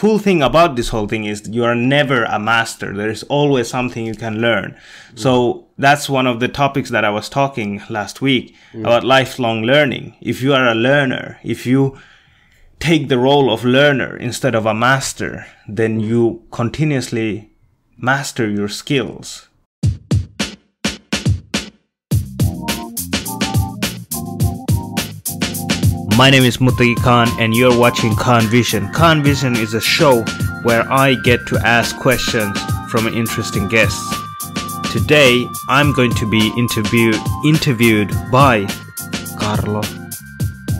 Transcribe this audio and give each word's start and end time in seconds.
cool 0.00 0.18
thing 0.18 0.42
about 0.42 0.76
this 0.76 0.88
whole 0.88 1.06
thing 1.06 1.24
is 1.24 1.46
you 1.50 1.62
are 1.62 1.74
never 1.74 2.24
a 2.24 2.38
master. 2.38 2.96
There 2.96 3.10
is 3.10 3.22
always 3.24 3.68
something 3.68 4.06
you 4.06 4.14
can 4.14 4.40
learn. 4.40 4.74
So 5.14 5.66
that's 5.76 6.08
one 6.08 6.26
of 6.26 6.40
the 6.40 6.48
topics 6.48 6.88
that 6.88 7.04
I 7.04 7.10
was 7.10 7.28
talking 7.28 7.82
last 7.90 8.22
week 8.22 8.56
mm. 8.72 8.80
about 8.80 9.04
lifelong 9.04 9.60
learning. 9.60 10.16
If 10.22 10.40
you 10.40 10.54
are 10.54 10.66
a 10.66 10.74
learner, 10.74 11.38
if 11.44 11.66
you 11.66 11.98
take 12.78 13.08
the 13.08 13.18
role 13.18 13.52
of 13.52 13.62
learner 13.62 14.16
instead 14.16 14.54
of 14.54 14.64
a 14.64 14.72
master, 14.72 15.44
then 15.68 16.00
you 16.00 16.44
continuously 16.50 17.50
master 17.98 18.48
your 18.48 18.68
skills. 18.68 19.49
My 26.20 26.28
name 26.28 26.42
is 26.42 26.58
Mutagi 26.58 26.96
Khan, 26.96 27.28
and 27.38 27.54
you're 27.54 27.78
watching 27.78 28.14
Khan 28.14 28.42
Vision. 28.42 28.92
Khan 28.92 29.22
Vision 29.22 29.56
is 29.56 29.72
a 29.72 29.80
show 29.80 30.20
where 30.64 30.84
I 30.92 31.14
get 31.24 31.46
to 31.46 31.58
ask 31.60 31.96
questions 31.96 32.60
from 32.90 33.08
interesting 33.08 33.68
guests. 33.68 34.04
Today, 34.92 35.46
I'm 35.70 35.94
going 35.94 36.10
to 36.16 36.28
be 36.28 36.52
interviewed 36.58 37.16
interviewed 37.46 38.10
by 38.30 38.66
Carlo 39.38 39.80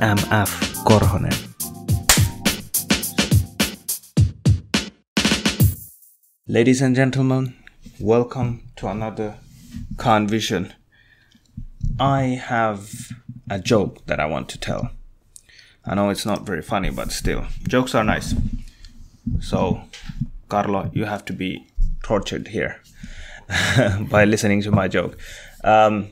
M.F. 0.03 0.51
Korhonen. 0.85 1.33
Ladies 6.47 6.83
and 6.83 6.95
gentlemen, 6.95 7.57
welcome 7.99 8.61
to 8.77 8.89
another 8.89 9.39
Khan 9.97 10.29
Vision. 10.29 10.75
I 11.99 12.39
have 12.45 12.91
a 13.49 13.59
joke 13.59 14.05
that 14.05 14.21
I 14.21 14.27
want 14.27 14.51
to 14.51 14.59
tell. 14.59 14.91
I 15.85 15.95
know 15.95 16.11
it's 16.11 16.27
not 16.27 16.45
very 16.47 16.63
funny, 16.63 16.91
but 16.91 17.11
still, 17.11 17.47
jokes 17.67 17.95
are 17.95 18.05
nice. 18.05 18.35
So, 19.41 19.83
Carlo, 20.49 20.91
you 20.93 21.05
have 21.05 21.25
to 21.27 21.33
be 21.33 21.67
tortured 22.03 22.49
here 22.49 22.83
by 24.11 24.25
listening 24.25 24.63
to 24.63 24.71
my 24.71 24.89
joke. 24.89 25.19
Um, 25.65 26.11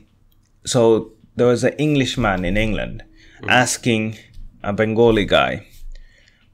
so, 0.65 1.11
there 1.35 1.47
was 1.47 1.63
an 1.63 1.73
Englishman 1.73 2.45
in 2.45 2.57
England 2.57 3.03
asking 3.47 4.17
a 4.63 4.73
Bengali 4.73 5.25
guy, 5.25 5.67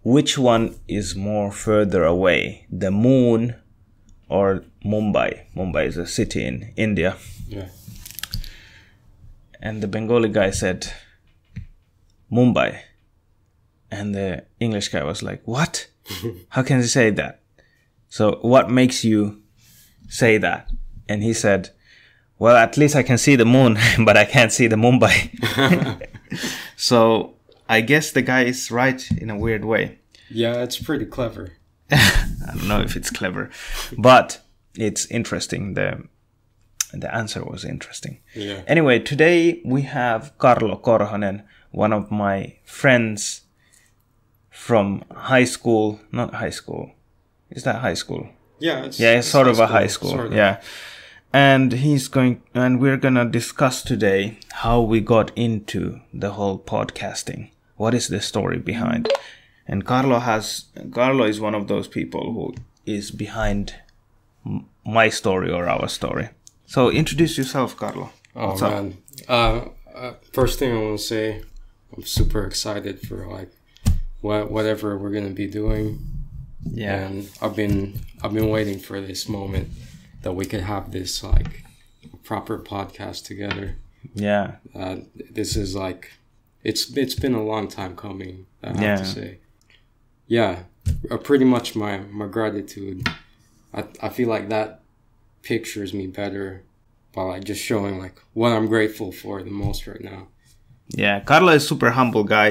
which 0.03 0.37
one 0.37 0.75
is 0.87 1.15
more 1.15 1.51
further 1.51 2.03
away, 2.03 2.67
the 2.69 2.91
moon 2.91 3.55
or 4.29 4.63
Mumbai? 4.83 5.45
Mumbai 5.55 5.87
is 5.87 5.97
a 5.97 6.05
city 6.05 6.45
in 6.45 6.73
India. 6.75 7.17
Yeah. 7.47 7.69
And 9.61 9.81
the 9.81 9.87
Bengali 9.87 10.29
guy 10.29 10.51
said, 10.51 10.91
Mumbai. 12.31 12.81
And 13.95 14.13
the 14.13 14.43
English 14.59 14.89
guy 14.89 15.03
was 15.03 15.23
like, 15.23 15.41
What? 15.45 15.87
How 16.49 16.63
can 16.63 16.77
you 16.77 16.87
say 16.87 17.09
that? 17.11 17.39
So, 18.09 18.39
what 18.41 18.69
makes 18.69 19.03
you 19.03 19.41
say 20.09 20.37
that? 20.37 20.69
And 21.07 21.23
he 21.23 21.33
said, 21.33 21.69
Well, 22.37 22.55
at 22.57 22.77
least 22.77 22.95
I 22.95 23.03
can 23.03 23.17
see 23.17 23.35
the 23.35 23.45
moon, 23.45 23.77
but 24.05 24.17
I 24.17 24.25
can't 24.25 24.51
see 24.51 24.67
the 24.67 24.75
Mumbai. 24.75 25.13
so, 26.75 27.35
I 27.69 27.81
guess 27.81 28.11
the 28.11 28.21
guy 28.21 28.43
is 28.43 28.69
right 28.69 29.01
in 29.11 29.29
a 29.29 29.37
weird 29.37 29.63
way. 29.65 29.99
Yeah, 30.29 30.63
it's 30.63 30.77
pretty 30.77 31.05
clever. 31.05 31.53
I 31.91 32.51
don't 32.53 32.67
know 32.67 32.81
if 32.81 32.95
it's 32.95 33.09
clever, 33.09 33.49
but 33.97 34.41
it's 34.75 35.05
interesting. 35.07 35.75
The 35.75 36.07
the 36.91 37.13
answer 37.13 37.43
was 37.43 37.63
interesting. 37.65 38.19
Yeah. 38.33 38.61
Anyway, 38.67 38.99
today 38.99 39.61
we 39.65 39.83
have 39.83 40.37
Carlo 40.37 40.77
Korhonen, 40.77 41.43
one 41.71 41.93
of 41.93 42.11
my 42.11 42.57
friends 42.63 43.44
from 44.55 45.03
high 45.13 45.43
school. 45.45 45.99
Not 46.11 46.33
high 46.35 46.49
school. 46.51 46.91
Is 47.51 47.63
that 47.63 47.81
high 47.81 47.93
school? 47.93 48.29
Yeah, 48.59 48.85
it's, 48.85 48.99
Yeah, 48.99 49.19
it's 49.19 49.27
sort 49.27 49.47
of 49.47 49.59
a 49.59 49.67
high 49.67 49.87
school. 49.87 50.11
sort 50.11 50.27
of. 50.27 50.33
Yeah. 50.33 50.61
And 51.33 51.73
he's 51.73 52.07
going, 52.07 52.41
and 52.53 52.79
we're 52.79 52.97
gonna 52.97 53.25
discuss 53.25 53.83
today 53.83 54.39
how 54.63 54.79
we 54.81 55.01
got 55.01 55.31
into 55.35 55.99
the 56.13 56.31
whole 56.31 56.57
podcasting. 56.57 57.49
What 57.75 57.93
is 57.93 58.07
the 58.07 58.21
story 58.21 58.57
behind? 58.57 59.09
And 59.67 59.85
Carlo 59.85 60.19
has, 60.19 60.65
Carlo 60.93 61.25
is 61.25 61.39
one 61.41 61.53
of 61.55 61.67
those 61.67 61.87
people 61.89 62.31
who 62.33 62.53
is 62.85 63.11
behind 63.11 63.73
my 64.85 65.09
story 65.09 65.51
or 65.51 65.67
our 65.67 65.89
story. 65.89 66.29
So 66.67 66.89
introduce 66.89 67.37
yourself, 67.37 67.75
Carlo. 67.75 68.11
Oh 68.35 68.47
What's 68.49 68.61
up? 68.61 68.71
man. 68.71 68.97
Uh, 69.27 69.61
uh, 69.93 70.13
first 70.31 70.59
thing 70.59 70.71
I 70.71 70.79
want 70.81 70.99
to 70.99 71.03
say, 71.05 71.43
I'm 71.95 72.03
super 72.03 72.45
excited 72.45 73.01
for 73.01 73.27
like 73.27 73.49
what 74.25 74.51
whatever 74.51 74.97
we're 74.97 75.11
gonna 75.17 75.37
be 75.45 75.47
doing, 75.61 75.85
Yeah. 76.81 76.95
and 77.05 77.29
I've 77.41 77.55
been 77.55 77.79
I've 78.23 78.33
been 78.33 78.49
waiting 78.49 78.79
for 78.87 78.97
this 79.09 79.29
moment 79.29 79.67
that 80.23 80.33
we 80.39 80.45
could 80.45 80.61
have 80.73 80.91
this 80.91 81.23
like 81.23 81.63
proper 82.23 82.57
podcast 82.73 83.25
together. 83.25 83.67
Yeah. 84.15 84.45
Uh, 84.73 84.95
this 85.37 85.55
is 85.55 85.75
like 85.75 86.03
it's 86.63 86.81
it's 86.97 87.15
been 87.23 87.35
a 87.35 87.43
long 87.53 87.67
time 87.67 87.95
coming. 87.95 88.35
I 88.63 88.67
have 88.69 88.81
Yeah. 88.81 88.97
to 88.97 89.05
say. 89.05 89.29
Yeah, 90.27 90.53
uh, 91.11 91.17
pretty 91.17 91.45
much 91.45 91.75
my 91.75 91.93
my 92.21 92.27
gratitude. 92.37 93.07
I 93.73 93.81
I 94.01 94.09
feel 94.09 94.29
like 94.35 94.49
that 94.49 94.69
pictures 95.43 95.93
me 95.93 96.07
better 96.07 96.63
by 97.13 97.21
like 97.33 97.43
just 97.51 97.61
showing 97.69 97.95
like 98.03 98.15
what 98.33 98.51
I'm 98.55 98.67
grateful 98.67 99.11
for 99.11 99.43
the 99.43 99.51
most 99.63 99.85
right 99.87 100.03
now. 100.13 100.21
Yeah, 101.03 101.19
Carlo 101.29 101.51
is 101.53 101.67
super 101.67 101.91
humble 101.91 102.23
guy, 102.23 102.49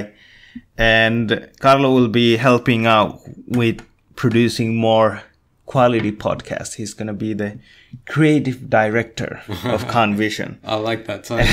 and 0.78 1.48
Carlo 1.60 1.92
will 1.94 2.08
be 2.08 2.36
helping 2.36 2.86
out 2.86 3.20
with 3.46 3.80
producing 4.16 4.76
more 4.76 5.22
quality 5.66 6.12
podcasts. 6.12 6.74
He's 6.74 6.94
gonna 6.94 7.14
be 7.14 7.32
the 7.34 7.58
creative 8.06 8.68
director 8.68 9.40
of 9.64 9.86
Khan 9.92 10.14
Vision. 10.16 10.58
I 10.64 10.74
like 10.76 11.06
that 11.06 11.24
title. 11.28 11.46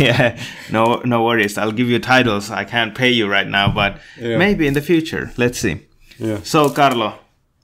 yeah, 0.00 0.40
no, 0.70 0.96
no 1.04 1.22
worries. 1.24 1.58
I'll 1.58 1.72
give 1.72 1.88
you 1.88 1.98
titles. 1.98 2.50
I 2.50 2.64
can't 2.64 2.94
pay 2.94 3.10
you 3.10 3.28
right 3.28 3.46
now, 3.46 3.72
but 3.72 3.98
Yeah. 4.18 4.36
maybe 4.38 4.66
in 4.66 4.74
the 4.74 4.80
future. 4.82 5.32
Let's 5.36 5.58
see. 5.58 5.80
yeah. 6.18 6.40
So, 6.42 6.70
Carlo, 6.70 7.18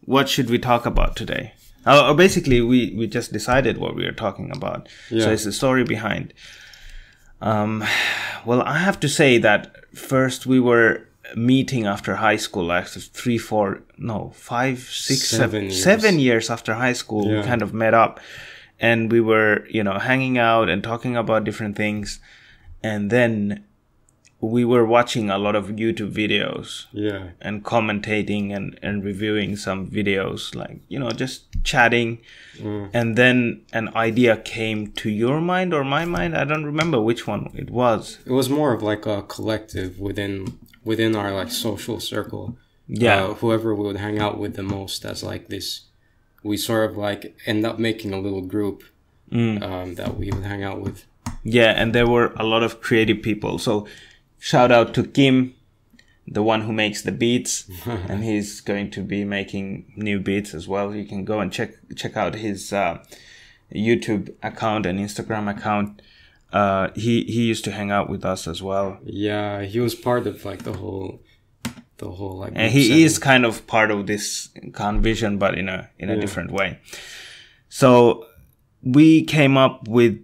what 0.05 0.29
should 0.29 0.51
we 0.51 0.59
talk 0.59 0.87
about 0.87 1.17
today? 1.17 1.53
Uh, 1.87 2.13
basically, 2.13 2.61
we, 2.61 2.95
we 2.97 3.07
just 3.07 3.33
decided 3.33 3.79
what 3.79 3.95
we 3.97 4.05
are 4.05 4.13
talking 4.13 4.51
about. 4.55 4.89
Yeah. 5.11 5.25
So 5.25 5.31
it's 5.33 5.45
the 5.45 5.53
story 5.53 5.85
behind. 5.85 6.35
Um, 7.41 7.85
well, 8.45 8.63
I 8.63 8.79
have 8.79 8.99
to 9.01 9.09
say 9.09 9.39
that 9.39 9.75
first 9.95 10.47
we 10.47 10.61
were 10.61 11.07
meeting 11.37 11.87
after 11.87 12.17
high 12.17 12.37
school, 12.37 12.65
like 12.65 12.87
three, 12.87 13.39
four, 13.39 13.83
no, 13.97 14.33
five, 14.35 14.81
six, 14.81 15.29
Seven 15.29 15.51
seven, 15.51 15.63
years. 15.65 15.83
seven 15.83 16.19
years 16.19 16.51
after 16.51 16.75
high 16.75 16.95
school. 16.95 17.29
We 17.29 17.43
kind 17.43 17.63
of 17.63 17.75
met 17.75 17.95
up, 17.95 18.21
and 18.81 19.13
we 19.13 19.21
were, 19.21 19.67
you 19.69 19.83
know, 19.83 19.99
hanging 19.99 20.39
out 20.39 20.69
and 20.69 20.83
talking 20.83 21.17
about 21.17 21.45
different 21.45 21.77
things, 21.77 22.21
and 22.83 23.11
then 23.11 23.65
we 24.41 24.65
were 24.65 24.85
watching 24.87 25.31
a 25.31 25.37
lot 25.39 25.57
of 25.57 25.67
YouTube 25.71 26.13
videos 26.13 26.87
Yeah. 26.93 27.31
and 27.41 27.65
commentating 27.65 28.55
and, 28.55 28.79
and 28.83 29.03
reviewing 29.05 29.57
some 29.57 29.89
videos 29.89 30.55
like 30.55 30.79
you 30.89 30.99
know 30.99 31.11
just 31.11 31.45
chatting 31.65 32.19
Mm. 32.61 32.91
and 32.93 33.17
then 33.17 33.63
an 33.73 33.89
idea 33.95 34.37
came 34.37 34.89
to 35.03 35.09
your 35.11 35.41
mind 35.41 35.73
or 35.73 35.85
my 35.85 36.05
mind 36.05 36.37
i 36.37 36.43
don't 36.45 36.65
remember 36.67 37.01
which 37.01 37.25
one 37.25 37.51
it 37.55 37.71
was 37.71 38.19
It 38.27 38.33
was 38.33 38.49
more 38.51 38.73
of 38.75 38.83
like 38.83 39.07
a 39.07 39.23
collective 39.23 40.01
within 40.01 40.59
within 40.85 41.15
our 41.15 41.31
like 41.33 41.51
social 41.53 42.01
circle. 42.01 42.57
Yeah. 42.89 43.25
Uh, 43.27 43.35
whoever 43.35 43.75
we 43.77 43.85
would 43.87 43.99
hang 43.99 44.19
out 44.19 44.39
with 44.43 44.55
the 44.57 44.63
most 44.65 45.05
as 45.05 45.23
like 45.23 45.45
this 45.55 45.83
we 46.43 46.57
sort 46.57 46.91
of 46.91 46.97
like 46.97 47.37
end 47.47 47.65
up 47.67 47.79
making 47.79 48.13
a 48.13 48.21
little 48.21 48.43
group 48.55 48.83
Mm. 49.31 49.63
um, 49.63 49.95
that 49.97 50.17
we 50.19 50.31
would 50.33 50.45
hang 50.53 50.63
out 50.65 50.81
with. 50.81 51.05
yeah 51.45 51.71
and 51.81 51.95
there 51.95 52.09
were 52.15 52.29
a 52.37 52.47
lot 52.53 52.63
of 52.67 52.81
creative 52.81 53.21
people 53.23 53.59
so 53.59 53.87
shout 54.39 54.71
out 54.73 54.95
to 54.95 55.03
kim 55.05 55.55
the 56.27 56.43
one 56.43 56.61
who 56.63 56.73
makes 56.73 57.03
the 57.03 57.13
beats 57.13 57.69
and 57.87 58.23
he's 58.23 58.61
going 58.61 58.91
to 58.91 59.03
be 59.03 59.25
making 59.25 59.91
new 59.97 60.21
beats 60.21 60.55
as 60.55 60.69
well 60.69 60.95
you 60.95 61.05
can 61.05 61.25
go 61.25 61.41
and 61.41 61.53
check 61.53 61.71
check 61.97 62.17
out 62.17 62.35
his 62.35 62.73
uh, 62.73 62.99
youtube 63.75 64.35
account 64.43 64.87
and 64.87 64.99
instagram 64.99 65.51
account 65.51 66.03
uh, 66.53 66.89
he 66.95 67.25
he 67.25 67.43
used 67.43 67.63
to 67.65 67.71
hang 67.73 67.91
out 67.91 68.09
with 68.09 68.25
us 68.25 68.47
as 68.49 68.63
well 68.63 68.99
Yeah, 69.05 69.63
he 69.65 69.81
was 69.81 69.95
part 69.95 70.27
of 70.27 70.47
like 70.47 70.63
the 70.63 70.73
whole, 70.73 71.21
the 71.99 72.11
whole 72.11 72.39
like. 72.39 72.53
and 72.57 72.73
he 72.73 72.89
setting. 72.89 73.05
is 73.05 73.19
kind 73.19 73.45
of 73.45 73.67
part 73.67 73.91
of 73.91 74.07
this 74.07 74.49
Khan 74.73 75.03
Vision 75.03 75.37
but 75.37 75.59
in 75.59 75.69
a 75.69 75.91
in 75.99 76.09
a 76.09 76.15
Yeah. 76.15 76.21
different 76.23 76.51
way 76.53 76.79
so 77.69 78.25
we 78.83 79.25
came 79.25 79.59
up 79.59 79.87
with 79.89 80.19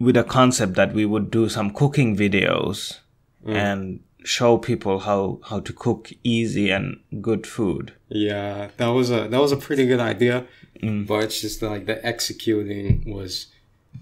with 0.00 0.16
a 0.16 0.24
concept 0.24 0.74
that 0.76 0.94
we 0.94 1.04
would 1.04 1.30
do 1.30 1.48
some 1.50 1.70
cooking 1.70 2.16
videos 2.16 3.00
and 3.48 4.00
show 4.24 4.58
people 4.58 4.98
how 5.00 5.38
how 5.48 5.60
to 5.60 5.72
cook 5.72 6.10
easy 6.24 6.70
and 6.70 6.98
good 7.20 7.46
food 7.46 7.92
Yeah, 8.08 8.68
that 8.76 8.88
was 8.88 9.10
a 9.10 9.28
that 9.28 9.40
was 9.40 9.52
a 9.52 9.56
pretty 9.56 9.86
good 9.86 10.00
idea, 10.00 10.44
Mm. 10.82 11.06
but 11.06 11.24
it's 11.24 11.40
just 11.40 11.62
like 11.62 11.86
the 11.86 12.04
executing 12.04 13.02
was, 13.06 13.46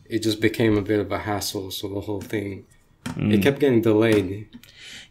it 0.06 0.20
just 0.24 0.40
became 0.40 0.76
a 0.76 0.82
bit 0.82 0.98
of 0.98 1.12
a 1.12 1.18
hassle. 1.18 1.70
So 1.70 1.88
the 1.88 2.00
whole 2.00 2.20
thing 2.20 2.64
It 3.16 3.42
kept 3.42 3.60
getting 3.60 3.82
delayed. 3.82 4.48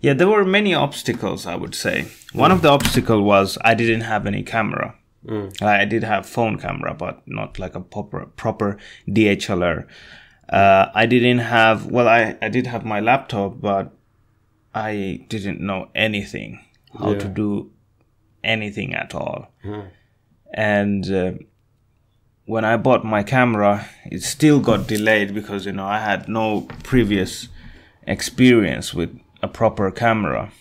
Yeah, 0.01 0.13
there 0.17 0.27
were 0.27 0.43
many 0.45 0.73
obstacles, 0.73 1.45
I 1.45 1.55
would 1.55 1.75
say. 1.75 2.07
One 2.33 2.51
of 2.51 2.61
the 2.61 2.69
obstacle 2.69 3.21
was 3.23 3.57
I 3.63 3.73
didn't 3.75 4.01
have 4.01 4.25
any 4.27 4.43
camera. 4.43 4.95
Mm. 5.25 5.61
I 5.61 5.85
did 5.85 6.03
have 6.03 6.25
phone 6.25 6.57
camera, 6.59 6.93
but 6.93 7.21
not 7.25 7.59
like 7.59 7.75
a 7.75 7.79
proper 7.81 8.25
proper 8.35 8.77
DSLR. 9.07 9.85
Uh, 10.49 10.85
I 10.93 11.05
didn't 11.05 11.39
have 11.39 11.85
well, 11.85 12.07
I, 12.09 12.35
I 12.41 12.49
did 12.49 12.67
have 12.67 12.83
my 12.83 12.99
laptop, 12.99 13.61
but 13.61 13.93
I 14.73 15.25
didn't 15.29 15.61
know 15.61 15.89
anything 15.93 16.59
how 16.97 17.15
to 17.15 17.27
do 17.27 17.71
anything 18.43 18.93
at 18.93 19.15
all. 19.15 19.51
Huh. 19.63 19.83
And 20.53 21.11
uh, 21.11 21.31
when 22.45 22.65
I 22.65 22.77
bought 22.77 23.03
my 23.03 23.23
camera, 23.23 23.87
it 24.05 24.21
still 24.23 24.59
got 24.59 24.87
delayed 24.87 25.33
because 25.33 25.65
you 25.65 25.71
know 25.71 25.85
I 25.85 25.99
had 25.99 26.27
no 26.27 26.67
previous 26.83 27.47
experience 28.05 28.93
with 28.93 29.17
a 29.41 29.47
proper 29.47 29.89
camera. 29.91 30.51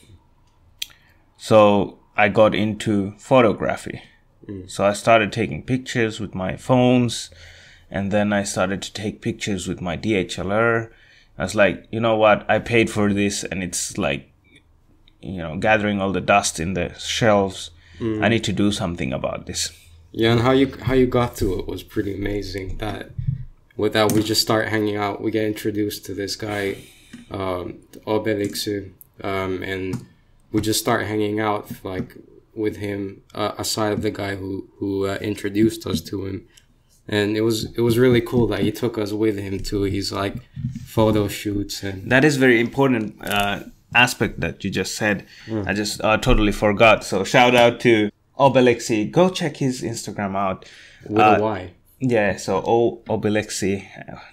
So 1.36 1.98
I 2.16 2.28
got 2.28 2.54
into 2.54 3.12
photography. 3.18 4.02
So 4.66 4.84
I 4.84 4.92
started 4.92 5.32
taking 5.32 5.62
pictures 5.62 6.18
with 6.18 6.34
my 6.34 6.56
phones, 6.56 7.30
and 7.90 8.10
then 8.10 8.32
I 8.32 8.42
started 8.42 8.82
to 8.82 8.92
take 8.92 9.20
pictures 9.22 9.68
with 9.68 9.80
my 9.80 9.96
DSLR. 9.96 10.90
I 11.38 11.42
was 11.42 11.54
like, 11.54 11.86
you 11.90 12.00
know 12.00 12.16
what? 12.16 12.48
I 12.48 12.58
paid 12.58 12.90
for 12.90 13.12
this, 13.12 13.44
and 13.44 13.62
it's 13.62 13.98
like, 13.98 14.30
you 15.20 15.38
know, 15.38 15.56
gathering 15.56 16.00
all 16.00 16.12
the 16.12 16.20
dust 16.20 16.60
in 16.60 16.74
the 16.74 16.94
shelves. 16.98 17.70
I 18.22 18.28
need 18.28 18.44
to 18.44 18.52
do 18.52 18.72
something 18.72 19.12
about 19.12 19.46
this. 19.46 19.70
Yeah, 20.12 20.32
and 20.32 20.40
how 20.40 20.50
you 20.52 20.74
how 20.82 20.94
you 20.94 21.06
got 21.06 21.36
to 21.36 21.58
it 21.58 21.66
was 21.66 21.82
pretty 21.82 22.14
amazing. 22.14 22.78
That 22.78 23.10
with 23.76 23.94
that 23.94 24.12
we 24.12 24.22
just 24.22 24.42
start 24.42 24.68
hanging 24.68 24.96
out. 24.96 25.22
We 25.22 25.30
get 25.30 25.44
introduced 25.44 26.04
to 26.06 26.14
this 26.14 26.36
guy, 26.36 26.78
um, 27.30 27.78
um, 28.06 29.62
and 29.62 30.06
we 30.52 30.60
just 30.60 30.80
start 30.80 31.06
hanging 31.06 31.40
out 31.40 31.70
like 31.82 32.16
with 32.54 32.76
him 32.76 33.22
uh, 33.34 33.52
aside 33.56 33.92
of 33.92 34.02
the 34.02 34.10
guy 34.10 34.36
who 34.36 34.68
who 34.78 35.06
uh, 35.06 35.16
introduced 35.20 35.86
us 35.86 36.00
to 36.02 36.26
him. 36.26 36.46
And 37.08 37.36
it 37.36 37.40
was 37.42 37.64
it 37.76 37.80
was 37.80 37.98
really 37.98 38.20
cool 38.20 38.46
that 38.48 38.60
he 38.60 38.70
took 38.72 38.96
us 38.96 39.12
with 39.12 39.36
him 39.38 39.58
to 39.70 39.82
his 39.82 40.12
like 40.12 40.36
photo 40.84 41.28
shoots 41.28 41.82
and 41.82 42.10
That 42.10 42.24
is 42.24 42.36
very 42.36 42.60
important 42.60 43.16
uh, 43.26 43.60
aspect 43.94 44.40
that 44.40 44.62
you 44.64 44.70
just 44.70 44.94
said. 44.94 45.26
I 45.66 45.74
just 45.74 46.00
uh, 46.00 46.16
totally 46.18 46.52
forgot. 46.52 47.04
So 47.04 47.24
shout 47.24 47.54
out 47.54 47.80
to 47.80 48.10
Obelixi. 48.38 49.10
Go 49.10 49.28
check 49.28 49.56
his 49.56 49.82
Instagram 49.82 50.36
out. 50.36 50.64
with 51.08 51.18
Uh, 51.20 51.36
a 51.38 51.42
Y. 51.42 51.70
Yeah, 52.04 52.36
so 52.36 52.62
O 52.66 53.02
Obelixi, 53.08 53.86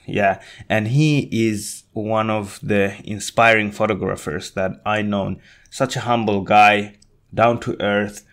yeah, 0.08 0.42
and 0.68 0.88
he 0.88 1.30
is 1.32 1.84
one 1.94 2.32
of 2.32 2.60
the 2.64 2.96
inspiring 3.04 3.72
photographers 3.72 4.52
that 4.52 4.72
I 4.86 5.04
known. 5.04 5.40
Such 5.70 5.96
a 5.96 6.00
humble 6.00 6.42
guy, 6.42 6.96
down 7.32 7.60
to 7.60 7.80
earth, 7.80 8.26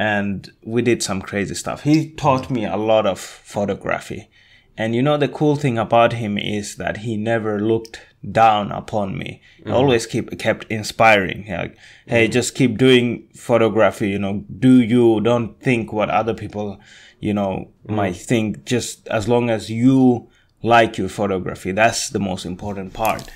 and 0.00 0.50
we 0.64 0.80
did 0.80 1.02
some 1.02 1.20
crazy 1.20 1.54
stuff. 1.54 1.82
He 1.82 2.08
taught 2.12 2.48
me 2.48 2.64
a 2.64 2.78
lot 2.78 3.04
of 3.04 3.20
photography, 3.20 4.30
and 4.78 4.94
you 4.94 5.02
know 5.02 5.18
the 5.18 5.28
cool 5.28 5.56
thing 5.56 5.76
about 5.76 6.14
him 6.14 6.38
is 6.38 6.76
that 6.76 6.98
he 6.98 7.18
never 7.18 7.60
looked 7.60 8.00
down 8.32 8.72
upon 8.72 9.18
me. 9.18 9.42
He 9.58 9.64
mm. 9.64 9.74
always 9.74 10.06
keep 10.06 10.38
kept 10.38 10.64
inspiring. 10.70 11.44
Like, 11.50 11.76
hey, 12.06 12.28
mm. 12.28 12.32
just 12.32 12.54
keep 12.54 12.78
doing 12.78 13.28
photography. 13.34 14.08
You 14.08 14.18
know, 14.18 14.42
do 14.58 14.80
you? 14.80 15.20
Don't 15.20 15.60
think 15.60 15.92
what 15.92 16.08
other 16.08 16.32
people, 16.32 16.80
you 17.18 17.34
know, 17.34 17.70
mm. 17.86 17.94
might 17.94 18.16
think. 18.16 18.64
Just 18.64 19.06
as 19.08 19.28
long 19.28 19.50
as 19.50 19.68
you 19.68 20.30
like 20.62 20.96
your 20.96 21.10
photography, 21.10 21.72
that's 21.72 22.08
the 22.08 22.20
most 22.20 22.46
important 22.46 22.94
part. 22.94 23.30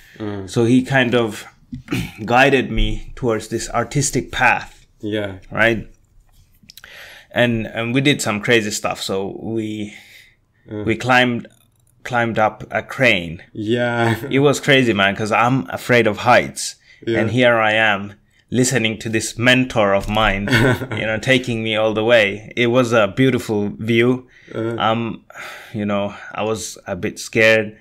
So 0.46 0.64
he 0.64 0.82
kind 0.82 1.14
of 1.14 1.44
guided 2.25 2.70
me 2.70 3.12
towards 3.16 3.49
this 3.49 3.69
artistic 3.69 4.31
path 4.32 4.87
Yeah. 5.00 5.40
right? 5.50 5.90
And 7.35 7.67
and 7.67 7.93
we 7.93 8.01
did 8.01 8.23
some 8.23 8.41
crazy 8.41 8.71
stuff. 8.71 9.03
So 9.03 9.37
we 9.43 9.95
we 10.71 10.97
climbed 10.97 11.49
climbed 12.05 12.39
up 12.39 12.65
a 12.71 12.83
crane. 12.83 13.43
Yeah. 13.53 14.17
It 14.31 14.39
was 14.39 14.61
crazy, 14.61 14.93
man, 14.93 15.15
because 15.15 15.33
I'm 15.33 15.69
afraid 15.71 16.07
of 16.07 16.19
heights, 16.19 16.77
and 17.07 17.31
here 17.31 17.59
I 17.59 17.73
am 17.73 18.15
listening 18.51 18.99
to 19.01 19.09
this 19.09 19.37
mentor 19.37 19.95
of 19.95 20.09
mine, 20.09 20.49
you 20.93 21.07
know, 21.07 21.19
taking 21.19 21.65
me 21.65 21.75
all 21.75 21.93
the 21.93 22.05
way. 22.05 22.53
It 22.57 22.69
was 22.69 22.93
a 22.93 23.09
beautiful 23.09 23.71
view. 23.71 24.29
Um, 24.55 25.25
you 25.73 25.85
know, 25.85 26.15
I 26.33 26.45
was 26.45 26.79
a 26.87 26.95
bit 26.95 27.19
scared. 27.19 27.77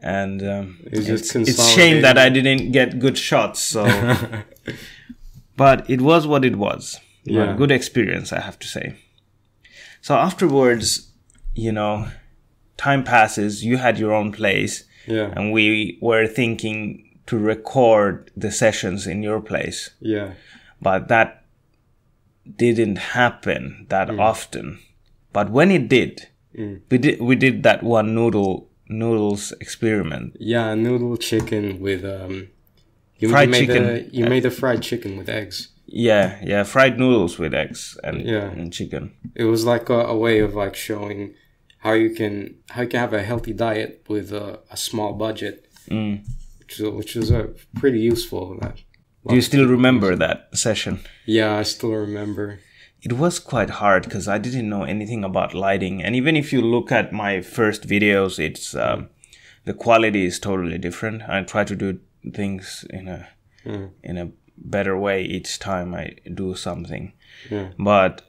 And 0.00 0.42
um, 0.42 0.78
it's, 0.84 1.34
it's 1.34 1.68
shame 1.70 2.02
that 2.02 2.18
I 2.18 2.28
didn't 2.28 2.70
get 2.72 2.98
good 2.98 3.18
shots. 3.18 3.60
So, 3.60 3.84
but 5.56 5.88
it 5.90 6.00
was 6.00 6.26
what 6.26 6.44
it 6.44 6.56
was. 6.56 7.00
Yeah. 7.30 7.54
Good 7.56 7.70
experience, 7.70 8.32
I 8.32 8.40
have 8.40 8.58
to 8.58 8.66
say. 8.66 8.94
So 10.00 10.14
afterwards, 10.14 11.10
you 11.54 11.72
know, 11.72 12.08
time 12.76 13.04
passes. 13.04 13.64
You 13.64 13.76
had 13.78 13.98
your 13.98 14.12
own 14.12 14.32
place, 14.32 14.84
yeah. 15.06 15.32
and 15.36 15.52
we 15.52 15.98
were 16.00 16.26
thinking 16.26 17.04
to 17.26 17.36
record 17.38 18.30
the 18.36 18.50
sessions 18.50 19.06
in 19.06 19.22
your 19.22 19.40
place, 19.40 19.90
Yeah. 20.00 20.34
but 20.80 21.08
that 21.08 21.44
didn't 22.56 22.96
happen 22.98 23.86
that 23.90 24.08
Mm. 24.08 24.20
often. 24.20 24.78
But 25.32 25.50
when 25.50 25.70
it 25.70 25.88
did, 25.88 26.28
we 26.90 26.98
did 26.98 27.20
we 27.20 27.36
did 27.36 27.62
that 27.64 27.82
one 27.82 28.14
noodle 28.14 28.68
noodles 28.88 29.52
experiment. 29.60 30.36
Yeah, 30.40 30.74
noodle 30.74 31.16
chicken 31.16 31.80
with 31.80 32.04
um. 32.04 32.48
You, 33.20 33.30
Fried 33.30 33.50
made 33.50 33.66
chicken. 33.66 33.82
The, 33.84 34.08
you 34.12 34.24
made 34.26 34.44
the 34.44 34.50
fried 34.50 34.80
chicken 34.80 35.16
with 35.18 35.28
eggs. 35.28 35.68
Yeah, 35.90 36.38
yeah, 36.44 36.64
fried 36.64 36.98
noodles 36.98 37.38
with 37.38 37.54
eggs 37.54 37.96
and 38.04 38.20
Yeah. 38.22 38.50
and 38.50 38.72
chicken. 38.72 39.12
It 39.34 39.44
was 39.44 39.64
like 39.64 39.88
a, 39.88 40.00
a 40.06 40.16
way 40.16 40.40
of 40.40 40.54
like 40.54 40.76
showing 40.76 41.34
how 41.78 41.94
you 41.94 42.10
can 42.10 42.56
how 42.70 42.82
you 42.82 42.88
can 42.88 43.00
have 43.00 43.14
a 43.14 43.22
healthy 43.22 43.52
diet 43.54 44.04
with 44.08 44.32
a, 44.32 44.58
a 44.70 44.76
small 44.76 45.12
budget, 45.14 45.64
Mm. 45.90 46.20
which 46.58 46.80
is, 46.80 46.88
which 46.90 47.16
is 47.16 47.30
a 47.30 47.48
pretty 47.80 48.00
useful. 48.00 48.58
That 48.60 48.76
Do 49.28 49.34
you 49.34 49.40
still 49.42 49.66
remember 49.66 50.16
that 50.16 50.48
session? 50.54 50.98
yeah, 51.26 51.60
I 51.60 51.64
still 51.64 51.92
remember. 51.92 52.58
It 53.00 53.12
was 53.12 53.38
quite 53.38 53.70
hard 53.70 54.02
because 54.04 54.26
I 54.28 54.38
didn't 54.38 54.68
know 54.68 54.82
anything 54.82 55.24
about 55.24 55.54
lighting, 55.54 56.02
and 56.04 56.14
even 56.16 56.36
if 56.36 56.52
you 56.52 56.60
look 56.60 56.92
at 56.92 57.12
my 57.12 57.40
first 57.42 57.86
videos, 57.88 58.38
it's 58.38 58.74
um, 58.74 59.08
the 59.64 59.72
quality 59.74 60.26
is 60.26 60.38
totally 60.40 60.78
different. 60.78 61.22
I 61.28 61.42
try 61.44 61.64
to 61.64 61.76
do 61.76 61.98
things 62.34 62.84
in 62.90 63.08
a 63.08 63.28
Mm. 63.64 63.90
in 64.02 64.16
a 64.18 64.26
better 64.64 64.96
way 64.98 65.22
each 65.22 65.58
time 65.58 65.94
I 65.94 66.16
do 66.32 66.54
something. 66.54 67.12
Yeah. 67.50 67.68
But 67.78 68.22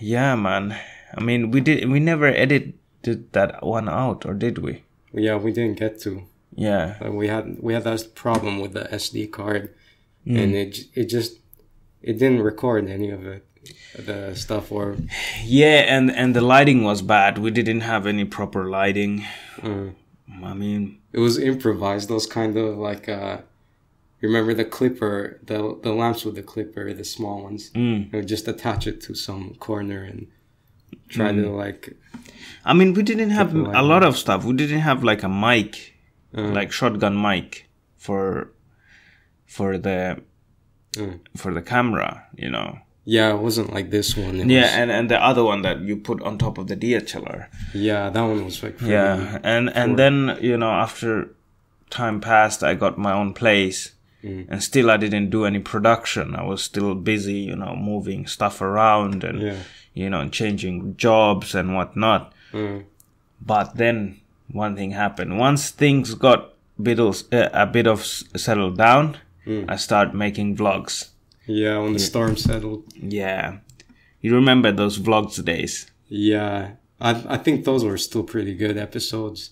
yeah, 0.00 0.34
man. 0.36 0.76
I 1.16 1.20
mean, 1.22 1.50
we 1.50 1.60
did 1.60 1.88
we 1.88 2.00
never 2.00 2.26
edited 2.26 2.74
that 3.32 3.64
one 3.64 3.88
out, 3.88 4.26
or 4.26 4.34
did 4.34 4.58
we? 4.58 4.82
Yeah, 5.12 5.36
we 5.36 5.52
didn't 5.52 5.78
get 5.78 6.00
to. 6.00 6.22
Yeah, 6.56 6.94
Uh, 7.04 7.10
we 7.12 7.28
had 7.28 7.56
we 7.60 7.74
had 7.74 7.84
that 7.84 8.14
problem 8.14 8.60
with 8.60 8.72
the 8.74 8.84
SD 8.92 9.30
card, 9.30 9.74
Mm. 10.26 10.38
and 10.42 10.54
it 10.54 10.78
it 10.94 11.04
just 11.10 11.38
it 12.02 12.18
didn't 12.18 12.42
record 12.42 12.88
any 12.88 13.10
of 13.10 13.26
it, 13.26 13.44
the 14.06 14.34
stuff 14.34 14.70
or 14.72 14.96
yeah, 15.44 15.84
and 15.96 16.10
and 16.10 16.34
the 16.34 16.40
lighting 16.40 16.82
was 16.84 17.02
bad. 17.02 17.38
We 17.38 17.50
didn't 17.50 17.80
have 17.82 18.06
any 18.06 18.24
proper 18.24 18.64
lighting. 18.70 19.24
uh, 19.62 19.90
I 20.42 20.54
mean, 20.54 20.98
it 21.12 21.20
was 21.20 21.38
improvised. 21.38 22.08
Those 22.08 22.26
kind 22.26 22.56
of 22.56 22.78
like 22.78 23.08
uh, 23.08 23.38
remember 24.28 24.52
the 24.54 24.64
clipper, 24.76 25.16
the 25.50 25.58
the 25.86 25.92
lamps 26.00 26.24
with 26.24 26.34
the 26.40 26.42
clipper, 26.52 26.84
the 26.94 27.04
small 27.16 27.42
ones. 27.48 27.70
mm. 27.74 27.98
You 28.06 28.10
know, 28.12 28.22
just 28.34 28.48
attach 28.48 28.86
it 28.86 29.00
to 29.06 29.14
some 29.14 29.54
corner 29.68 30.00
and 30.10 30.20
try 31.08 31.32
to 31.32 31.50
like 31.64 31.82
I 32.64 32.72
mean, 32.78 32.94
we 32.94 33.02
didn't 33.02 33.30
have 33.30 33.54
a 33.54 33.82
lot 33.82 34.02
of 34.08 34.16
stuff. 34.16 34.44
We 34.44 34.54
didn't 34.62 34.80
have 34.90 35.04
like 35.10 35.22
a 35.22 35.28
mic, 35.28 35.94
uh, 36.36 36.42
like 36.58 36.70
shotgun 36.72 37.14
mic 37.20 37.68
for 37.96 38.50
for 39.46 39.78
the 39.78 40.22
uh, 40.98 41.06
for 41.36 41.52
the 41.52 41.62
camera, 41.62 42.10
you 42.36 42.50
know. 42.50 42.78
yeah, 43.16 43.34
it 43.34 43.40
wasn't 43.48 43.70
like 43.74 43.90
this 43.90 44.16
one. 44.16 44.40
It 44.40 44.46
Yeah, 44.48 44.62
was- 44.62 44.70
and 44.80 44.90
and 44.90 45.10
the 45.10 45.20
other 45.30 45.44
one 45.44 45.60
that 45.62 45.80
you 45.88 45.96
put 45.96 46.22
on 46.22 46.38
top 46.38 46.56
of 46.58 46.66
the 46.70 46.76
DSLR. 46.76 47.48
yeah, 47.74 48.10
that 48.14 48.22
one 48.22 48.44
was 48.44 48.62
like 48.62 48.80
Yeah, 48.80 49.38
and 49.42 49.68
and 49.80 49.98
then 49.98 50.38
you 50.40 50.56
know 50.56 50.70
after 50.70 51.10
time 51.90 52.20
passed, 52.20 52.62
I 52.70 52.74
got 52.74 52.96
my 52.98 53.12
own 53.12 53.34
place, 53.34 53.92
Mm. 54.24 54.46
and 54.48 54.62
still 54.62 54.90
I 54.90 54.96
didn't 54.96 55.28
do 55.30 55.44
any 55.44 55.58
production. 55.58 56.34
I 56.34 56.42
was 56.44 56.62
still 56.62 56.94
busy, 56.94 57.40
you 57.50 57.56
know, 57.56 57.76
moving 57.76 58.26
stuff 58.26 58.60
around 58.62 59.22
and 59.24 59.42
yeah. 59.42 59.58
you 59.92 60.08
know 60.08 60.28
changing 60.30 60.96
jobs 60.96 61.54
and 61.54 61.74
whatnot. 61.76 62.32
Uh, 62.52 62.78
But 63.40 63.76
then 63.76 64.20
one 64.50 64.74
thing 64.76 64.92
happened. 64.92 65.38
Once 65.38 65.70
things 65.70 66.14
got 66.14 66.54
bit 66.82 66.98
of, 66.98 67.22
uh, 67.32 67.50
a 67.52 67.66
bit 67.66 67.86
of 67.86 68.00
settled 68.04 68.76
down, 68.78 69.16
Mm. 69.46 69.66
I 69.68 69.76
started 69.76 70.14
making 70.14 70.56
vlogs. 70.56 71.10
yeah, 71.46 71.76
when 71.78 71.92
the 71.92 71.98
storm 71.98 72.36
settled. 72.36 72.82
Yeah, 72.96 73.58
you 74.22 74.34
remember 74.34 74.72
those 74.72 74.98
vlogs 74.98 75.44
days? 75.44 75.86
Yeah, 76.08 76.70
I 77.00 77.10
I 77.34 77.36
think 77.38 77.64
those 77.64 77.84
were 77.84 77.98
still 77.98 78.22
pretty 78.22 78.54
good 78.54 78.76
episodes. 78.76 79.50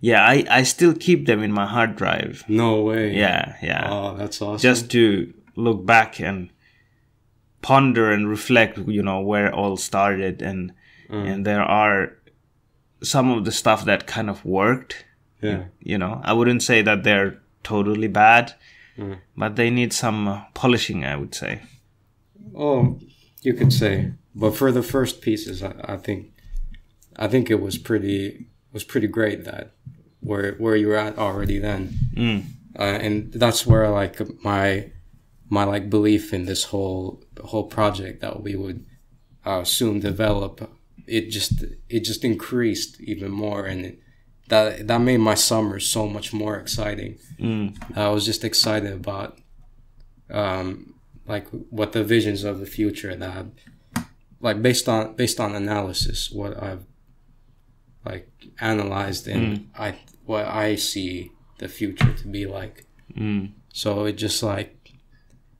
Yeah, 0.00 0.22
I, 0.24 0.44
I 0.50 0.62
still 0.64 0.94
keep 0.94 1.26
them 1.26 1.42
in 1.42 1.52
my 1.52 1.66
hard 1.66 1.96
drive. 1.96 2.44
No 2.48 2.82
way. 2.82 3.14
Yeah, 3.14 3.56
yeah. 3.62 3.88
Oh, 3.90 4.16
that's 4.16 4.42
awesome. 4.42 4.58
Just 4.62 4.90
to 4.90 5.32
look 5.56 5.84
back 5.86 6.20
and 6.20 6.50
ponder 7.62 8.10
and 8.10 8.28
reflect, 8.28 8.78
you 8.78 9.02
know, 9.02 9.20
where 9.20 9.46
it 9.46 9.54
all 9.54 9.76
started 9.76 10.42
and 10.42 10.72
and 11.08 11.44
there 11.44 11.60
are 11.62 12.12
some 13.02 13.30
of 13.30 13.44
the 13.44 13.52
stuff 13.52 13.84
that 13.84 14.06
kind 14.06 14.30
of 14.30 14.42
worked. 14.44 15.04
yeah. 15.42 15.64
You 15.80 15.98
know, 15.98 16.20
I 16.24 16.32
wouldn't 16.32 16.62
say 16.62 16.80
that 16.82 17.02
they're 17.04 17.38
totally 17.62 18.08
bad, 18.08 18.54
but 19.36 19.56
they 19.56 19.68
need 19.70 19.92
some 19.92 20.26
uh, 20.28 20.40
polishing, 20.54 21.04
I 21.04 21.16
would 21.16 21.34
say. 21.34 21.60
Oh, 22.56 22.98
you 23.42 23.52
could 23.52 23.72
say, 23.74 24.12
but 24.34 24.56
for 24.56 24.72
the 24.72 24.82
first 24.82 25.20
pieces, 25.20 25.62
I, 25.62 25.74
I 25.84 25.96
think, 25.98 26.31
I 27.16 27.28
think 27.28 27.50
it 27.50 27.60
was 27.60 27.78
pretty 27.78 28.46
was 28.72 28.84
pretty 28.84 29.06
great 29.06 29.44
that 29.44 29.72
where 30.20 30.54
where 30.54 30.76
you 30.76 30.88
were 30.88 30.96
at 30.96 31.18
already 31.18 31.58
then, 31.58 31.98
Mm. 32.16 32.44
uh, 32.78 32.82
and 32.82 33.32
that's 33.32 33.66
where 33.66 33.88
like 33.90 34.20
my 34.44 34.90
my 35.48 35.64
like 35.64 35.90
belief 35.90 36.32
in 36.32 36.46
this 36.46 36.64
whole 36.64 37.22
whole 37.44 37.64
project 37.64 38.20
that 38.20 38.42
we 38.42 38.54
would 38.56 38.84
uh, 39.44 39.64
soon 39.64 40.00
develop 40.00 40.70
it 41.06 41.28
just 41.30 41.64
it 41.88 42.00
just 42.04 42.24
increased 42.24 43.00
even 43.00 43.30
more 43.30 43.66
and 43.66 43.84
it, 43.84 43.98
that 44.48 44.86
that 44.86 45.00
made 45.00 45.18
my 45.18 45.34
summer 45.34 45.78
so 45.80 46.06
much 46.08 46.32
more 46.32 46.56
exciting 46.56 47.18
Mm. 47.40 47.74
I 47.96 48.08
was 48.08 48.24
just 48.24 48.44
excited 48.44 48.92
about 48.92 49.38
um, 50.30 50.94
like 51.26 51.46
what 51.70 51.92
the 51.92 52.04
visions 52.04 52.44
of 52.44 52.60
the 52.60 52.66
future 52.66 53.14
that 53.14 53.46
like 54.40 54.62
based 54.62 54.88
on 54.88 55.14
based 55.16 55.40
on 55.40 55.54
analysis 55.54 56.30
what 56.30 56.60
I've 56.62 56.84
like 58.04 58.28
analyzed 58.60 59.28
and 59.28 59.70
I 59.78 59.98
what 60.24 60.46
I 60.46 60.76
see 60.76 61.32
the 61.58 61.68
future 61.68 62.12
to 62.12 62.28
be 62.28 62.46
like. 62.46 62.86
Mm. 63.16 63.52
So 63.72 64.04
it 64.04 64.14
just 64.14 64.42
like 64.42 64.92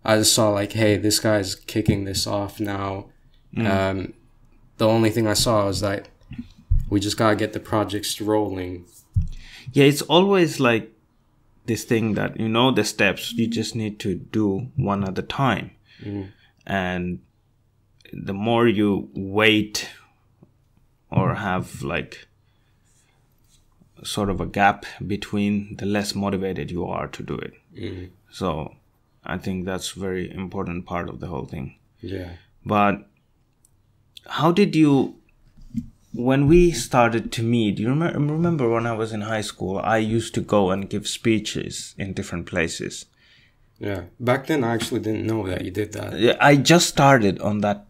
I 0.04 0.16
just 0.16 0.34
saw 0.34 0.50
like, 0.50 0.72
hey, 0.72 0.96
this 0.96 1.20
guy's 1.20 1.54
kicking 1.54 2.04
this 2.04 2.26
off 2.26 2.58
now. 2.60 3.06
Um, 3.56 4.14
the 4.78 4.88
only 4.88 5.10
thing 5.10 5.26
I 5.26 5.34
saw 5.34 5.66
was 5.66 5.80
that 5.80 6.08
we 6.88 7.00
just 7.00 7.16
gotta 7.16 7.36
get 7.36 7.52
the 7.52 7.60
projects 7.60 8.20
rolling. 8.20 8.86
Yeah, 9.72 9.84
it's 9.84 10.02
always 10.02 10.58
like 10.58 10.90
this 11.66 11.84
thing 11.84 12.14
that 12.14 12.38
you 12.40 12.48
know 12.48 12.72
the 12.72 12.84
steps, 12.84 13.32
you 13.32 13.46
just 13.46 13.76
need 13.76 14.00
to 14.00 14.14
do 14.14 14.68
one 14.76 15.04
at 15.04 15.18
a 15.18 15.22
time. 15.22 15.70
And 16.66 17.20
the 18.12 18.34
more 18.34 18.66
you 18.66 19.08
wait 19.14 19.88
or 21.10 21.36
have 21.36 21.82
like 21.82 22.26
sort 24.02 24.30
of 24.30 24.40
a 24.40 24.46
gap 24.46 24.84
between, 25.06 25.76
the 25.76 25.86
less 25.86 26.14
motivated 26.14 26.70
you 26.70 26.84
are 26.86 27.08
to 27.08 27.22
do 27.22 27.34
it. 27.34 27.54
Mm-hmm. 27.76 28.04
So 28.30 28.74
I 29.24 29.38
think 29.38 29.64
that's 29.64 29.90
very 29.90 30.32
important 30.32 30.86
part 30.86 31.08
of 31.08 31.20
the 31.20 31.28
whole 31.28 31.44
thing. 31.44 31.76
Yeah. 32.00 32.30
But 32.64 33.06
how 34.26 34.52
did 34.52 34.74
you, 34.74 35.16
when 36.12 36.46
we 36.46 36.72
started 36.72 37.32
to 37.32 37.42
meet, 37.42 37.78
you 37.78 37.88
remember, 37.88 38.18
remember 38.18 38.68
when 38.68 38.86
I 38.86 38.92
was 38.92 39.12
in 39.12 39.22
high 39.22 39.40
school, 39.40 39.78
I 39.78 39.98
used 39.98 40.34
to 40.34 40.40
go 40.40 40.70
and 40.70 40.90
give 40.90 41.06
speeches 41.06 41.94
in 41.96 42.12
different 42.12 42.46
places. 42.46 43.06
Yeah. 43.78 44.04
Back 44.20 44.46
then, 44.46 44.62
I 44.62 44.74
actually 44.74 45.00
didn't 45.00 45.26
know 45.26 45.46
that 45.48 45.64
you 45.64 45.70
did 45.70 45.92
that. 45.92 46.18
Yeah, 46.18 46.36
I 46.40 46.56
just 46.56 46.88
started 46.88 47.40
on 47.40 47.62
that, 47.62 47.86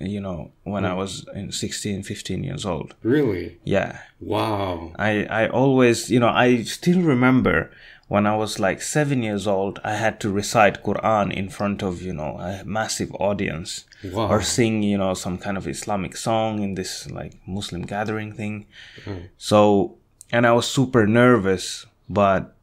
you 0.00 0.20
know, 0.20 0.50
when 0.64 0.84
I 0.84 0.94
was 0.94 1.26
in 1.34 1.52
16, 1.52 2.02
15 2.02 2.44
years 2.44 2.66
old. 2.66 2.94
Really? 3.02 3.58
Yeah. 3.64 4.00
Wow. 4.20 4.92
I, 4.98 5.24
I 5.24 5.48
always, 5.48 6.10
you 6.10 6.20
know, 6.20 6.28
I 6.28 6.62
still 6.62 7.02
remember 7.02 7.70
when 8.08 8.26
I 8.26 8.36
was 8.36 8.60
like 8.60 8.82
seven 8.82 9.22
years 9.22 9.46
old, 9.46 9.80
I 9.82 9.94
had 9.94 10.20
to 10.20 10.30
recite 10.30 10.84
Quran 10.84 11.32
in 11.32 11.48
front 11.48 11.82
of, 11.82 12.02
you 12.02 12.12
know, 12.12 12.38
a 12.38 12.62
massive 12.64 13.12
audience. 13.14 13.84
Wow. 14.04 14.28
Or 14.28 14.42
sing, 14.42 14.82
you 14.82 14.98
know, 14.98 15.14
some 15.14 15.38
kind 15.38 15.56
of 15.56 15.66
Islamic 15.66 16.16
song 16.16 16.62
in 16.62 16.74
this 16.74 17.10
like 17.10 17.32
Muslim 17.46 17.82
gathering 17.82 18.32
thing. 18.32 18.66
Hmm. 19.04 19.26
So, 19.38 19.96
and 20.30 20.46
I 20.46 20.52
was 20.52 20.68
super 20.68 21.06
nervous, 21.06 21.86
but 22.08 22.54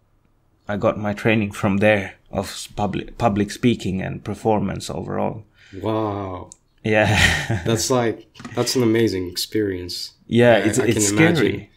I 0.68 0.78
got 0.78 0.98
my 0.98 1.14
training 1.14 1.52
from 1.52 1.78
there 1.78 2.16
of 2.32 2.68
public 2.76 3.18
public 3.18 3.52
speaking 3.52 4.02
and 4.02 4.24
performance 4.24 4.90
overall. 4.90 5.44
Wow. 5.82 6.52
Yeah. 6.84 7.64
That's 7.66 7.90
like 7.90 8.28
that's 8.56 8.76
an 8.76 8.84
amazing 8.84 9.30
experience. 9.30 10.14
yeah, 10.28 10.58
it's 10.58 10.80
I 10.80 10.86
it's 10.88 11.08
scary. 11.08 11.70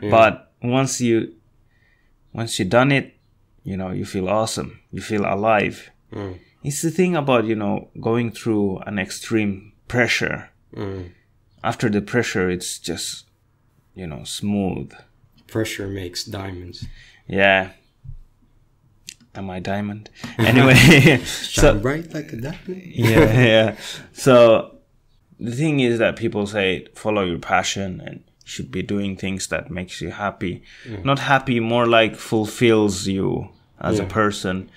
imagine. 0.00 0.10
But 0.10 0.52
once 0.62 1.00
you 1.00 1.34
once 2.32 2.58
you 2.58 2.64
done 2.64 2.90
it, 2.92 3.14
you 3.62 3.76
know, 3.76 3.90
you 3.90 4.04
feel 4.04 4.28
awesome. 4.28 4.80
You 4.90 5.00
feel 5.00 5.24
alive. 5.24 5.90
Mm. 6.12 6.38
It's 6.64 6.82
the 6.82 6.90
thing 6.90 7.14
about, 7.14 7.44
you 7.44 7.54
know, 7.54 7.88
going 8.00 8.32
through 8.32 8.78
an 8.86 8.98
extreme 8.98 9.72
pressure. 9.86 10.50
Mm. 10.74 11.12
After 11.62 11.88
the 11.88 12.00
pressure 12.02 12.50
it's 12.50 12.78
just 12.78 13.28
you 13.94 14.06
know, 14.06 14.22
smooth. 14.24 14.92
Pressure 15.48 15.88
makes 15.88 16.24
diamonds. 16.24 16.86
Yeah. 17.26 17.72
Am 19.38 19.48
I 19.50 19.60
diamond? 19.60 20.10
Anyway, 20.38 21.18
so 21.24 21.78
bright 21.78 22.12
like 22.12 22.32
a 22.32 22.36
diamond. 22.36 22.82
yeah, 22.94 23.40
yeah. 23.52 23.76
So 24.12 24.78
the 25.38 25.52
thing 25.52 25.78
is 25.80 25.98
that 26.00 26.16
people 26.16 26.46
say 26.46 26.86
follow 26.94 27.22
your 27.22 27.38
passion 27.38 28.00
and 28.00 28.24
should 28.44 28.70
be 28.70 28.82
doing 28.82 29.16
things 29.16 29.46
that 29.48 29.70
makes 29.70 30.00
you 30.00 30.10
happy. 30.10 30.62
Mm. 30.86 31.04
Not 31.04 31.18
happy, 31.18 31.60
more 31.60 31.86
like 31.86 32.16
fulfills 32.16 33.06
you 33.06 33.50
as 33.80 34.00
a 34.00 34.06
person, 34.06 34.70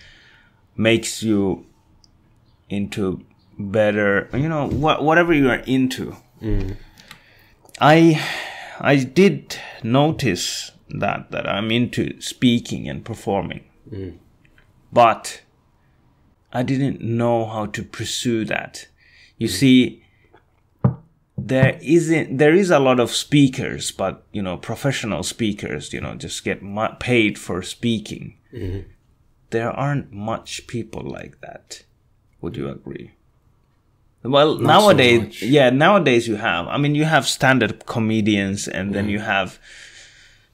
makes 0.76 1.24
you 1.24 1.66
into 2.70 3.26
better, 3.58 4.30
you 4.34 4.50
know, 4.50 4.68
what 4.68 5.04
whatever 5.04 5.34
you 5.34 5.50
are 5.50 5.64
into. 5.66 6.16
Mm. 6.42 6.76
I 7.80 8.22
I 8.80 8.98
did 8.98 9.58
notice 9.84 10.72
that 10.90 11.32
that 11.32 11.48
I'm 11.48 11.72
into 11.72 12.22
speaking 12.22 12.90
and 12.90 13.04
performing. 13.04 13.64
Mm. 13.90 14.18
But 14.92 15.42
I 16.52 16.64
didn't 16.64 17.02
know 17.02 17.46
how 17.46 17.68
to 17.68 17.84
pursue 17.84 18.46
that. 18.46 18.88
You 19.38 19.48
mm. 19.48 19.52
see, 19.52 20.04
there 21.38 21.80
isn't 21.82 22.38
there 22.38 22.54
is 22.54 22.70
a 22.70 22.80
lot 22.80 23.00
of 23.00 23.12
speakers, 23.12 23.92
but 23.92 24.24
you 24.32 24.42
know, 24.42 24.58
professional 24.58 25.24
speakers, 25.24 25.94
you 25.94 26.02
know, 26.02 26.16
just 26.16 26.44
get 26.44 26.62
mu- 26.62 26.96
paid 27.00 27.40
for 27.40 27.62
speaking. 27.62 28.38
Mm-hmm. 28.54 28.90
There 29.50 29.72
aren't 29.72 30.12
much 30.12 30.68
people 30.68 31.04
like 31.04 31.42
that. 31.42 31.84
Would 32.42 32.58
you 32.58 32.70
agree? 32.70 33.12
Well, 34.24 34.58
so 34.58 34.64
nowadays, 34.64 35.22
much. 35.22 35.42
yeah, 35.42 35.70
nowadays 35.72 36.28
you 36.28 36.36
have. 36.36 36.68
I 36.68 36.78
mean, 36.78 36.96
you 36.96 37.06
have 37.06 37.28
stand-up 37.28 37.86
comedians, 37.86 38.68
and 38.68 38.94
then 38.94 39.08
mm. 39.08 39.12
you 39.12 39.20
have, 39.20 39.60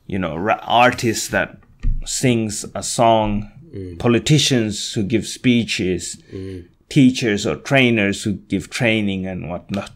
you 0.05 0.17
know, 0.17 0.35
ra- 0.37 0.63
artists 0.63 1.27
that 1.29 1.57
sings 2.05 2.65
a 2.73 2.81
song, 2.81 3.51
politicians 3.99 4.93
who 4.93 5.03
give 5.03 5.27
speeches, 5.27 6.17
teachers 6.89 7.45
or 7.45 7.55
trainers 7.55 8.23
who 8.23 8.33
give 8.33 8.69
training 8.69 9.25
and 9.25 9.49
whatnot, 9.49 9.91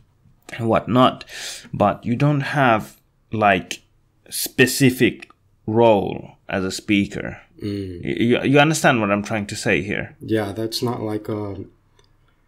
and 0.54 0.68
whatnot. 0.68 1.25
But 1.74 2.06
you 2.06 2.16
don't 2.16 2.42
have 2.42 2.98
like 3.32 3.82
specific 4.30 5.30
role 5.66 6.32
as 6.50 6.63
a 6.63 6.72
speaker. 6.72 7.42
You, 7.58 8.42
you 8.44 8.60
understand 8.60 9.00
what 9.01 9.12
I'm 9.12 9.24
trying 9.24 9.46
to 9.48 9.56
say 9.56 9.82
here? 9.84 10.16
Yeah, 10.20 10.51
that's 10.51 10.82
not 10.82 11.01
like 11.01 11.30
a. 11.30 11.56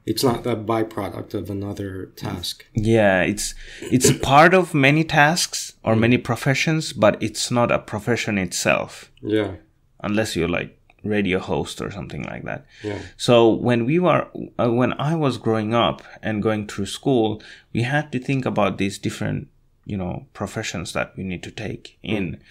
It's 0.06 0.24
not 0.24 0.44
the 0.44 0.58
byproduct 0.58 1.34
of 1.34 1.50
another 1.50 2.08
task. 2.18 2.66
Yeah, 2.74 3.22
it's 3.22 3.56
it's 3.80 4.10
a 4.10 4.16
part 4.16 4.54
of 4.54 4.74
many 4.74 5.06
tasks 5.06 5.74
or 5.84 5.96
many 5.96 6.18
professions, 6.18 6.92
but 6.92 7.22
it's 7.24 7.50
not 7.52 7.72
a 7.72 7.80
profession 7.80 8.38
itself 8.38 9.12
Yeah, 9.22 9.54
unless 10.02 10.36
you're 10.36 10.50
like 10.50 10.78
radio 11.04 11.40
host 11.40 11.82
or 11.82 11.92
something 11.92 12.24
like 12.24 12.44
that. 12.44 12.66
yeah, 12.84 13.00
So 13.18 13.50
when 13.50 13.86
we 13.86 14.00
were 14.00 14.28
uh, 14.58 14.72
when 14.72 14.94
I 14.94 15.16
was 15.16 15.38
growing 15.38 15.74
up 15.74 16.02
and 16.22 16.42
going 16.42 16.68
through 16.68 16.86
school, 16.86 17.42
we 17.74 17.84
had 17.84 18.12
to 18.12 18.20
think 18.20 18.46
about 18.46 18.78
these 18.78 18.98
different, 18.98 19.50
you 19.86 19.98
know, 19.98 20.26
professions 20.34 20.94
that 20.94 21.16
we 21.18 21.24
need 21.24 21.44
to 21.44 21.52
take 21.52 21.98
in. 22.02 22.42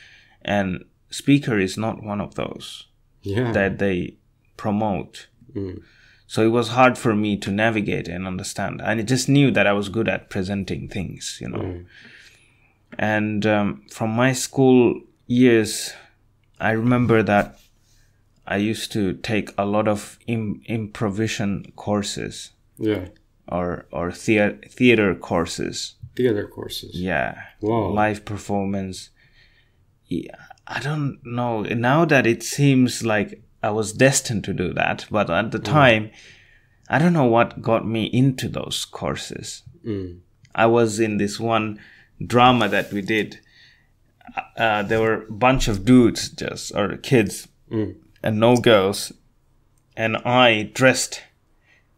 And 0.43 0.85
speaker 1.11 1.59
is 1.59 1.77
not 1.77 2.03
one 2.03 2.21
of 2.21 2.35
those 2.35 2.87
yeah. 3.23 3.53
that 3.53 3.79
they 3.79 4.17
promote. 4.57 5.29
Mm. 5.55 5.83
So 6.27 6.43
it 6.43 6.49
was 6.49 6.69
hard 6.69 6.97
for 6.97 7.15
me 7.15 7.37
to 7.39 7.51
navigate 7.51 8.09
and 8.09 8.27
understand. 8.27 8.81
And 8.81 9.01
I 9.01 9.03
just 9.03 9.29
knew 9.29 9.51
that 9.51 9.67
I 9.67 9.73
was 9.73 9.89
good 9.89 10.09
at 10.09 10.31
presenting 10.31 10.89
things, 10.89 11.39
you 11.41 11.49
know. 11.49 11.85
And 12.99 13.45
um, 13.45 13.83
from 13.91 14.11
my 14.11 14.33
school 14.33 15.01
years, 15.27 15.93
I 16.61 16.71
remember 16.71 17.23
that 17.23 17.59
I 18.47 18.57
used 18.57 18.93
to 18.93 19.15
take 19.15 19.51
a 19.57 19.65
lot 19.65 19.87
of 19.89 20.19
Im- 20.27 20.63
improvisation 20.67 21.73
courses 21.77 22.51
yeah, 22.79 23.09
or 23.49 23.87
or 23.93 24.11
thea- 24.13 24.59
theater 24.69 25.15
courses. 25.15 25.95
Theater 26.17 26.47
courses. 26.47 26.95
Yeah. 27.01 27.41
Whoa. 27.61 27.93
Live 27.93 28.25
performance. 28.25 29.11
Yeah, 30.07 30.35
I 30.67 30.81
don't 30.81 31.19
know. 31.25 31.63
Now 31.63 32.05
that 32.05 32.27
it 32.27 32.43
seems 32.43 33.03
like 33.03 33.43
I 33.63 33.71
was 33.71 33.93
destined 33.93 34.45
to 34.45 34.53
do 34.53 34.73
that, 34.75 35.07
but 35.11 35.31
at 35.31 35.53
the 35.53 35.59
time, 35.59 36.11
I 36.89 36.99
don't 36.99 37.13
know 37.15 37.25
what 37.31 37.63
got 37.63 37.87
me 37.87 38.05
into 38.07 38.49
those 38.49 38.85
courses. 38.85 39.63
Mm. 39.87 40.19
I 40.55 40.67
was 40.67 41.01
in 41.01 41.17
this 41.17 41.41
one 41.41 41.79
drama 42.27 42.69
that 42.69 42.93
we 42.93 43.01
did. 43.03 43.39
Uh, 44.57 44.83
there 44.83 45.01
were 45.01 45.23
a 45.25 45.33
bunch 45.33 45.69
of 45.69 45.85
dudes, 45.85 46.29
just 46.29 46.75
or 46.75 46.97
kids, 46.99 47.49
Mm. 47.71 47.95
And 48.23 48.39
no 48.41 48.57
girls, 48.57 49.13
and 49.97 50.17
I 50.19 50.71
dressed 50.75 51.23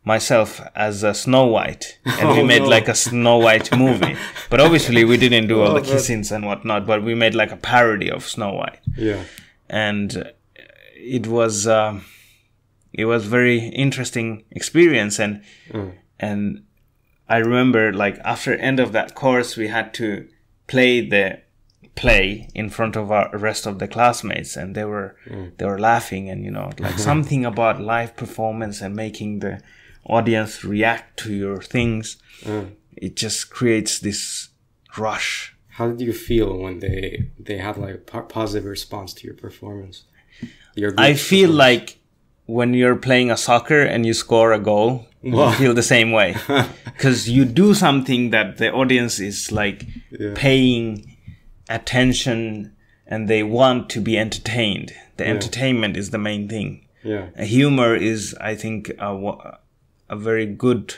myself 0.04 0.60
as 0.74 1.02
a 1.02 1.14
Snow 1.14 1.46
White, 1.46 1.98
and 2.04 2.28
we 2.30 2.40
Oh, 2.40 2.44
made 2.46 2.62
no. 2.62 2.68
like 2.68 2.88
a 2.88 2.94
Snow 2.94 3.38
White 3.38 3.76
movie. 3.76 4.16
but 4.50 4.60
obviously, 4.60 5.04
we 5.04 5.16
didn't 5.16 5.46
do 5.48 5.62
all 5.62 5.70
Oh, 5.76 5.80
the 5.80 5.86
kissings 5.86 6.30
and 6.32 6.44
whatnot. 6.46 6.86
But 6.86 7.02
we 7.02 7.14
made 7.14 7.34
like 7.34 7.50
a 7.52 7.56
parody 7.56 8.10
of 8.10 8.24
Snow 8.28 8.52
White, 8.52 8.80
Yeah. 8.96 9.24
and 9.68 10.16
uh, 10.16 10.24
it 10.96 11.26
was 11.26 11.66
um 11.66 12.04
it 12.92 13.04
was 13.06 13.24
very 13.26 13.58
interesting 13.68 14.44
experience 14.50 15.18
and 15.18 15.42
Mm. 15.72 15.92
and 16.20 16.62
I 17.28 17.38
remember 17.38 17.92
like 17.92 18.18
after 18.24 18.54
end 18.54 18.78
of 18.80 18.92
that 18.92 19.14
course 19.14 19.56
we 19.56 19.68
had 19.68 19.92
to 19.94 20.28
play 20.66 21.00
the 21.06 21.40
play 21.94 22.48
in 22.54 22.68
front 22.68 22.96
of 22.96 23.10
our 23.12 23.30
rest 23.38 23.66
of 23.66 23.78
the 23.78 23.86
classmates 23.88 24.56
and 24.56 24.74
they 24.74 24.84
were 24.84 25.14
they 25.58 25.64
were 25.64 25.78
laughing 25.78 26.28
and 26.28 26.44
you 26.44 26.50
know 26.50 26.70
like 26.80 26.98
something 27.10 27.44
about 27.44 27.80
live 27.80 28.16
performance 28.16 28.80
and 28.80 28.96
making 28.96 29.38
the 29.40 29.60
audience 30.04 30.64
react 30.64 31.18
to 31.18 31.32
your 31.32 31.60
things 31.62 32.16
Mm. 32.44 32.72
it 32.96 33.14
just 33.16 33.48
creates 33.50 34.00
this 34.00 34.48
rush 34.98 35.54
How 35.78 35.88
did 35.90 36.00
you 36.00 36.12
feel 36.12 36.58
when 36.58 36.80
they 36.80 37.30
they 37.38 37.58
had 37.58 37.76
like 37.78 37.94
a 37.94 37.98
po- 37.98 38.22
positive 38.28 38.68
response 38.68 39.14
to 39.14 39.26
your 39.26 39.36
performance? 39.36 40.04
Your 40.76 40.92
I 40.98 41.14
feel 41.14 41.50
like 41.50 41.98
when 42.46 42.74
you're 42.74 42.96
playing 42.96 43.30
a 43.30 43.36
soccer 43.36 43.82
and 43.82 44.04
you 44.04 44.14
score 44.14 44.52
a 44.52 44.58
goal, 44.58 45.06
Wow. 45.22 45.50
you 45.50 45.54
feel 45.56 45.74
the 45.74 45.82
same 45.96 46.10
way 46.12 46.36
because 46.84 47.28
you 47.30 47.44
do 47.44 47.72
something 47.74 48.30
that 48.30 48.58
the 48.58 48.72
audience 48.72 49.20
is 49.20 49.50
like 49.52 49.86
Yeah. 50.10 50.34
paying 50.34 51.13
attention 51.68 52.74
and 53.06 53.28
they 53.28 53.42
want 53.42 53.90
to 53.90 54.00
be 54.00 54.18
entertained. 54.18 54.92
The 55.16 55.24
Yeah. 55.24 55.30
entertainment 55.30 55.96
is 55.96 56.10
the 56.10 56.18
main 56.18 56.48
thing. 56.48 56.80
yeah. 57.02 57.26
Humor 57.44 57.94
is, 57.94 58.34
I 58.40 58.54
think, 58.54 58.88
a, 58.98 59.12
a 60.08 60.16
very 60.16 60.46
good 60.46 60.94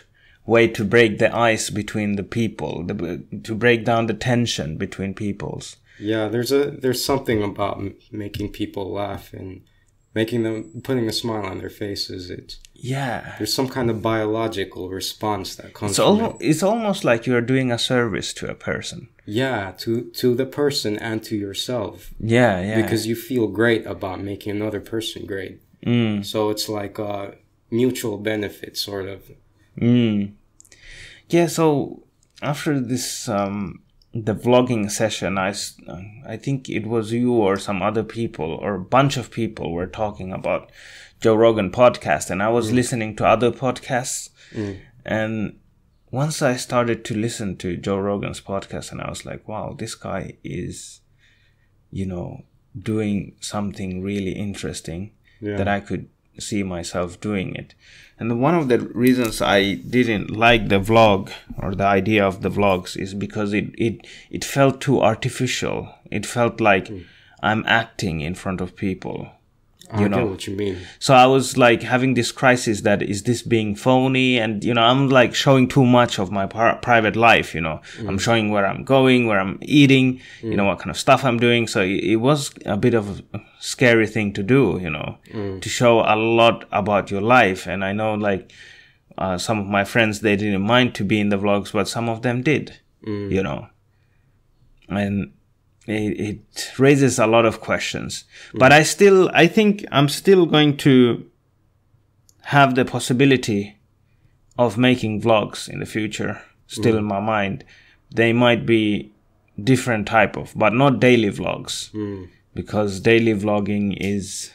way 0.47 0.69
to 0.69 0.85
break 0.85 1.19
the 1.19 1.35
ice 1.37 1.69
between 1.71 2.15
the 2.15 2.23
people, 2.23 2.85
the, 2.85 3.25
to 3.43 3.55
break 3.57 3.85
down 3.85 4.07
the 4.07 4.15
tension 4.15 4.77
between 4.77 5.15
peoples. 5.15 5.77
Yeah, 5.99 6.29
there's 6.29 6.53
a 6.53 6.71
there's 6.71 7.05
something 7.05 7.43
about 7.43 7.79
m- 7.79 7.97
making 8.13 8.51
people 8.53 8.93
laugh 8.93 9.33
and 9.33 9.63
making 10.21 10.43
them 10.45 10.57
putting 10.89 11.07
a 11.09 11.13
smile 11.23 11.45
on 11.53 11.59
their 11.59 11.75
faces. 11.85 12.23
It's 12.39 12.55
Yeah. 12.93 13.35
there's 13.39 13.55
some 13.55 13.69
kind 13.77 13.89
of 13.91 13.97
biological 14.13 14.85
response 15.01 15.49
that 15.59 15.71
comes 15.79 15.91
It's, 15.93 15.99
from 15.99 16.21
al- 16.21 16.31
it. 16.41 16.51
it's 16.51 16.63
almost 16.63 17.05
like 17.05 17.21
you're 17.27 17.47
doing 17.55 17.71
a 17.73 17.79
service 17.79 18.29
to 18.39 18.45
a 18.51 18.55
person. 18.71 19.01
Yeah, 19.43 19.73
to 19.83 19.91
to 20.21 20.27
the 20.41 20.47
person 20.63 20.93
and 21.09 21.19
to 21.29 21.35
yourself 21.47 21.97
Yeah, 22.39 22.55
yeah. 22.69 22.81
because 22.83 23.03
you 23.11 23.17
feel 23.31 23.47
great 23.61 23.85
about 23.95 24.19
making 24.31 24.53
another 24.59 24.81
person 24.95 25.27
great. 25.33 25.55
mm, 25.87 26.25
So 26.33 26.39
it's 26.53 26.69
like 26.81 26.97
a 27.13 27.35
mutual 27.71 28.17
benefit 28.33 28.73
sort 28.89 29.07
of. 29.15 29.21
mm. 29.81 30.33
Yeah, 31.35 31.49
so 31.49 32.03
after 32.53 32.73
this 32.93 33.29
um 33.29 33.81
the 34.25 34.35
vlogging 34.35 34.91
session 34.91 35.37
i 35.37 35.53
i 36.27 36.37
think 36.37 36.69
it 36.69 36.87
was 36.87 37.13
you 37.13 37.33
or 37.33 37.57
some 37.57 37.83
other 37.83 38.03
people 38.03 38.55
or 38.63 38.75
a 38.75 38.81
bunch 38.81 39.17
of 39.17 39.31
people 39.31 39.73
were 39.73 39.87
talking 39.87 40.33
about 40.33 40.71
Joe 41.21 41.35
Rogan 41.35 41.71
podcast 41.71 42.31
and 42.31 42.43
I 42.43 42.49
was 42.49 42.71
mm. 42.71 42.75
listening 42.75 43.17
to 43.17 43.27
other 43.27 43.51
podcasts. 43.51 44.31
Mm. 44.53 44.79
And 45.05 45.59
once 46.11 46.43
I 46.43 46.57
started 46.57 47.05
to 47.07 47.17
listen 47.17 47.57
to 47.59 47.77
Joe 47.77 47.99
Rogan's 47.99 48.41
podcast 48.41 48.93
and 48.93 49.01
I 49.01 49.09
was 49.09 49.25
like, 49.25 49.49
wow, 49.49 49.75
this 49.79 49.95
guy 49.95 50.37
is 50.45 51.01
you 51.91 52.05
know 52.05 52.43
doing 52.79 53.37
something 53.41 54.03
really 54.03 54.33
interesting 54.33 55.13
Yeah. 55.41 55.57
that 55.57 55.69
I 55.69 55.81
could 55.81 56.09
see 56.39 56.63
myself 56.63 57.21
doing 57.21 57.55
it. 57.55 57.75
And 58.19 58.41
one 58.41 58.55
of 58.55 58.69
the 58.69 58.79
reasons 58.79 59.43
I 59.43 59.75
didn't 59.75 60.31
like 60.31 60.69
the 60.69 60.81
vlog 60.81 61.31
or 61.59 61.75
the 61.75 61.85
idea 61.85 62.27
of 62.27 62.43
the 62.43 62.51
vlogs 62.51 62.97
is 62.97 63.13
because 63.13 63.53
it 63.53 63.75
it, 63.77 64.07
it 64.31 64.45
felt 64.45 64.81
too 64.81 65.01
artificial. 65.03 65.95
It 66.11 66.25
felt 66.25 66.61
like 66.61 66.89
hmm. 66.89 67.01
I'm 67.43 67.65
acting 67.67 68.23
in 68.23 68.35
front 68.35 68.61
of 68.61 68.77
people. 68.77 69.31
I 69.91 70.01
You 70.03 70.09
get 70.09 70.17
know. 70.17 70.27
what 70.27 70.47
you 70.47 70.57
mean. 70.57 70.79
So 70.99 71.15
I 71.15 71.27
was 71.27 71.57
like 71.57 71.83
having 71.83 72.15
this 72.15 72.33
crisis 72.33 72.81
that 72.81 73.03
is 73.03 73.23
this 73.23 73.43
being 73.43 73.77
phony 73.77 74.39
and 74.39 74.65
you 74.65 74.75
know 74.75 74.83
I'm 74.83 75.09
like 75.09 75.35
showing 75.35 75.69
too 75.69 75.87
much 75.87 76.19
of 76.19 76.33
my 76.33 76.47
par- 76.47 76.79
private 76.83 77.15
life, 77.15 77.55
you 77.55 77.61
know. 77.61 77.81
Mm. 77.99 78.09
I'm 78.09 78.19
showing 78.19 78.51
where 78.51 78.67
I'm 78.67 78.83
going, 78.85 79.27
where 79.27 79.39
I'm 79.39 79.59
eating, 79.63 80.21
you 80.43 80.51
mm. 80.51 80.57
know 80.57 80.65
what 80.65 80.79
kind 80.81 80.91
of 80.91 80.99
stuff 80.99 81.25
I'm 81.25 81.39
doing. 81.39 81.69
So 81.69 81.83
it, 81.83 82.03
it 82.03 82.17
was 82.17 82.53
a 82.65 82.77
bit 82.77 82.95
of 82.95 83.23
a 83.33 83.41
scary 83.61 84.07
thing 84.07 84.33
to 84.33 84.43
do, 84.43 84.79
you 84.83 84.91
know, 84.91 85.19
mm. 85.33 85.61
to 85.61 85.69
show 85.69 86.01
a 86.01 86.17
lot 86.17 86.65
about 86.73 87.11
your 87.11 87.23
life 87.23 87.67
and 87.67 87.85
I 87.85 87.93
know 87.93 88.15
like 88.15 88.53
uh, 89.19 89.39
some 89.39 89.59
of 89.59 89.67
my 89.67 89.85
friends 89.85 90.21
they 90.21 90.37
didn't 90.37 90.63
mind 90.63 90.95
to 90.97 91.05
be 91.05 91.21
in 91.21 91.29
the 91.29 91.39
vlogs 91.39 91.73
but 91.73 91.89
some 91.89 92.09
of 92.09 92.23
them 92.23 92.43
did, 92.43 92.79
you 93.03 93.43
know. 93.43 93.69
And 94.89 95.33
it, 95.87 96.21
it 96.21 96.73
raises 96.79 97.19
a 97.19 97.27
lot 97.27 97.45
of 97.47 97.61
questions. 97.61 98.25
But 98.55 98.73
I 98.73 98.83
still, 98.83 99.31
I 99.33 99.47
think 99.47 99.85
I'm 99.93 100.09
still 100.09 100.47
going 100.47 100.77
to 100.79 101.25
have 102.43 102.75
the 102.75 102.85
possibility 102.85 103.77
of 104.59 104.79
making 104.79 105.21
vlogs 105.23 105.69
in 105.69 105.81
the 105.81 105.87
future 105.87 106.41
still 106.67 106.97
in 106.97 107.05
my 107.05 107.21
mind. 107.21 107.65
They 108.15 108.33
might 108.33 108.65
be 108.67 109.13
different 109.63 110.07
type 110.09 110.37
of, 110.37 110.53
but 110.57 110.73
not 110.75 111.01
daily 111.01 111.31
vlogs 111.31 111.91
Mm. 111.93 112.29
because 112.55 113.01
daily 113.01 113.35
vlogging 113.35 113.97
is 114.01 114.53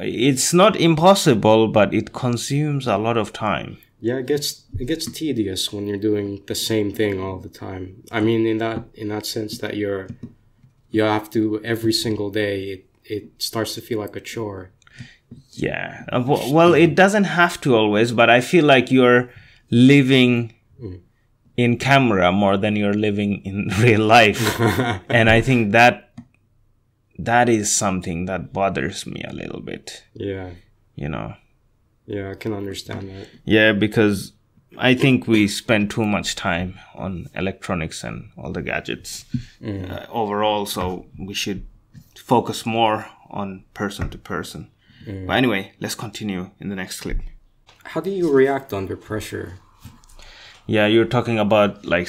it's 0.00 0.52
not 0.52 0.76
impossible 0.76 1.68
but 1.68 1.94
it 1.94 2.12
consumes 2.12 2.86
a 2.86 2.98
lot 2.98 3.16
of 3.16 3.32
time 3.32 3.78
Yeah, 4.00 4.18
it 4.18 4.26
gets 4.26 4.64
it 4.78 4.86
gets 4.86 5.10
tedious 5.10 5.72
when 5.72 5.86
you're 5.86 5.98
doing 6.10 6.42
the 6.46 6.54
same 6.54 6.92
thing 6.92 7.20
all 7.20 7.38
the 7.40 7.48
time. 7.48 8.04
I 8.12 8.20
mean, 8.20 8.46
in 8.46 8.58
that 8.58 8.84
in 8.94 9.08
that 9.08 9.26
sense 9.26 9.58
that 9.58 9.76
you're 9.76 10.06
you 10.90 11.02
have 11.02 11.30
to 11.30 11.60
every 11.64 11.92
single 11.92 12.30
day. 12.30 12.62
It 12.72 12.84
it 13.04 13.24
starts 13.38 13.74
to 13.74 13.80
feel 13.80 13.98
like 13.98 14.16
a 14.16 14.20
chore. 14.20 14.70
Yeah. 15.52 16.04
Uh, 16.12 16.22
Well, 16.50 16.74
it 16.74 16.94
doesn't 16.94 17.24
have 17.24 17.60
to 17.62 17.74
always, 17.74 18.12
but 18.12 18.30
I 18.30 18.40
feel 18.40 18.64
like 18.64 18.90
you're 18.92 19.30
living 19.70 20.54
in 21.56 21.76
camera 21.76 22.30
more 22.32 22.56
than 22.56 22.76
you're 22.76 22.94
living 22.94 23.42
in 23.44 23.68
real 23.80 24.04
life. 24.06 24.60
and 25.08 25.28
I 25.28 25.40
think 25.40 25.72
that 25.72 26.12
that 27.18 27.48
is 27.48 27.74
something 27.74 28.26
that 28.26 28.52
bothers 28.52 29.04
me 29.06 29.22
a 29.28 29.32
little 29.32 29.60
bit, 29.60 30.04
Yeah, 30.14 30.50
you 30.94 31.08
know. 31.08 31.34
Yeah, 32.08 32.30
I 32.30 32.34
can 32.34 32.54
understand 32.54 33.10
that. 33.10 33.28
Yeah, 33.44 33.72
because 33.72 34.32
I 34.78 34.94
think 34.94 35.28
we 35.28 35.46
spend 35.46 35.90
too 35.90 36.06
much 36.06 36.34
time 36.36 36.78
on 36.94 37.26
electronics 37.34 38.02
and 38.02 38.30
all 38.38 38.50
the 38.50 38.62
gadgets 38.62 39.26
uh, 39.64 40.06
overall, 40.10 40.64
so 40.64 41.04
we 41.18 41.34
should 41.34 41.66
focus 42.16 42.64
more 42.64 43.06
on 43.30 43.64
person 43.74 44.08
to 44.10 44.18
person. 44.18 44.70
But 45.06 45.36
anyway, 45.36 45.72
let's 45.80 45.94
continue 45.94 46.50
in 46.60 46.68
the 46.68 46.76
next 46.76 47.00
clip. 47.00 47.18
How 47.84 48.00
do 48.00 48.10
you 48.10 48.30
react 48.30 48.74
under 48.74 48.96
pressure? 48.96 49.54
Yeah, 50.66 50.86
you're 50.86 51.06
talking 51.06 51.38
about 51.38 51.86
like 51.86 52.08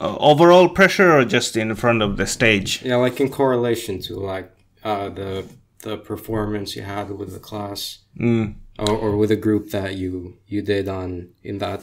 uh, 0.00 0.16
overall 0.16 0.68
pressure 0.68 1.18
or 1.18 1.24
just 1.24 1.56
in 1.56 1.74
front 1.74 2.02
of 2.02 2.16
the 2.16 2.26
stage? 2.26 2.82
Yeah, 2.82 2.96
like 2.96 3.18
in 3.20 3.30
correlation 3.30 4.00
to 4.02 4.16
like 4.16 4.50
uh, 4.84 5.08
the 5.08 5.46
the 5.84 5.96
performance 5.96 6.76
you 6.76 6.82
had 6.82 7.10
with 7.10 7.32
the 7.32 7.38
class 7.38 7.98
Mm. 8.18 8.54
Or, 8.78 8.90
or 8.90 9.16
with 9.16 9.30
a 9.30 9.36
group 9.36 9.70
that 9.70 9.96
you 9.96 10.36
you 10.46 10.62
did 10.62 10.88
on 10.88 11.28
in 11.42 11.58
that 11.58 11.82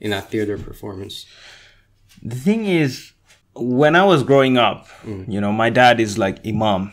in 0.00 0.10
that 0.10 0.30
theater 0.30 0.58
performance. 0.58 1.26
The 2.22 2.36
thing 2.36 2.66
is, 2.66 3.12
when 3.54 3.96
I 3.96 4.04
was 4.04 4.22
growing 4.22 4.58
up, 4.58 4.88
you 5.28 5.40
know, 5.40 5.52
my 5.52 5.70
dad 5.70 6.00
is 6.00 6.18
like 6.18 6.44
imam, 6.46 6.92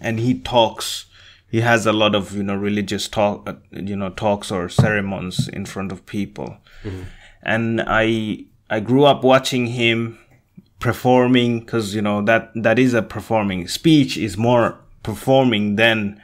and 0.00 0.18
he 0.20 0.38
talks. 0.40 1.06
He 1.50 1.60
has 1.60 1.86
a 1.86 1.92
lot 1.92 2.14
of 2.14 2.34
you 2.34 2.42
know 2.42 2.54
religious 2.56 3.08
talk, 3.08 3.48
uh, 3.48 3.54
you 3.70 3.96
know, 3.96 4.10
talks 4.10 4.50
or 4.50 4.68
ceremonies 4.68 5.48
in 5.48 5.66
front 5.66 5.92
of 5.92 6.06
people, 6.06 6.56
and 7.42 7.82
I 7.86 8.46
I 8.70 8.80
grew 8.80 9.04
up 9.04 9.22
watching 9.22 9.68
him 9.68 10.18
performing 10.80 11.60
because 11.60 11.94
you 11.94 12.02
know 12.02 12.22
that 12.22 12.50
that 12.54 12.78
is 12.78 12.92
a 12.94 13.02
performing 13.02 13.68
speech 13.68 14.16
is 14.16 14.36
more 14.36 14.78
performing 15.02 15.76
than 15.76 16.20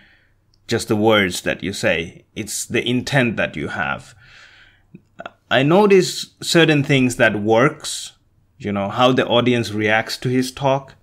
just 0.71 0.89
the 0.89 0.97
words 0.97 1.43
that 1.43 1.63
you 1.63 1.73
say. 1.73 2.25
It's 2.35 2.65
the 2.65 2.83
intent 2.89 3.37
that 3.37 3.57
you 3.57 3.69
have. 3.69 4.15
I 5.51 5.63
notice 5.63 6.35
certain 6.41 6.85
things 6.85 7.17
that 7.17 7.43
works 7.43 8.13
you 8.61 8.71
know, 8.71 8.91
how 8.91 9.11
the 9.13 9.27
audience 9.27 9.73
reacts 9.73 10.17
to 10.19 10.29
his 10.29 10.53
talk. 10.53 10.95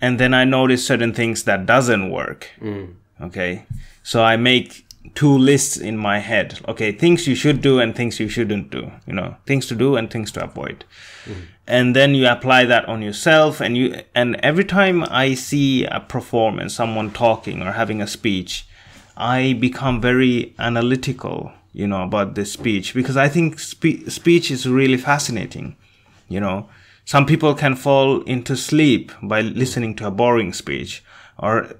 And 0.00 0.18
then 0.18 0.32
I 0.32 0.44
notice 0.44 0.86
certain 0.86 1.12
things 1.12 1.42
that 1.44 1.66
doesn't 1.66 2.10
work. 2.10 2.50
Mm. 2.60 2.94
Okay. 3.20 3.66
So 4.02 4.22
I 4.22 4.36
make 4.36 4.86
two 5.14 5.36
lists 5.36 5.76
in 5.76 5.98
my 5.98 6.20
head. 6.20 6.60
Okay. 6.68 6.92
Things 6.92 7.26
you 7.26 7.34
should 7.34 7.60
do 7.60 7.80
and 7.80 7.94
things 7.96 8.20
you 8.20 8.28
shouldn't 8.28 8.70
do, 8.70 8.92
you 9.06 9.12
know, 9.12 9.36
things 9.44 9.66
to 9.66 9.74
do 9.74 9.96
and 9.96 10.10
things 10.10 10.30
to 10.32 10.44
avoid. 10.44 10.84
Mm. 11.24 11.34
And 11.66 11.96
then 11.96 12.14
you 12.14 12.28
apply 12.28 12.64
that 12.66 12.84
on 12.86 13.02
yourself 13.02 13.60
and 13.60 13.76
you, 13.76 14.02
and 14.14 14.36
every 14.36 14.64
time 14.64 15.04
I 15.10 15.34
see 15.34 15.84
a 15.84 15.98
performance, 16.00 16.74
someone 16.74 17.10
talking 17.10 17.62
or 17.62 17.72
having 17.72 18.00
a 18.00 18.06
speech, 18.06 18.66
I 19.16 19.52
become 19.54 20.00
very 20.00 20.54
analytical, 20.58 21.52
you 21.72 21.86
know, 21.86 22.02
about 22.02 22.34
this 22.34 22.52
speech 22.52 22.94
because 22.94 23.16
I 23.16 23.28
think 23.28 23.58
spe- 23.58 24.08
speech 24.08 24.50
is 24.50 24.68
really 24.68 24.96
fascinating. 24.96 25.76
You 26.28 26.40
know, 26.40 26.68
some 27.04 27.26
people 27.26 27.54
can 27.54 27.76
fall 27.76 28.22
into 28.22 28.56
sleep 28.56 29.12
by 29.22 29.42
listening 29.42 29.94
to 29.96 30.06
a 30.06 30.10
boring 30.10 30.52
speech 30.52 31.04
or 31.38 31.74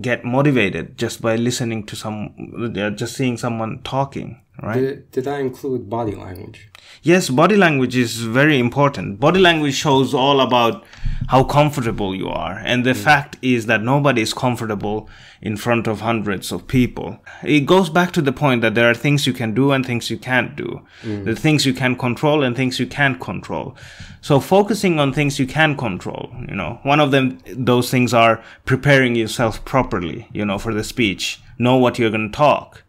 get 0.00 0.24
motivated 0.24 0.96
just 0.98 1.20
by 1.20 1.36
listening 1.36 1.84
to 1.86 1.96
some, 1.96 2.72
just 2.96 3.16
seeing 3.16 3.36
someone 3.36 3.80
talking, 3.82 4.40
right? 4.62 4.80
Did, 4.80 5.10
did 5.10 5.24
that 5.24 5.40
include 5.40 5.88
body 5.88 6.14
language? 6.14 6.68
Yes, 7.02 7.28
body 7.28 7.56
language 7.56 7.96
is 7.96 8.16
very 8.22 8.58
important. 8.58 9.20
Body 9.20 9.40
language 9.40 9.74
shows 9.74 10.14
all 10.14 10.40
about 10.40 10.84
how 11.28 11.44
comfortable 11.44 12.14
you 12.14 12.28
are. 12.28 12.60
And 12.64 12.84
the 12.84 12.92
mm. 12.92 12.96
fact 12.96 13.36
is 13.42 13.66
that 13.66 13.82
nobody 13.82 14.22
is 14.22 14.32
comfortable 14.32 15.08
in 15.42 15.56
front 15.56 15.86
of 15.86 16.00
hundreds 16.00 16.52
of 16.52 16.66
people. 16.66 17.18
It 17.42 17.66
goes 17.66 17.90
back 17.90 18.12
to 18.12 18.22
the 18.22 18.32
point 18.32 18.62
that 18.62 18.74
there 18.74 18.90
are 18.90 18.94
things 18.94 19.26
you 19.26 19.32
can 19.32 19.54
do 19.54 19.72
and 19.72 19.84
things 19.84 20.10
you 20.10 20.18
can't 20.18 20.56
do. 20.56 20.84
Mm. 21.02 21.24
The 21.24 21.36
things 21.36 21.66
you 21.66 21.74
can 21.74 21.96
control 21.96 22.42
and 22.42 22.56
things 22.56 22.80
you 22.80 22.86
can't 22.86 23.20
control. 23.20 23.76
So 24.20 24.40
focusing 24.40 24.98
on 24.98 25.12
things 25.12 25.38
you 25.38 25.46
can 25.46 25.76
control, 25.76 26.32
you 26.48 26.54
know, 26.54 26.80
one 26.82 27.00
of 27.00 27.10
them, 27.10 27.38
those 27.46 27.90
things 27.90 28.14
are 28.14 28.42
preparing 28.64 29.14
yourself 29.14 29.64
properly, 29.64 30.28
you 30.32 30.44
know, 30.44 30.58
for 30.58 30.74
the 30.74 30.82
speech. 30.82 31.40
Know 31.58 31.76
what 31.76 31.98
you're 31.98 32.10
going 32.10 32.30
to 32.30 32.36
talk 32.36 32.82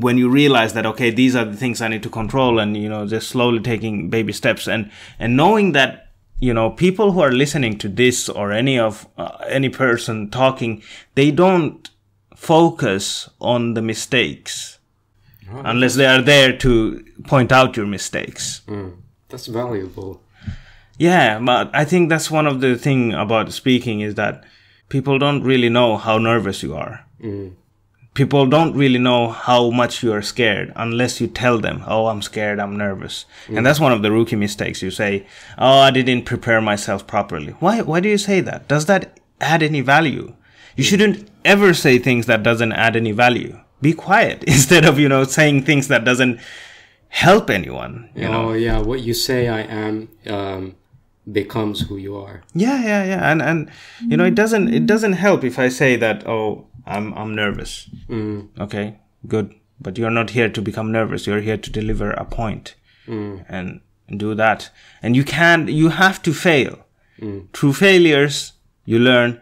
when 0.00 0.16
you 0.16 0.28
realize 0.28 0.72
that 0.72 0.86
okay 0.86 1.10
these 1.10 1.36
are 1.36 1.44
the 1.44 1.56
things 1.56 1.80
i 1.82 1.88
need 1.88 2.02
to 2.02 2.08
control 2.08 2.58
and 2.58 2.76
you 2.76 2.88
know 2.88 3.06
just 3.06 3.28
slowly 3.28 3.60
taking 3.60 4.08
baby 4.08 4.32
steps 4.32 4.66
and 4.66 4.90
and 5.18 5.36
knowing 5.36 5.72
that 5.72 6.08
you 6.40 6.54
know 6.54 6.70
people 6.70 7.12
who 7.12 7.20
are 7.20 7.30
listening 7.32 7.76
to 7.78 7.88
this 7.88 8.28
or 8.28 8.52
any 8.52 8.78
of 8.78 9.06
uh, 9.18 9.36
any 9.48 9.68
person 9.68 10.30
talking 10.30 10.82
they 11.14 11.30
don't 11.30 11.90
focus 12.34 13.28
on 13.40 13.74
the 13.74 13.82
mistakes 13.82 14.78
unless 15.64 15.94
they 15.96 16.06
are 16.06 16.22
there 16.22 16.56
to 16.56 17.04
point 17.24 17.52
out 17.52 17.76
your 17.76 17.86
mistakes 17.86 18.62
That's 19.28 19.46
valuable. 19.46 20.22
yeah, 20.98 21.38
but 21.38 21.70
I 21.74 21.84
think 21.84 22.08
that's 22.08 22.30
one 22.30 22.46
of 22.46 22.60
the 22.60 22.76
thing 22.76 23.12
about 23.12 23.52
speaking 23.52 24.00
is 24.00 24.14
that 24.14 24.44
people 24.88 25.18
don't 25.18 25.42
really 25.42 25.68
know 25.68 25.96
how 25.98 26.16
nervous 26.18 26.62
you 26.62 26.74
are. 26.74 27.04
People 28.14 28.46
don't 28.46 28.76
really 28.76 28.98
know 28.98 29.28
how 29.30 29.70
much 29.70 30.02
you 30.02 30.12
are 30.12 30.22
scared 30.22 30.72
unless 30.76 31.20
you 31.20 31.26
tell 31.26 31.58
them, 31.58 31.82
"Oh, 31.86 32.06
I'm 32.08 32.22
scared, 32.22 32.60
I'm 32.60 32.76
nervous." 32.76 33.24
And 33.48 33.58
mm. 33.58 33.64
that's 33.64 33.80
one 33.80 33.92
of 33.92 34.02
the 34.02 34.12
rookie 34.12 34.36
mistakes. 34.36 34.82
You 34.82 34.90
say, 34.90 35.26
"Oh, 35.56 35.78
I 35.78 35.90
didn't 35.90 36.24
prepare 36.24 36.60
myself 36.60 37.06
properly." 37.06 37.52
Why 37.60 37.80
why 37.80 38.00
do 38.00 38.08
you 38.08 38.18
say 38.18 38.40
that? 38.40 38.68
Does 38.68 38.86
that 38.86 39.18
add 39.40 39.62
any 39.62 39.80
value? 39.80 40.34
You 40.76 40.84
mm. 40.84 40.88
shouldn't 40.88 41.28
ever 41.44 41.74
say 41.74 41.98
things 41.98 42.26
that 42.26 42.42
doesn't 42.42 42.72
add 42.72 42.96
any 42.96 43.12
value. 43.12 43.58
Be 43.80 43.92
quiet 43.92 44.44
instead 44.46 44.84
of, 44.84 44.98
you 44.98 45.08
know, 45.08 45.24
saying 45.24 45.64
things 45.64 45.88
that 45.88 46.04
doesn't 46.04 46.40
help 47.08 47.50
anyone, 47.50 48.08
you 48.14 48.28
know. 48.28 48.48
oh 48.48 48.52
yeah, 48.54 48.78
what 48.78 49.00
you 49.00 49.12
say 49.12 49.46
I 49.46 49.60
am 49.60 50.08
um, 50.26 50.76
becomes 51.30 51.82
who 51.82 51.98
you 51.98 52.16
are. 52.16 52.42
Yeah, 52.54 52.82
yeah, 52.82 53.04
yeah, 53.04 53.30
and 53.30 53.42
and 53.42 53.70
you 54.08 54.16
know 54.16 54.24
it 54.24 54.32
mm. 54.32 54.42
doesn't 54.42 54.72
it 54.72 54.86
doesn't 54.86 55.12
help 55.12 55.44
if 55.44 55.58
I 55.58 55.68
say 55.68 55.96
that 55.96 56.26
oh 56.26 56.66
I'm 56.86 57.12
I'm 57.14 57.34
nervous. 57.34 57.88
Mm. 58.08 58.48
Okay, 58.58 58.98
good, 59.26 59.54
but 59.80 59.98
you're 59.98 60.10
not 60.10 60.30
here 60.30 60.48
to 60.48 60.62
become 60.62 60.92
nervous. 60.92 61.26
You're 61.26 61.40
here 61.40 61.56
to 61.56 61.70
deliver 61.70 62.10
a 62.12 62.24
point, 62.24 62.74
mm. 63.06 63.44
and 63.48 63.80
do 64.16 64.34
that. 64.34 64.70
And 65.02 65.16
you 65.16 65.24
can't. 65.24 65.68
you 65.68 65.90
have 65.90 66.22
to 66.22 66.32
fail. 66.32 66.86
Mm. 67.20 67.52
Through 67.52 67.74
failures 67.74 68.52
you 68.84 68.98
learn, 68.98 69.40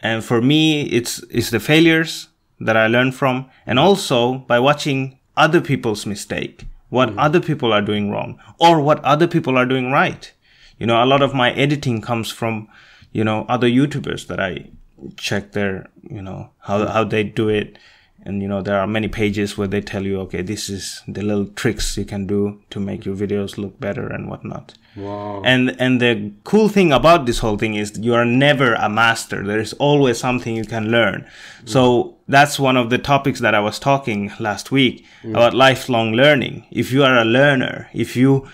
and 0.00 0.22
for 0.22 0.42
me 0.42 0.82
it's 0.82 1.22
it's 1.30 1.50
the 1.50 1.60
failures 1.60 2.28
that 2.60 2.76
I 2.76 2.86
learn 2.86 3.12
from, 3.12 3.50
and 3.66 3.78
also 3.78 4.38
by 4.38 4.58
watching 4.58 5.18
other 5.36 5.60
people's 5.60 6.06
mistake, 6.06 6.64
what 6.88 7.10
mm. 7.10 7.14
other 7.18 7.40
people 7.40 7.72
are 7.72 7.82
doing 7.82 8.10
wrong, 8.10 8.38
or 8.58 8.80
what 8.80 9.02
other 9.04 9.26
people 9.26 9.56
are 9.56 9.66
doing 9.66 9.90
right. 9.90 10.32
You 10.78 10.86
know, 10.86 11.02
a 11.02 11.06
lot 11.06 11.22
of 11.22 11.34
my 11.34 11.52
editing 11.52 12.00
comes 12.00 12.30
from, 12.30 12.68
you 13.12 13.24
know, 13.24 13.46
other 13.48 13.68
YouTubers 13.68 14.26
that 14.26 14.40
I 14.40 14.70
check 15.16 15.52
their, 15.52 15.86
you 16.02 16.22
know, 16.22 16.50
how, 16.58 16.86
how 16.86 17.04
they 17.04 17.24
do 17.24 17.48
it. 17.48 17.78
And, 18.26 18.40
you 18.40 18.48
know, 18.48 18.62
there 18.62 18.80
are 18.80 18.86
many 18.86 19.08
pages 19.08 19.58
where 19.58 19.68
they 19.68 19.82
tell 19.82 20.02
you, 20.02 20.18
okay, 20.20 20.40
this 20.40 20.70
is 20.70 21.02
the 21.06 21.20
little 21.20 21.46
tricks 21.46 21.96
you 21.98 22.06
can 22.06 22.26
do 22.26 22.62
to 22.70 22.80
make 22.80 23.04
your 23.04 23.14
videos 23.14 23.58
look 23.58 23.78
better 23.78 24.06
and 24.08 24.30
whatnot. 24.30 24.74
Wow. 24.96 25.42
And, 25.44 25.78
and 25.78 26.00
the 26.00 26.32
cool 26.44 26.70
thing 26.70 26.90
about 26.90 27.26
this 27.26 27.40
whole 27.40 27.58
thing 27.58 27.74
is 27.74 27.98
you 27.98 28.14
are 28.14 28.24
never 28.24 28.74
a 28.74 28.88
master. 28.88 29.44
There 29.44 29.60
is 29.60 29.74
always 29.74 30.18
something 30.18 30.56
you 30.56 30.64
can 30.64 30.90
learn. 30.90 31.28
So 31.66 32.16
that's 32.26 32.58
one 32.58 32.78
of 32.78 32.88
the 32.88 32.98
topics 32.98 33.40
that 33.40 33.54
I 33.54 33.60
was 33.60 33.78
talking 33.78 34.32
last 34.40 34.70
week 34.70 35.04
mm. 35.22 35.30
about 35.30 35.52
lifelong 35.52 36.12
learning. 36.12 36.66
If 36.70 36.92
you 36.92 37.04
are 37.04 37.18
a 37.18 37.24
learner, 37.24 37.90
if 37.92 38.16
you, 38.16 38.48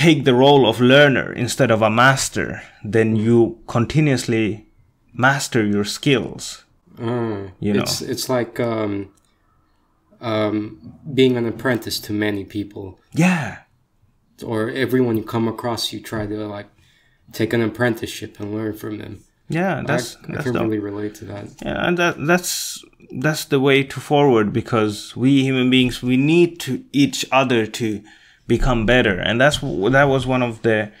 take 0.00 0.24
the 0.24 0.34
role 0.34 0.66
of 0.66 0.80
learner 0.80 1.30
instead 1.32 1.70
of 1.70 1.82
a 1.82 1.90
master, 1.90 2.62
then 2.82 3.16
you 3.16 3.58
continuously 3.66 4.66
master 5.12 5.64
your 5.64 5.84
skills. 5.84 6.64
Mm. 6.96 7.52
You 7.60 7.72
know. 7.74 7.82
it's 7.82 8.02
it's 8.02 8.28
like 8.28 8.60
um, 8.60 9.10
um, 10.20 10.94
being 11.14 11.36
an 11.36 11.46
apprentice 11.46 11.98
to 12.00 12.12
many 12.12 12.44
people, 12.44 12.98
Yeah. 13.14 13.58
or 14.44 14.70
everyone 14.70 15.16
you 15.16 15.22
come 15.22 15.48
across, 15.48 15.92
you 15.92 16.00
try 16.00 16.26
to 16.26 16.46
like 16.46 16.68
take 17.32 17.52
an 17.52 17.62
apprenticeship 17.62 18.40
and 18.40 18.54
learn 18.54 18.74
from 18.74 18.98
them. 18.98 19.20
Yeah, 19.48 19.82
that's 19.84 20.16
I, 20.16 20.18
I 20.18 20.32
that's 20.34 20.44
can 20.44 20.54
really 20.54 20.78
relate 20.78 21.14
to 21.16 21.24
that. 21.26 21.46
Yeah, 21.62 21.86
and 21.86 21.98
that 21.98 22.24
that's 22.26 22.84
that's 23.18 23.46
the 23.46 23.58
way 23.58 23.82
to 23.82 24.00
forward 24.00 24.52
because 24.52 25.16
we 25.16 25.42
human 25.42 25.70
beings 25.70 26.02
we 26.02 26.16
need 26.16 26.60
to 26.60 26.84
each 26.92 27.26
other 27.32 27.66
to 27.66 28.02
become 28.46 28.86
better, 28.86 29.18
and 29.18 29.40
that's 29.40 29.58
that 29.60 30.04
was 30.08 30.26
one 30.26 30.42
of 30.42 30.62
the 30.62 30.92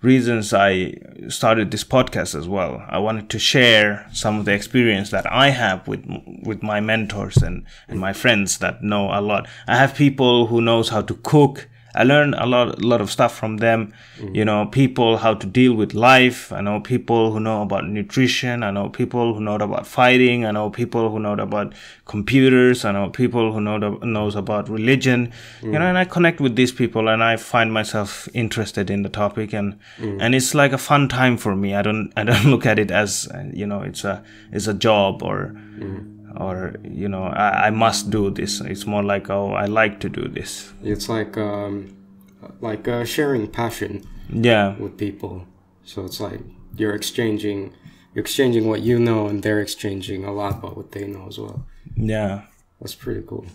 reasons 0.00 0.54
I 0.54 0.94
started 1.28 1.70
this 1.70 1.84
podcast 1.84 2.34
as 2.34 2.46
well. 2.48 2.84
I 2.88 2.98
wanted 2.98 3.28
to 3.30 3.38
share 3.38 4.06
some 4.12 4.38
of 4.38 4.44
the 4.44 4.52
experience 4.52 5.10
that 5.10 5.30
I 5.30 5.50
have 5.50 5.86
with 5.88 6.04
with 6.42 6.62
my 6.62 6.80
mentors 6.80 7.38
and 7.38 7.64
and 7.88 7.98
my 7.98 8.12
friends 8.12 8.58
that 8.58 8.82
know 8.82 9.10
a 9.12 9.20
lot. 9.20 9.48
I 9.66 9.76
have 9.76 9.94
people 9.94 10.46
who 10.46 10.60
knows 10.60 10.90
how 10.90 11.02
to 11.02 11.14
cook. 11.14 11.68
I 11.98 12.04
learned 12.04 12.36
a 12.36 12.46
lot, 12.46 12.80
a 12.80 12.86
lot 12.86 13.00
of 13.00 13.10
stuff 13.10 13.34
from 13.34 13.56
them. 13.56 13.92
Mm-hmm. 14.18 14.34
You 14.36 14.44
know, 14.44 14.66
people 14.66 15.16
how 15.16 15.34
to 15.34 15.46
deal 15.46 15.74
with 15.74 15.94
life. 15.94 16.52
I 16.52 16.60
know 16.60 16.80
people 16.80 17.32
who 17.32 17.40
know 17.40 17.62
about 17.62 17.88
nutrition. 17.88 18.62
I 18.62 18.70
know 18.70 18.88
people 18.88 19.34
who 19.34 19.40
know 19.40 19.56
about 19.56 19.84
fighting. 19.84 20.44
I 20.44 20.52
know 20.52 20.70
people 20.70 21.10
who 21.10 21.18
know 21.18 21.32
about 21.32 21.74
computers. 22.04 22.84
I 22.84 22.92
know 22.92 23.10
people 23.10 23.52
who 23.52 23.60
know 23.60 23.78
knows 23.78 24.36
about 24.36 24.68
religion. 24.68 25.32
You 25.60 25.72
know, 25.72 25.80
mm. 25.80 25.88
and 25.88 25.98
I 25.98 26.04
connect 26.04 26.40
with 26.40 26.54
these 26.54 26.70
people, 26.70 27.08
and 27.08 27.22
I 27.24 27.36
find 27.36 27.72
myself 27.72 28.28
interested 28.32 28.90
in 28.90 29.02
the 29.02 29.08
topic, 29.08 29.52
and 29.52 29.76
mm. 29.98 30.18
and 30.20 30.36
it's 30.36 30.54
like 30.54 30.72
a 30.72 30.78
fun 30.78 31.08
time 31.08 31.36
for 31.36 31.56
me. 31.56 31.74
I 31.74 31.82
don't 31.82 32.12
I 32.16 32.22
don't 32.22 32.44
look 32.52 32.64
at 32.64 32.78
it 32.78 32.92
as 32.92 33.28
you 33.52 33.66
know 33.66 33.82
it's 33.82 34.04
a 34.04 34.22
it's 34.52 34.68
a 34.68 34.74
job 34.74 35.24
or 35.24 35.56
mm. 35.76 36.17
Or 36.36 36.74
you 36.84 37.08
know 37.08 37.24
I, 37.24 37.66
I 37.68 37.70
must 37.70 38.10
do 38.10 38.30
this. 38.30 38.60
It's 38.60 38.86
more 38.86 39.02
like 39.02 39.30
oh 39.30 39.52
I 39.52 39.66
like 39.66 40.00
to 40.00 40.08
do 40.08 40.28
this. 40.28 40.72
It's 40.82 41.08
like 41.08 41.36
um, 41.36 41.96
like 42.60 42.86
uh, 42.88 43.04
sharing 43.04 43.46
passion 43.48 44.02
Yeah. 44.30 44.76
with 44.78 44.96
people. 44.96 45.46
So 45.84 46.04
it's 46.04 46.20
like 46.20 46.40
you're 46.76 46.94
exchanging 46.94 47.72
you're 48.14 48.22
exchanging 48.24 48.66
what 48.68 48.80
you 48.82 48.98
know, 48.98 49.26
and 49.28 49.42
they're 49.42 49.60
exchanging 49.60 50.24
a 50.24 50.32
lot 50.32 50.54
about 50.58 50.76
what 50.76 50.92
they 50.92 51.06
know 51.06 51.26
as 51.28 51.38
well. 51.38 51.66
Yeah. 51.96 52.42
That's 52.80 52.94
pretty 52.94 53.22
cool. 53.26 53.46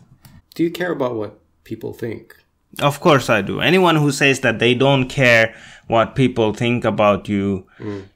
Do 0.56 0.64
you 0.64 0.72
care 0.72 0.92
about 0.92 1.16
what 1.16 1.40
people 1.64 1.94
think? 1.94 2.36
Of 2.82 3.00
course 3.00 3.30
I 3.30 3.42
do. 3.42 3.60
Anyone 3.62 3.96
who 3.98 4.12
says 4.12 4.40
that 4.40 4.58
they 4.60 4.74
don't 4.74 5.08
care 5.08 5.54
what 5.88 6.16
people 6.16 6.54
think 6.54 6.84
about 6.86 7.30
you, 7.30 7.68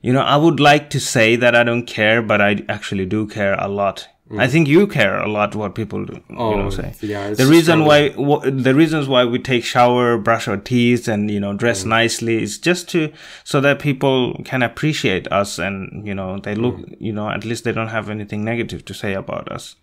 you 0.02 0.12
know, 0.14 0.22
I 0.22 0.36
would 0.36 0.60
like 0.60 0.90
to 0.92 1.00
say 1.00 1.36
that 1.36 1.56
I 1.56 1.64
don't 1.64 1.86
care, 1.86 2.22
but 2.24 2.42
I 2.42 2.64
actually 2.68 3.06
do 3.06 3.28
care 3.28 3.54
a 3.60 3.68
lot. 3.68 4.08
I 4.38 4.48
think 4.48 4.68
you 4.68 4.88
care 4.88 5.18
a 5.18 5.28
lot 5.30 5.56
what 5.56 5.74
people 5.74 6.04
do, 6.06 6.16
you 6.30 6.36
know, 6.36 6.64
Oh, 6.66 6.70
say. 6.70 6.94
yeah, 7.02 7.30
The 7.34 7.46
reason 7.48 7.86
why, 7.86 8.10
wh- 8.10 8.44
the 8.44 8.74
reasons 8.76 9.08
why 9.08 9.24
we 9.24 9.40
take 9.40 9.64
shower, 9.64 10.18
brush 10.18 10.48
our 10.50 10.58
teeth, 10.58 11.08
and 11.08 11.32
you 11.32 11.40
know, 11.40 11.54
dress 11.54 11.86
nicely 11.86 12.44
is 12.44 12.58
just 12.58 12.90
to 12.90 13.14
so 13.46 13.62
that 13.62 13.80
people 13.80 14.40
can 14.44 14.64
appreciate 14.64 15.32
us, 15.32 15.60
and 15.60 16.06
you 16.06 16.14
know, 16.14 16.40
they 16.40 16.56
look, 16.56 16.76
you 17.00 17.14
know, 17.14 17.30
at 17.30 17.46
least 17.46 17.64
they 17.64 17.72
don't 17.72 17.88
have 17.88 18.10
anything 18.10 18.44
negative 18.44 18.84
to 18.86 18.94
say 18.94 19.14
about 19.14 19.50
us. 19.52 19.76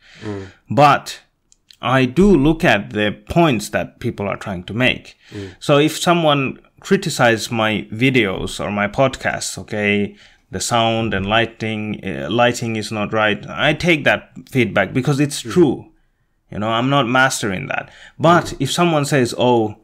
But 0.71 1.21
I 1.81 2.05
do 2.05 2.27
look 2.37 2.65
at 2.65 2.91
the 2.91 3.13
points 3.29 3.69
that 3.71 3.99
people 4.01 4.29
are 4.29 4.37
trying 4.37 4.65
to 4.65 4.75
make. 4.75 5.17
So 5.59 5.79
if 5.79 5.97
someone 5.99 6.59
criticize 6.81 7.51
my 7.51 7.87
videos 7.93 8.61
or 8.61 8.71
my 8.71 8.89
podcasts, 8.89 9.57
okay, 9.59 10.17
the 10.55 10.61
sound 10.61 11.13
and 11.15 11.27
lighting 11.37 11.83
uh, 12.11 12.29
lighting 12.31 12.77
is 12.83 12.91
not 12.99 13.13
right. 13.13 13.41
I 13.49 13.75
take 13.75 14.05
that 14.05 14.31
feedback 14.55 14.93
because 14.99 15.19
it's 15.21 15.41
true. 15.55 15.75
You 16.51 16.59
know, 16.61 16.69
I'm 16.79 16.89
not 16.97 17.07
mastering 17.09 17.67
that. 17.69 17.91
But 18.19 18.55
if 18.61 18.71
someone 18.73 19.05
says, 19.05 19.35
"Oh," 19.37 19.77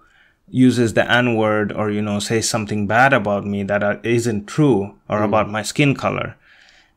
uses 0.49 0.95
the 0.95 1.05
N 1.23 1.35
word 1.37 1.73
or 1.73 1.91
you 1.91 2.03
know 2.03 2.19
says 2.21 2.49
something 2.49 2.87
bad 2.87 3.13
about 3.13 3.45
me 3.53 3.63
that 3.71 3.83
uh, 3.83 3.97
isn't 4.03 4.47
true 4.47 4.95
or 5.09 5.23
about 5.23 5.51
my 5.57 5.63
skin 5.63 5.95
color, 5.95 6.37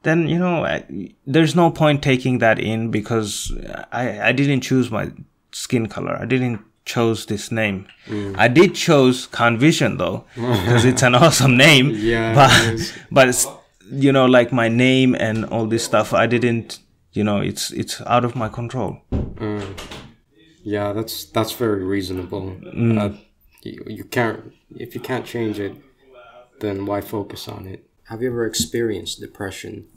then 0.04 0.28
you 0.28 0.40
know 0.40 0.66
I- 0.66 0.86
there's 1.26 1.56
no 1.56 1.72
point 1.72 2.02
taking 2.04 2.40
that 2.40 2.60
in 2.60 2.92
because 2.92 3.52
I 3.92 4.04
I 4.30 4.32
didn't 4.32 4.62
choose 4.62 4.92
my 4.92 5.06
skin 5.52 5.88
color. 5.88 6.16
I 6.22 6.26
didn't 6.26 6.62
chose 6.86 7.26
this 7.28 7.50
name. 7.52 7.86
I 8.46 8.48
did 8.60 8.76
chose 8.76 9.28
Khan 9.28 9.58
Vision 9.58 9.98
though 9.98 10.26
because 10.36 10.84
it's 10.86 11.04
an 11.10 11.16
awesome 11.16 11.56
name. 11.58 11.92
Yeah, 11.96 12.34
but 12.36 12.52
but 13.12 13.26
it's, 13.30 13.48
you 13.94 14.12
know 14.12 14.26
like 14.26 14.52
my 14.52 14.70
name 14.70 15.16
and 15.16 15.46
all 15.46 15.66
this 15.66 15.84
stuff. 15.84 16.14
I 16.14 16.28
didn't. 16.28 16.80
You 17.14 17.24
know, 17.24 17.40
it's 17.40 17.72
it's 17.72 18.02
out 18.02 18.26
of 18.26 18.36
my 18.36 18.50
control. 18.50 18.98
Mm. 19.12 19.80
Yeah, 20.64 20.94
that's 20.94 21.26
that's 21.26 21.52
very 21.52 21.84
reasonable. 21.84 22.42
Mm. 22.42 23.00
Uh, 23.00 23.18
you, 23.62 23.84
you 23.88 24.04
can't 24.04 24.54
if 24.76 24.96
you 24.96 25.02
can't 25.02 25.26
change 25.26 25.60
it, 25.60 25.76
then 26.60 26.86
why 26.86 27.02
focus 27.02 27.48
on 27.48 27.68
it? 27.68 27.86
Have 28.06 28.22
you 28.22 28.30
ever 28.30 28.46
experienced 28.46 29.22
depression? 29.22 29.88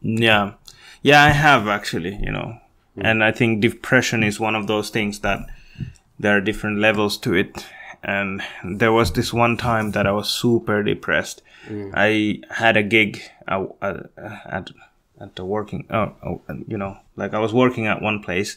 Yeah. 0.00 0.54
Yeah, 1.02 1.22
I 1.24 1.30
have 1.30 1.68
actually, 1.68 2.16
you 2.16 2.32
know. 2.32 2.58
Mm. 2.96 3.04
And 3.04 3.24
I 3.24 3.32
think 3.32 3.60
depression 3.60 4.22
is 4.22 4.40
one 4.40 4.54
of 4.54 4.66
those 4.66 4.90
things 4.90 5.20
that 5.20 5.40
there 6.18 6.36
are 6.36 6.40
different 6.40 6.78
levels 6.78 7.18
to 7.18 7.34
it. 7.34 7.66
And 8.02 8.42
there 8.64 8.92
was 8.92 9.12
this 9.12 9.32
one 9.32 9.56
time 9.56 9.90
that 9.92 10.06
I 10.06 10.12
was 10.12 10.28
super 10.28 10.82
depressed. 10.82 11.42
I 11.94 12.40
had 12.50 12.76
a 12.76 12.82
gig 12.82 13.22
at 13.46 14.70
at 15.20 15.36
the 15.36 15.44
working, 15.44 15.84
oh, 15.90 16.40
you 16.66 16.78
know, 16.78 16.96
like 17.16 17.34
I 17.34 17.38
was 17.38 17.52
working 17.52 17.86
at 17.86 18.00
one 18.00 18.22
place, 18.22 18.56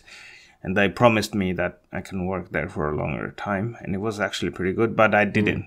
and 0.64 0.78
they 0.78 0.88
promised 0.88 1.36
me 1.36 1.52
that 1.54 1.82
I 1.92 2.00
can 2.00 2.26
work 2.26 2.52
there 2.52 2.70
for 2.70 2.90
a 2.90 2.96
longer 2.96 3.32
time, 3.36 3.76
and 3.82 3.94
it 3.94 3.98
was 4.00 4.20
actually 4.22 4.52
pretty 4.52 4.72
good, 4.72 4.96
but 4.96 5.14
I 5.14 5.26
didn't 5.26 5.66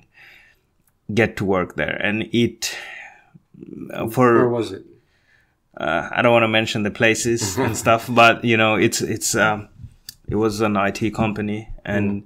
get 1.13 1.37
to 1.37 1.45
work 1.45 1.77
there, 1.77 2.01
and 2.03 2.23
it 2.33 2.75
uh, 3.93 4.09
for 4.09 4.35
Where 4.35 4.49
was 4.49 4.73
it? 4.73 4.85
uh, 5.77 6.09
I 6.11 6.23
don't 6.23 6.33
want 6.33 6.45
to 6.45 6.49
mention 6.49 6.83
the 6.83 6.91
places 6.91 7.59
and 7.59 7.77
stuff, 7.85 8.09
but 8.09 8.43
you 8.45 8.57
know, 8.57 8.77
it's 8.77 9.03
it's 9.03 9.35
um, 9.37 9.69
it 10.27 10.37
was 10.37 10.63
an 10.63 10.77
IT 10.77 11.15
company 11.15 11.69
and 11.85 12.25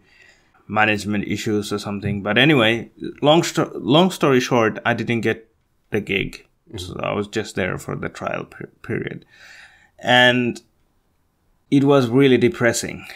management 0.70 1.26
issues 1.26 1.72
or 1.72 1.78
something. 1.78 2.22
But 2.22 2.38
anyway, 2.38 2.90
long 3.22 3.42
sto- 3.42 3.72
long 3.74 4.11
story 4.11 4.40
short, 4.40 4.78
I 4.87 4.94
didn't 4.94 5.20
get 5.22 5.48
the 5.90 6.00
gig, 6.00 6.46
mm. 6.72 6.80
so 6.80 6.98
I 7.02 7.12
was 7.12 7.28
just 7.28 7.56
there 7.56 7.76
for 7.78 7.96
the 7.96 8.09
trial 8.09 8.44
per- 8.44 8.70
period, 8.83 9.26
and 9.98 10.61
it 11.70 11.85
was 11.85 12.09
really 12.09 12.38
depressing 12.38 13.06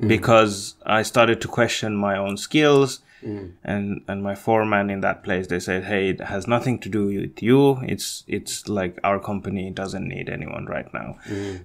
mm. 0.00 0.08
because 0.08 0.74
I 0.84 1.02
started 1.02 1.40
to 1.42 1.48
question 1.48 1.96
my 1.96 2.16
own 2.16 2.36
skills. 2.36 3.00
Mm. 3.22 3.52
And 3.62 4.02
and 4.08 4.20
my 4.20 4.34
foreman 4.34 4.90
in 4.90 5.00
that 5.02 5.22
place, 5.22 5.46
they 5.46 5.60
said, 5.60 5.84
"Hey, 5.84 6.08
it 6.08 6.20
has 6.20 6.48
nothing 6.48 6.80
to 6.80 6.88
do 6.88 7.06
with 7.06 7.40
you. 7.40 7.78
It's 7.82 8.24
it's 8.26 8.68
like 8.68 8.98
our 9.04 9.20
company 9.20 9.70
doesn't 9.70 10.08
need 10.08 10.28
anyone 10.28 10.66
right 10.66 10.92
now." 10.92 11.18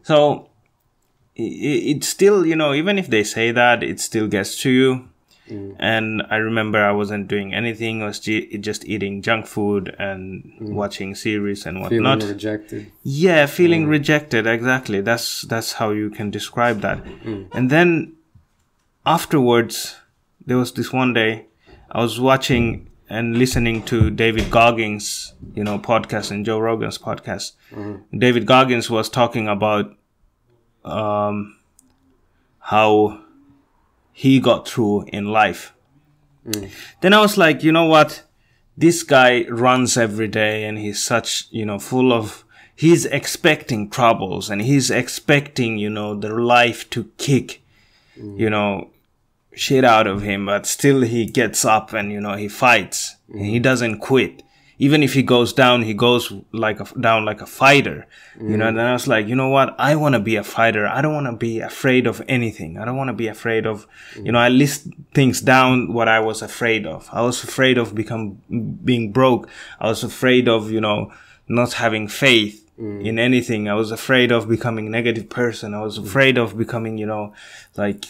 So 0.03 0.49
it, 1.35 1.97
it 1.97 2.03
still, 2.03 2.45
you 2.45 2.55
know, 2.55 2.73
even 2.73 2.97
if 2.97 3.07
they 3.07 3.23
say 3.23 3.51
that, 3.51 3.83
it 3.83 3.99
still 3.99 4.27
gets 4.27 4.59
to 4.61 4.69
you. 4.69 5.09
Mm. 5.49 5.75
And 5.79 6.23
I 6.29 6.37
remember 6.37 6.83
I 6.83 6.91
wasn't 6.91 7.27
doing 7.27 7.53
anything. 7.53 8.03
I 8.03 8.07
was 8.07 8.19
just 8.19 8.85
eating 8.85 9.21
junk 9.21 9.45
food 9.47 9.95
and 9.97 10.51
mm. 10.59 10.73
watching 10.73 11.15
series 11.15 11.65
and 11.65 11.77
Feeling 11.87 12.03
whatnot. 12.03 12.29
rejected. 12.29 12.91
Yeah, 13.03 13.45
feeling 13.45 13.85
mm. 13.85 13.89
rejected. 13.89 14.45
Exactly. 14.47 15.01
That's 15.01 15.43
that's 15.43 15.73
how 15.73 15.91
you 15.91 16.09
can 16.09 16.31
describe 16.31 16.81
that. 16.81 17.03
And 17.53 17.69
then 17.69 18.15
afterwards, 19.05 19.95
there 20.45 20.57
was 20.57 20.73
this 20.73 20.91
one 20.91 21.13
day 21.13 21.45
I 21.89 22.01
was 22.01 22.19
watching 22.19 22.89
and 23.09 23.37
listening 23.37 23.83
to 23.83 24.09
David 24.09 24.51
Goggins, 24.51 25.33
you 25.53 25.63
know, 25.63 25.79
podcast 25.79 26.31
and 26.31 26.45
Joe 26.45 26.59
Rogan's 26.59 26.97
podcast. 26.97 27.53
Mm-hmm. 27.71 28.19
David 28.19 28.45
Goggins 28.45 28.89
was 28.89 29.09
talking 29.09 29.47
about 29.47 29.95
um, 30.83 31.57
how 32.59 33.21
he 34.17 34.39
got 34.39 34.67
through 34.67 35.03
in 35.13 35.25
life. 35.25 35.73
Mm. 36.43 36.71
Then 37.01 37.13
I 37.13 37.21
was 37.21 37.37
like, 37.37 37.61
you 37.61 37.71
know 37.71 37.85
what? 37.85 38.23
This 38.75 39.03
guy 39.03 39.45
runs 39.47 39.95
every 39.95 40.27
day 40.27 40.63
and 40.63 40.75
he's 40.79 41.03
such, 41.03 41.45
you 41.51 41.63
know, 41.67 41.77
full 41.77 42.11
of, 42.11 42.43
he's 42.75 43.05
expecting 43.05 43.91
troubles 43.91 44.49
and 44.49 44.63
he's 44.63 44.89
expecting, 44.89 45.77
you 45.77 45.91
know, 45.91 46.15
the 46.15 46.29
life 46.29 46.89
to 46.89 47.11
kick, 47.19 47.61
mm. 48.19 48.39
you 48.39 48.49
know, 48.49 48.89
shit 49.53 49.85
out 49.85 50.07
of 50.07 50.23
him, 50.23 50.47
but 50.47 50.65
still 50.65 51.01
he 51.01 51.27
gets 51.27 51.63
up 51.63 51.93
and, 51.93 52.11
you 52.11 52.19
know, 52.19 52.37
he 52.37 52.47
fights 52.47 53.17
and 53.29 53.45
he 53.45 53.59
doesn't 53.59 53.99
quit. 53.99 54.41
Even 54.79 55.01
if 55.01 55.13
he 55.13 55.23
goes 55.23 55.53
down, 55.53 55.81
he 55.81 55.93
goes 55.93 56.31
like 56.51 56.79
a, 56.79 56.85
down 56.99 57.25
like 57.25 57.41
a 57.41 57.45
fighter, 57.45 58.05
you 58.39 58.57
know. 58.57 58.65
Mm. 58.65 58.69
And 58.69 58.77
then 58.77 58.85
I 58.85 58.93
was 58.93 59.07
like, 59.07 59.27
you 59.27 59.35
know 59.35 59.49
what? 59.49 59.75
I 59.79 59.95
want 59.95 60.13
to 60.13 60.19
be 60.19 60.35
a 60.35 60.43
fighter. 60.43 60.85
I 60.85 61.01
don't 61.01 61.15
want 61.15 61.25
to 61.27 61.35
be 61.35 61.59
afraid 61.59 62.05
of 62.05 62.21
anything. 62.27 62.77
I 62.77 62.85
don't 62.85 62.95
want 62.95 63.07
to 63.07 63.13
be 63.13 63.27
afraid 63.27 63.65
of, 63.65 63.87
you 64.21 64.31
know. 64.31 64.39
I 64.39 64.49
mm. 64.49 64.57
list 64.57 64.87
things 65.13 65.41
down 65.41 65.93
what 65.93 66.07
I 66.07 66.19
was 66.19 66.41
afraid 66.41 66.85
of. 66.85 67.09
I 67.11 67.21
was 67.21 67.43
afraid 67.43 67.77
of 67.77 67.95
become 67.95 68.41
being 68.83 69.11
broke. 69.11 69.49
I 69.79 69.87
was 69.87 70.03
afraid 70.03 70.47
of, 70.47 70.69
you 70.69 70.81
know, 70.81 71.11
not 71.47 71.73
having 71.73 72.07
faith 72.07 72.69
mm. 72.79 73.05
in 73.05 73.19
anything. 73.19 73.67
I 73.67 73.73
was 73.73 73.91
afraid 73.91 74.31
of 74.31 74.47
becoming 74.47 74.87
a 74.87 74.89
negative 74.89 75.29
person. 75.29 75.73
I 75.73 75.81
was 75.81 75.97
afraid 75.97 76.37
of 76.37 76.57
becoming, 76.57 76.97
you 76.97 77.05
know, 77.05 77.33
like 77.75 78.05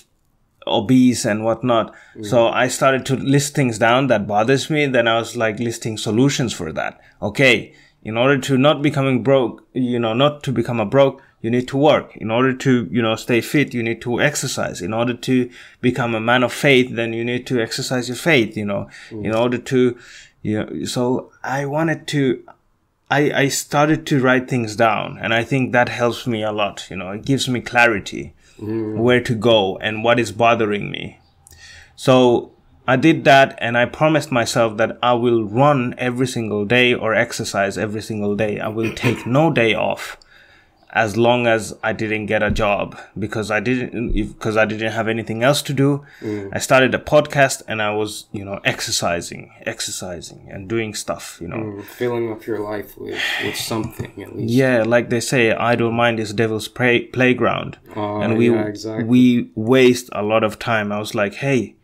obese 0.67 1.25
and 1.25 1.43
whatnot. 1.43 1.93
So 2.21 2.37
mm. 2.37 2.53
I 2.53 2.67
started 2.67 3.05
to 3.07 3.15
list 3.15 3.55
things 3.55 3.77
down 3.77 4.07
that 4.07 4.27
bothers 4.27 4.69
me. 4.69 4.85
Then 4.85 5.07
I 5.07 5.17
was 5.19 5.35
like 5.35 5.59
listing 5.59 5.97
solutions 5.97 6.53
for 6.53 6.71
that. 6.73 6.99
Okay. 7.21 7.73
In 8.03 8.17
order 8.17 8.37
to 8.39 8.57
not 8.57 8.81
becoming 8.81 9.23
broke, 9.23 9.67
you 9.73 9.99
know, 9.99 10.13
not 10.13 10.43
to 10.43 10.51
become 10.51 10.79
a 10.79 10.85
broke, 10.85 11.21
you 11.41 11.51
need 11.51 11.67
to 11.67 11.77
work. 11.77 12.15
In 12.15 12.31
order 12.31 12.53
to, 12.53 12.87
you 12.91 13.01
know, 13.01 13.15
stay 13.15 13.41
fit, 13.41 13.73
you 13.73 13.83
need 13.83 14.01
to 14.01 14.21
exercise. 14.21 14.81
In 14.81 14.93
order 14.93 15.13
to 15.13 15.49
become 15.81 16.15
a 16.15 16.19
man 16.19 16.43
of 16.43 16.53
faith, 16.53 16.95
then 16.95 17.13
you 17.13 17.23
need 17.23 17.45
to 17.47 17.61
exercise 17.61 18.07
your 18.07 18.17
faith, 18.17 18.57
you 18.57 18.65
know, 18.65 18.89
mm. 19.09 19.25
in 19.25 19.33
order 19.33 19.57
to, 19.57 19.97
you 20.41 20.63
know, 20.63 20.85
so 20.85 21.31
I 21.43 21.65
wanted 21.65 22.07
to, 22.07 22.43
I, 23.09 23.31
I 23.31 23.47
started 23.49 24.05
to 24.07 24.21
write 24.21 24.49
things 24.49 24.75
down 24.75 25.17
and 25.21 25.33
I 25.33 25.43
think 25.43 25.71
that 25.71 25.89
helps 25.89 26.27
me 26.27 26.43
a 26.43 26.51
lot. 26.51 26.87
You 26.89 26.97
know, 26.97 27.11
it 27.11 27.25
gives 27.25 27.47
me 27.47 27.61
clarity 27.61 28.33
Mm. 28.59 28.97
where 28.97 29.21
to 29.21 29.35
go 29.35 29.77
and 29.77 30.03
what 30.03 30.19
is 30.19 30.31
bothering 30.31 30.89
me. 30.89 31.19
So 31.95 32.51
I 32.87 32.95
did 32.95 33.23
that 33.25 33.57
and 33.59 33.77
I 33.77 33.85
promised 33.85 34.31
myself 34.31 34.77
that 34.77 34.97
I 35.03 35.13
will 35.13 35.43
run 35.43 35.93
every 35.97 36.27
single 36.27 36.65
day 36.65 36.93
or 36.93 37.13
exercise 37.13 37.77
every 37.77 38.01
single 38.01 38.35
day. 38.35 38.59
I 38.59 38.69
will 38.69 38.93
take 38.95 39.27
no 39.27 39.51
day 39.51 39.73
off 39.73 40.17
as 41.03 41.15
long 41.15 41.45
as 41.47 41.63
I 41.89 41.91
didn't 42.01 42.25
get 42.25 42.41
a 42.41 42.49
job 42.49 42.97
because 43.25 43.51
I 43.57 43.59
didn't 43.67 44.13
because 44.13 44.55
I 44.57 44.65
didn't 44.71 44.93
have 44.99 45.07
anything 45.15 45.39
else 45.49 45.61
to 45.69 45.73
do. 45.83 45.89
I 46.57 46.59
started 46.67 46.95
a 46.95 46.99
podcast 47.13 47.61
and 47.67 47.81
I 47.81 47.91
was, 48.01 48.11
you 48.37 48.43
know, 48.47 48.59
exercising, 48.73 49.51
exercising 49.73 50.47
and 50.51 50.67
doing 50.67 50.95
stuff, 50.95 51.37
you 51.41 51.47
know. 51.51 51.57
Mm, 51.57 51.83
Filling 51.83 52.31
up 52.31 52.45
your 52.47 52.59
life 52.71 52.97
with, 52.97 53.21
with 53.43 53.55
something 53.55 54.11
at 54.23 54.35
least. 54.35 54.53
Yeah, 54.61 54.83
like 54.95 55.09
they 55.09 55.19
say, 55.19 55.51
idle 55.73 55.91
mind 55.91 56.19
is 56.19 56.33
devil's 56.33 56.67
play- 56.67 57.05
playground, 57.17 57.77
Oh, 57.95 58.21
and 58.21 58.37
we 58.37 58.49
yeah, 58.49 58.65
exactly. 58.65 59.03
we 59.13 59.51
waste 59.55 60.09
a 60.13 60.23
lot 60.23 60.43
of 60.43 60.57
time. 60.57 60.91
I 60.91 60.99
was 60.99 61.13
like, 61.21 61.35
hey, 61.45 61.75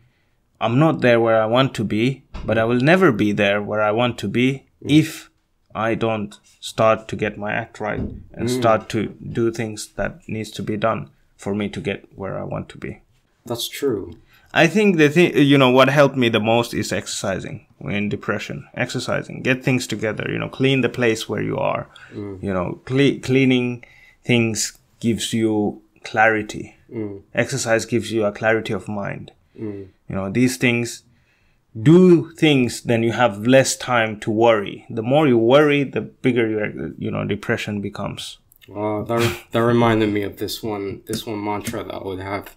I'm 0.60 0.78
not 0.78 1.00
there 1.02 1.20
where 1.20 1.40
I 1.40 1.46
want 1.46 1.74
to 1.74 1.84
be, 1.84 2.24
but 2.46 2.56
I 2.58 2.64
will 2.64 2.80
never 2.92 3.12
be 3.12 3.30
there 3.32 3.62
where 3.62 3.82
I 3.82 3.92
want 4.00 4.18
to 4.18 4.28
be 4.28 4.66
if 4.80 5.30
I 5.74 5.94
don't 5.94 6.38
start 6.60 7.08
to 7.08 7.16
get 7.16 7.36
my 7.36 7.52
act 7.52 7.80
right 7.80 8.00
and 8.00 8.48
mm. 8.48 8.58
start 8.58 8.88
to 8.90 9.08
do 9.08 9.50
things 9.50 9.88
that 9.96 10.20
needs 10.28 10.50
to 10.52 10.62
be 10.62 10.76
done 10.76 11.10
for 11.36 11.54
me 11.54 11.68
to 11.68 11.80
get 11.80 12.06
where 12.16 12.38
I 12.38 12.44
want 12.44 12.68
to 12.70 12.78
be. 12.78 13.00
That's 13.44 13.68
true. 13.68 14.16
I 14.52 14.68
think 14.68 14.98
the 14.98 15.08
thing, 15.08 15.36
you 15.36 15.58
know, 15.58 15.70
what 15.70 15.88
helped 15.88 16.16
me 16.16 16.28
the 16.28 16.40
most 16.40 16.74
is 16.74 16.92
exercising 16.92 17.66
in 17.80 18.08
depression. 18.08 18.68
Exercising, 18.74 19.42
get 19.42 19.64
things 19.64 19.86
together, 19.86 20.26
you 20.30 20.38
know, 20.38 20.48
clean 20.48 20.80
the 20.80 20.88
place 20.88 21.28
where 21.28 21.42
you 21.42 21.58
are. 21.58 21.88
Mm. 22.12 22.42
You 22.42 22.54
know, 22.54 22.80
cle- 22.84 23.18
cleaning 23.20 23.84
things 24.24 24.78
gives 25.00 25.32
you 25.32 25.82
clarity. 26.04 26.76
Mm. 26.90 27.22
Exercise 27.34 27.84
gives 27.84 28.12
you 28.12 28.24
a 28.24 28.32
clarity 28.32 28.72
of 28.72 28.86
mind. 28.86 29.32
You 30.08 30.16
know, 30.16 30.30
these 30.30 30.56
things 30.56 31.02
do 31.82 32.30
things, 32.32 32.82
then 32.82 33.02
you 33.02 33.12
have 33.12 33.46
less 33.46 33.76
time 33.76 34.20
to 34.20 34.30
worry. 34.30 34.86
The 34.88 35.02
more 35.02 35.26
you 35.26 35.38
worry, 35.38 35.82
the 35.84 36.00
bigger 36.00 36.48
your, 36.48 36.92
you 36.98 37.10
know, 37.10 37.24
depression 37.24 37.80
becomes. 37.80 38.38
Uh, 38.68 39.02
that, 39.02 39.40
that 39.52 39.60
reminded 39.62 40.10
me 40.12 40.22
of 40.22 40.36
this 40.38 40.62
one 40.62 41.02
this 41.06 41.26
one 41.26 41.42
mantra 41.44 41.84
that 41.84 41.94
I 41.94 42.02
would 42.02 42.20
have. 42.20 42.56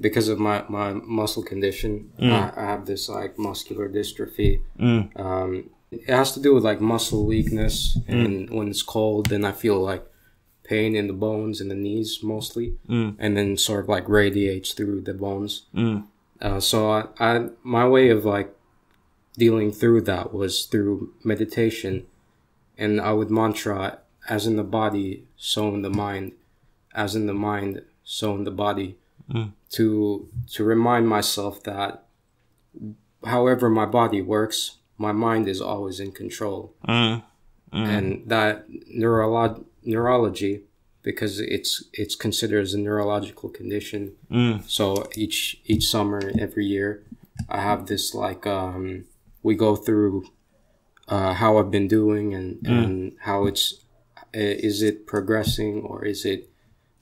because 0.00 0.28
of 0.28 0.38
my, 0.38 0.64
my 0.68 0.92
muscle 0.92 1.42
condition, 1.42 2.10
Mm. 2.20 2.32
I, 2.32 2.62
I 2.62 2.64
have 2.66 2.84
this 2.86 3.08
like 3.08 3.38
muscular 3.38 3.88
dystrophy. 3.88 4.60
Mm. 4.78 5.18
Um, 5.18 5.70
it 5.90 6.10
has 6.10 6.32
to 6.32 6.40
do 6.40 6.52
with 6.54 6.64
like 6.64 6.80
muscle 6.80 7.24
weakness, 7.24 7.96
Mm. 8.08 8.24
and 8.24 8.50
when 8.50 8.68
it's 8.68 8.82
cold, 8.82 9.26
then 9.30 9.44
I 9.44 9.52
feel 9.52 9.78
like 9.80 10.04
pain 10.64 10.94
in 10.96 11.06
the 11.06 11.12
bones 11.26 11.60
and 11.60 11.70
the 11.70 11.74
knees 11.76 12.20
mostly, 12.22 12.74
Mm. 12.88 13.14
and 13.18 13.36
then 13.36 13.56
sort 13.56 13.80
of 13.84 13.88
like 13.88 14.08
radiates 14.08 14.72
through 14.74 15.00
the 15.02 15.14
bones. 15.14 15.52
Mm. 16.40 16.46
Uh, 16.56 16.60
so 16.60 16.90
I, 16.90 17.04
I, 17.18 17.48
my 17.62 17.86
way 17.88 18.08
of 18.10 18.24
like 18.24 18.54
dealing 19.36 19.72
through 19.72 20.02
that 20.02 20.32
was 20.32 20.64
through 20.66 21.12
meditation, 21.24 22.06
and 22.78 23.00
I 23.00 23.12
would 23.12 23.30
mantra 23.30 23.98
as 24.28 24.46
in 24.46 24.56
the 24.56 24.64
body, 24.64 25.24
so 25.36 25.68
in 25.74 25.82
the 25.82 25.90
mind, 25.90 26.32
as 26.94 27.14
in 27.14 27.26
the 27.26 27.34
mind, 27.34 27.82
so 28.04 28.34
in 28.34 28.44
the 28.44 28.50
body, 28.50 28.96
Mm. 29.32 29.52
to 29.70 30.28
to 30.52 30.64
remind 30.64 31.08
myself 31.08 31.62
that 31.62 32.04
however 33.24 33.70
my 33.70 33.86
body 33.86 34.20
works, 34.20 34.76
my 34.98 35.12
mind 35.12 35.48
is 35.48 35.62
always 35.62 35.98
in 35.98 36.12
control, 36.12 36.74
Mm. 36.86 37.22
and 37.72 38.22
that 38.28 38.68
neurolo- 38.70 39.64
neurology, 39.82 40.64
because 41.04 41.38
it's 41.38 41.84
it's 41.92 42.16
considered 42.16 42.62
as 42.62 42.74
a 42.74 42.78
neurological 42.78 43.48
condition, 43.50 44.02
Mm. 44.30 44.68
so 44.68 45.06
each 45.14 45.60
each 45.66 45.84
summer, 45.86 46.32
every 46.38 46.66
year, 46.66 47.04
I 47.48 47.60
have 47.60 47.86
this 47.86 48.14
like 48.14 48.46
um, 48.46 49.04
we 49.42 49.54
go 49.54 49.76
through 49.76 50.24
uh, 51.08 51.34
how 51.34 51.58
I've 51.58 51.70
been 51.70 51.88
doing 51.88 52.34
and 52.34 52.66
and 52.66 53.12
how 53.20 53.46
it's 53.46 53.84
uh, 54.16 54.66
is 54.68 54.82
it 54.82 55.06
progressing 55.06 55.82
or 55.82 56.04
is 56.04 56.24
it 56.24 56.50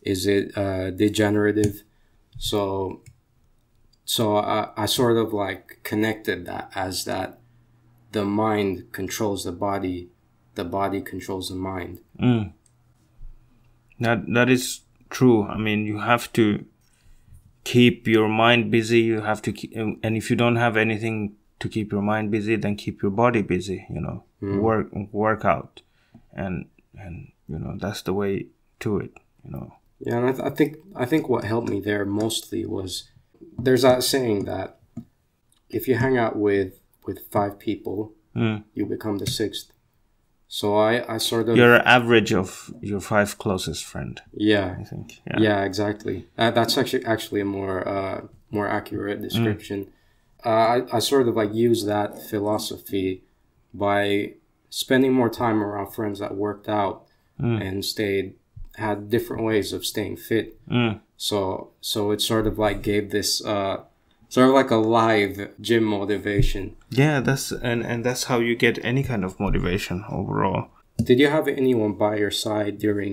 is 0.02 0.26
it 0.26 0.44
uh, 0.58 0.90
degenerative? 0.90 1.82
So 2.38 3.00
so 4.04 4.36
I, 4.36 4.70
I 4.76 4.86
sort 4.86 5.16
of 5.16 5.32
like 5.32 5.78
connected 5.84 6.44
that 6.46 6.70
as 6.74 7.04
that 7.04 7.38
the 8.10 8.24
mind 8.24 8.92
controls 8.92 9.44
the 9.44 9.52
body, 9.52 10.08
the 10.56 10.64
body 10.64 11.00
controls 11.00 11.48
the 11.48 11.54
mind. 11.54 12.00
Mm. 12.20 12.52
That 14.02 14.26
that 14.34 14.48
is 14.50 14.80
true. 15.10 15.44
I 15.46 15.56
mean, 15.56 15.86
you 15.86 15.98
have 16.00 16.32
to 16.34 16.64
keep 17.64 18.06
your 18.08 18.28
mind 18.28 18.70
busy. 18.70 19.00
You 19.00 19.20
have 19.20 19.40
to, 19.42 19.52
keep, 19.52 19.72
and 19.76 20.16
if 20.16 20.30
you 20.30 20.36
don't 20.36 20.56
have 20.56 20.76
anything 20.76 21.34
to 21.60 21.68
keep 21.68 21.92
your 21.92 22.02
mind 22.02 22.30
busy, 22.30 22.56
then 22.56 22.76
keep 22.76 23.02
your 23.02 23.10
body 23.12 23.42
busy. 23.42 23.86
You 23.88 24.00
know, 24.00 24.24
work 24.40 24.88
work 25.12 25.44
out, 25.44 25.82
and 26.32 26.66
and 26.98 27.32
you 27.48 27.58
know 27.58 27.76
that's 27.78 28.02
the 28.02 28.12
way 28.12 28.46
to 28.80 28.98
it. 28.98 29.12
You 29.44 29.50
know. 29.52 29.74
Yeah, 30.04 30.16
and 30.18 30.26
I, 30.26 30.32
th- 30.32 30.44
I 30.44 30.50
think 30.50 30.76
I 30.96 31.04
think 31.04 31.28
what 31.28 31.44
helped 31.44 31.68
me 31.68 31.80
there 31.80 32.04
mostly 32.04 32.66
was 32.66 33.08
there's 33.58 33.82
that 33.82 34.02
saying 34.02 34.44
that 34.46 34.78
if 35.70 35.86
you 35.86 35.94
hang 35.96 36.18
out 36.18 36.36
with 36.36 36.80
with 37.06 37.18
five 37.30 37.58
people, 37.58 38.12
Mm. 38.34 38.64
you 38.74 38.86
become 38.86 39.18
the 39.18 39.26
sixth. 39.26 39.70
So 40.52 40.76
I 40.76 41.14
I 41.14 41.16
sort 41.16 41.48
of 41.48 41.56
You're 41.56 41.76
average 41.88 42.30
of 42.34 42.74
your 42.82 43.00
five 43.00 43.38
closest 43.38 43.86
friend. 43.86 44.20
yeah 44.34 44.76
I 44.78 44.84
think. 44.84 45.22
yeah, 45.38 45.64
exactly. 45.64 46.26
Uh, 46.36 46.50
that's 46.50 46.76
actually 46.76 47.06
actually 47.06 47.40
a 47.40 47.46
more 47.46 47.88
uh, 47.88 48.20
more 48.50 48.68
accurate 48.68 49.22
description. 49.22 49.86
Uh, 50.44 50.64
I 50.74 50.96
I 50.96 50.98
sort 50.98 51.26
of 51.26 51.36
like 51.36 51.54
use 51.54 51.86
that 51.86 52.10
philosophy 52.30 53.22
by 53.72 54.34
spending 54.68 55.14
more 55.14 55.30
time 55.30 55.62
around 55.64 55.94
friends 55.94 56.18
that 56.18 56.36
worked 56.36 56.68
out 56.68 57.06
and 57.38 57.82
stayed 57.82 58.34
had 58.76 59.08
different 59.08 59.42
ways 59.44 59.72
of 59.72 59.86
staying 59.86 60.18
fit. 60.18 60.46
Mm. 60.68 61.00
So 61.16 61.70
so 61.80 62.10
it 62.10 62.20
sort 62.20 62.46
of 62.46 62.58
like 62.58 62.82
gave 62.82 63.10
this 63.10 63.42
uh 63.42 63.76
sort 64.32 64.48
of 64.48 64.54
like 64.54 64.70
a 64.70 64.76
live 65.00 65.36
gym 65.60 65.84
motivation. 65.84 66.64
Yeah, 67.02 67.20
that's 67.20 67.52
and 67.52 67.80
and 67.90 67.98
that's 68.06 68.24
how 68.30 68.38
you 68.48 68.54
get 68.66 68.82
any 68.84 69.02
kind 69.10 69.24
of 69.24 69.38
motivation 69.38 69.96
overall. 70.18 70.62
Did 71.08 71.18
you 71.22 71.28
have 71.36 71.48
anyone 71.48 71.92
by 72.04 72.16
your 72.22 72.30
side 72.44 72.74
during 72.78 73.12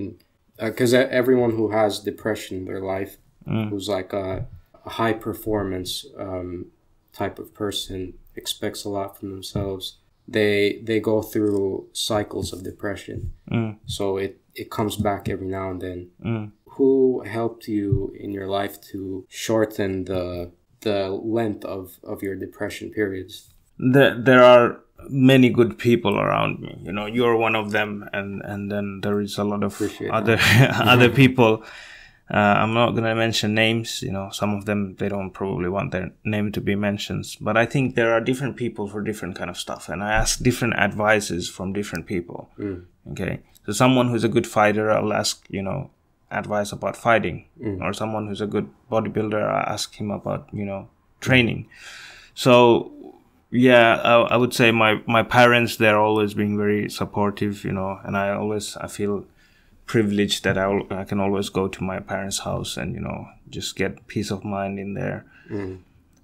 because 0.58 0.92
everyone 1.20 1.52
who 1.58 1.66
has 1.78 2.00
depression 2.00 2.52
in 2.58 2.64
their 2.64 2.84
life 2.94 3.12
who's 3.70 3.88
like 3.88 4.12
a, 4.12 4.46
a 4.86 4.90
high 5.00 5.12
performance 5.28 6.06
um, 6.26 6.66
type 7.20 7.38
of 7.42 7.48
person 7.54 8.14
expects 8.36 8.84
a 8.84 8.88
lot 8.88 9.10
from 9.18 9.28
themselves 9.30 9.84
they 10.36 10.80
they 10.88 11.00
go 11.00 11.16
through 11.32 11.88
cycles 11.92 12.52
of 12.54 12.62
depression 12.62 13.18
Mm. 13.50 13.72
so 13.96 14.04
it 14.24 14.32
it 14.54 14.68
comes 14.70 14.94
back 15.08 15.22
every 15.28 15.48
now 15.58 15.66
and 15.72 15.80
then 15.86 16.00
Mm. 16.24 16.46
who 16.76 16.90
helped 17.38 17.64
you 17.76 18.14
in 18.24 18.30
your 18.38 18.48
life 18.60 18.74
to 18.92 19.24
shorten 19.28 20.04
the 20.04 20.50
the 20.80 21.10
length 21.10 21.64
of 21.64 21.98
of 22.02 22.22
your 22.22 22.36
depression 22.36 22.90
periods. 22.90 23.50
There 23.78 24.14
there 24.20 24.42
are 24.42 24.80
many 25.08 25.48
good 25.48 25.78
people 25.78 26.18
around 26.18 26.60
me. 26.60 26.78
You 26.82 26.92
know 26.92 27.06
you're 27.06 27.36
one 27.36 27.56
of 27.56 27.70
them 27.70 28.08
and 28.12 28.42
and 28.42 28.70
then 28.70 29.00
there 29.02 29.20
is 29.20 29.38
a 29.38 29.44
lot 29.44 29.62
of 29.62 29.74
Appreciate 29.74 30.10
other 30.10 30.38
other 30.94 31.08
people. 31.08 31.64
Uh, 32.32 32.62
i'm 32.62 32.72
not 32.72 32.92
going 32.92 33.02
to 33.02 33.12
mention 33.12 33.54
names 33.54 34.02
you 34.02 34.12
know 34.12 34.30
some 34.30 34.54
of 34.54 34.64
them 34.64 34.94
they 35.00 35.08
don't 35.08 35.32
probably 35.32 35.68
want 35.68 35.90
their 35.90 36.12
name 36.22 36.52
to 36.52 36.60
be 36.60 36.76
mentioned 36.76 37.26
but 37.40 37.56
i 37.56 37.66
think 37.66 37.96
there 37.96 38.12
are 38.12 38.20
different 38.20 38.54
people 38.56 38.86
for 38.86 39.02
different 39.02 39.34
kind 39.34 39.50
of 39.50 39.56
stuff 39.56 39.88
and 39.88 40.00
i 40.00 40.12
ask 40.12 40.38
different 40.38 40.74
advices 40.74 41.50
from 41.50 41.72
different 41.72 42.06
people. 42.06 42.48
Okay? 43.10 43.40
So 43.66 43.72
someone 43.72 44.10
who's 44.10 44.22
a 44.22 44.28
good 44.28 44.46
fighter 44.46 44.92
i'll 44.92 45.12
ask 45.12 45.44
you 45.50 45.60
know 45.60 45.90
advice 46.30 46.72
about 46.72 46.96
fighting 46.96 47.44
or 47.82 47.92
someone 47.92 48.26
who's 48.28 48.40
a 48.40 48.46
good 48.46 48.68
bodybuilder 48.90 49.42
i 49.42 49.60
ask 49.72 49.94
him 49.94 50.10
about 50.10 50.48
you 50.52 50.64
know 50.64 50.88
training. 51.20 51.68
So 52.34 52.92
yeah 53.50 53.96
I, 54.04 54.34
I 54.34 54.36
would 54.36 54.54
say 54.54 54.70
my 54.70 55.02
my 55.06 55.22
parents 55.22 55.76
they're 55.76 55.98
always 55.98 56.34
being 56.34 56.56
very 56.56 56.88
supportive 56.88 57.64
you 57.64 57.72
know 57.72 57.98
and 58.04 58.16
i 58.16 58.30
always 58.30 58.76
i 58.76 58.86
feel 58.86 59.24
privileged 59.86 60.44
that 60.44 60.56
I, 60.56 60.80
I 60.90 61.04
can 61.04 61.18
always 61.18 61.48
go 61.48 61.66
to 61.66 61.82
my 61.82 61.98
parents 61.98 62.38
house 62.38 62.76
and 62.76 62.94
you 62.94 63.00
know 63.00 63.26
just 63.48 63.74
get 63.74 64.06
peace 64.06 64.30
of 64.30 64.44
mind 64.44 64.78
in 64.78 64.94
there. 64.94 65.24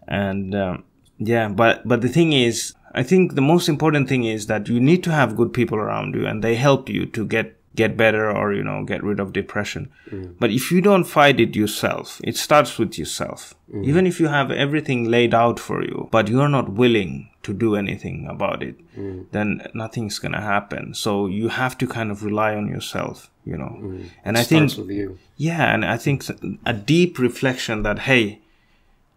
And 0.07 0.55
um, 0.55 0.85
yeah 1.19 1.49
but 1.49 1.87
but 1.89 2.01
the 2.01 2.09
thing 2.09 2.33
is 2.33 2.75
i 2.95 3.03
think 3.03 3.35
the 3.35 3.41
most 3.41 3.69
important 3.69 4.09
thing 4.09 4.25
is 4.25 4.47
that 4.47 4.69
you 4.69 4.79
need 4.79 5.03
to 5.03 5.11
have 5.11 5.37
good 5.37 5.53
people 5.53 5.79
around 5.79 6.15
you 6.15 6.27
and 6.27 6.45
they 6.45 6.55
help 6.55 6.89
you 6.89 7.07
to 7.07 7.27
get 7.27 7.56
get 7.77 7.97
better 7.97 8.31
or 8.31 8.53
you 8.53 8.65
know 8.65 8.85
get 8.85 9.03
rid 9.03 9.21
of 9.21 9.33
depression. 9.33 9.91
Mm. 10.11 10.35
But 10.39 10.51
if 10.51 10.73
you 10.73 10.81
don't 10.81 11.05
fight 11.05 11.39
it 11.41 11.55
yourself 11.55 12.21
it 12.25 12.37
starts 12.37 12.79
with 12.79 12.99
yourself. 12.99 13.55
Mm-hmm. 13.71 13.85
Even 13.85 14.07
if 14.07 14.21
you 14.21 14.29
have 14.29 14.51
everything 14.51 15.11
laid 15.11 15.35
out 15.35 15.61
for 15.61 15.85
you 15.85 16.09
but 16.11 16.29
you're 16.29 16.49
not 16.49 16.71
willing 16.71 17.31
to 17.43 17.53
do 17.53 17.77
anything 17.77 18.27
about 18.29 18.63
it 18.63 18.77
mm. 18.97 19.27
then 19.31 19.69
nothing's 19.75 20.19
gonna 20.19 20.41
happen. 20.41 20.95
So 20.95 21.27
you 21.27 21.49
have 21.49 21.79
to 21.79 21.87
kind 21.87 22.11
of 22.11 22.25
rely 22.25 22.55
on 22.55 22.69
yourself 22.69 23.31
you 23.47 23.57
know. 23.57 23.79
Mm. 23.81 24.11
And 24.25 24.37
i 24.37 24.43
think 24.43 24.77
with 24.77 24.91
you. 24.91 25.19
Yeah, 25.37 25.73
and 25.73 25.85
I 25.85 25.97
think 25.97 26.25
a 26.67 26.73
deep 26.73 27.19
reflection 27.19 27.83
that 27.85 28.01
hey, 28.01 28.41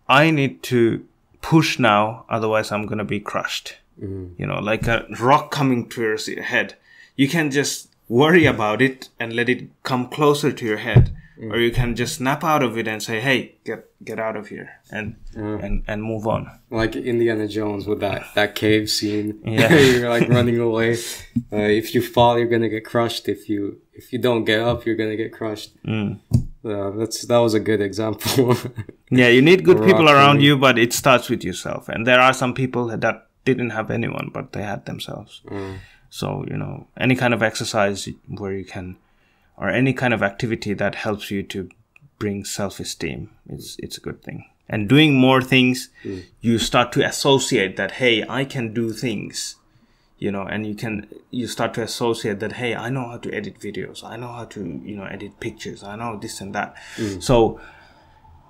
I 0.08 0.32
need 0.32 0.63
to 0.63 1.06
push 1.41 1.80
now, 1.80 2.26
otherwise 2.30 2.72
I'm 2.72 2.86
gonna 2.86 3.04
be 3.04 3.19
crushed. 3.19 3.76
You 4.02 4.45
know, 4.45 4.60
like 4.60 4.88
a 4.88 5.06
rock 5.19 5.52
coming 5.52 5.89
towards 5.89 6.30
your 6.30 6.43
head. 6.43 6.76
You 7.17 7.28
can 7.28 7.52
just 7.52 7.88
worry 8.10 8.45
about 8.45 8.82
it 8.82 9.10
and 9.19 9.34
let 9.34 9.48
it 9.50 9.69
come 9.84 10.10
closer 10.10 10.52
to 10.52 10.65
your 10.65 10.78
head, 10.78 11.15
or 11.41 11.58
you 11.58 11.72
can 11.72 11.95
just 11.95 12.15
snap 12.15 12.43
out 12.43 12.62
of 12.63 12.78
it 12.78 12.88
and 12.88 13.02
say, 13.02 13.19
"Hey, 13.22 13.56
get 13.63 13.86
get 14.04 14.19
out 14.19 14.36
of 14.36 14.48
here," 14.50 14.69
and 14.91 15.15
and 15.36 15.84
and 15.88 16.04
move 16.04 16.28
on. 16.28 16.50
like 16.69 16.95
Indiana 16.95 17.48
Jones 17.48 17.88
with 17.88 18.00
that 18.02 18.24
that 18.36 18.56
cave 18.56 18.89
scene. 18.89 19.39
Yeah. 19.45 19.74
you're 19.93 20.10
like 20.10 20.28
running 20.28 20.60
away. 20.60 20.98
Uh, 21.54 21.69
if 21.82 21.93
you 21.95 22.02
fall, 22.02 22.38
you're 22.38 22.50
gonna 22.56 22.69
get 22.69 22.84
crushed. 22.84 23.30
If 23.30 23.48
you 23.48 23.80
if 23.93 24.12
you 24.12 24.19
don't 24.19 24.43
get 24.43 24.60
up, 24.60 24.86
you're 24.86 24.95
gonna 24.98 25.15
get 25.15 25.32
crushed. 25.32 25.72
Mm. 25.84 26.19
Uh, 26.65 26.89
that's 27.00 27.26
that 27.28 27.38
was 27.38 27.54
a 27.54 27.60
good 27.60 27.82
example. 27.82 28.56
Yeah, 29.12 29.30
you 29.30 29.41
need 29.41 29.65
good 29.65 29.82
people 29.84 30.08
around 30.08 30.39
you, 30.43 30.56
but 30.56 30.78
it 30.78 30.93
starts 30.93 31.32
with 31.32 31.43
yourself. 31.43 31.89
And 31.89 32.06
there 32.06 32.19
are 32.19 32.32
some 32.32 32.54
people 32.54 32.86
that 32.95 33.28
didn't 33.43 33.72
have 33.72 33.89
anyone, 33.89 34.30
but 34.32 34.52
they 34.54 34.62
had 34.62 34.86
themselves. 34.86 35.41
So, 36.10 36.45
you 36.50 36.58
know, 36.58 36.88
any 36.98 37.15
kind 37.15 37.34
of 37.34 37.43
exercise 37.43 38.08
where 38.28 38.54
you 38.54 38.65
can, 38.65 38.98
or 39.58 39.69
any 39.69 39.93
kind 39.93 40.13
of 40.13 40.24
activity 40.24 40.74
that 40.74 40.95
helps 40.95 41.30
you 41.30 41.43
to 41.43 41.69
bring 42.18 42.43
self 42.43 42.80
esteem, 42.80 43.32
it's, 43.47 43.78
it's 43.80 43.97
a 43.97 44.01
good 44.01 44.24
thing. 44.24 44.45
And 44.68 44.88
doing 44.88 45.16
more 45.16 45.41
things, 45.41 45.89
mm. 46.03 46.24
you 46.41 46.60
start 46.60 46.91
to 46.93 47.05
associate 47.05 47.76
that, 47.78 47.93
hey, 47.93 48.24
I 48.28 48.45
can 48.45 48.74
do 48.74 48.91
things. 48.91 49.55
You 50.18 50.32
know, 50.32 50.41
and 50.41 50.68
you 50.68 50.76
can, 50.76 51.07
you 51.32 51.47
start 51.47 51.74
to 51.76 51.82
associate 51.82 52.41
that, 52.41 52.53
hey, 52.53 52.76
I 52.76 52.89
know 52.89 53.07
how 53.07 53.18
to 53.20 53.34
edit 53.34 53.60
videos. 53.60 54.03
I 54.03 54.18
know 54.18 54.28
how 54.28 54.45
to, 54.45 54.82
you 54.84 54.97
know, 54.97 55.05
edit 55.05 55.39
pictures. 55.39 55.82
I 55.82 55.95
know 55.95 56.20
this 56.20 56.41
and 56.41 56.53
that. 56.53 56.76
Mm. 56.97 57.24
So, 57.24 57.62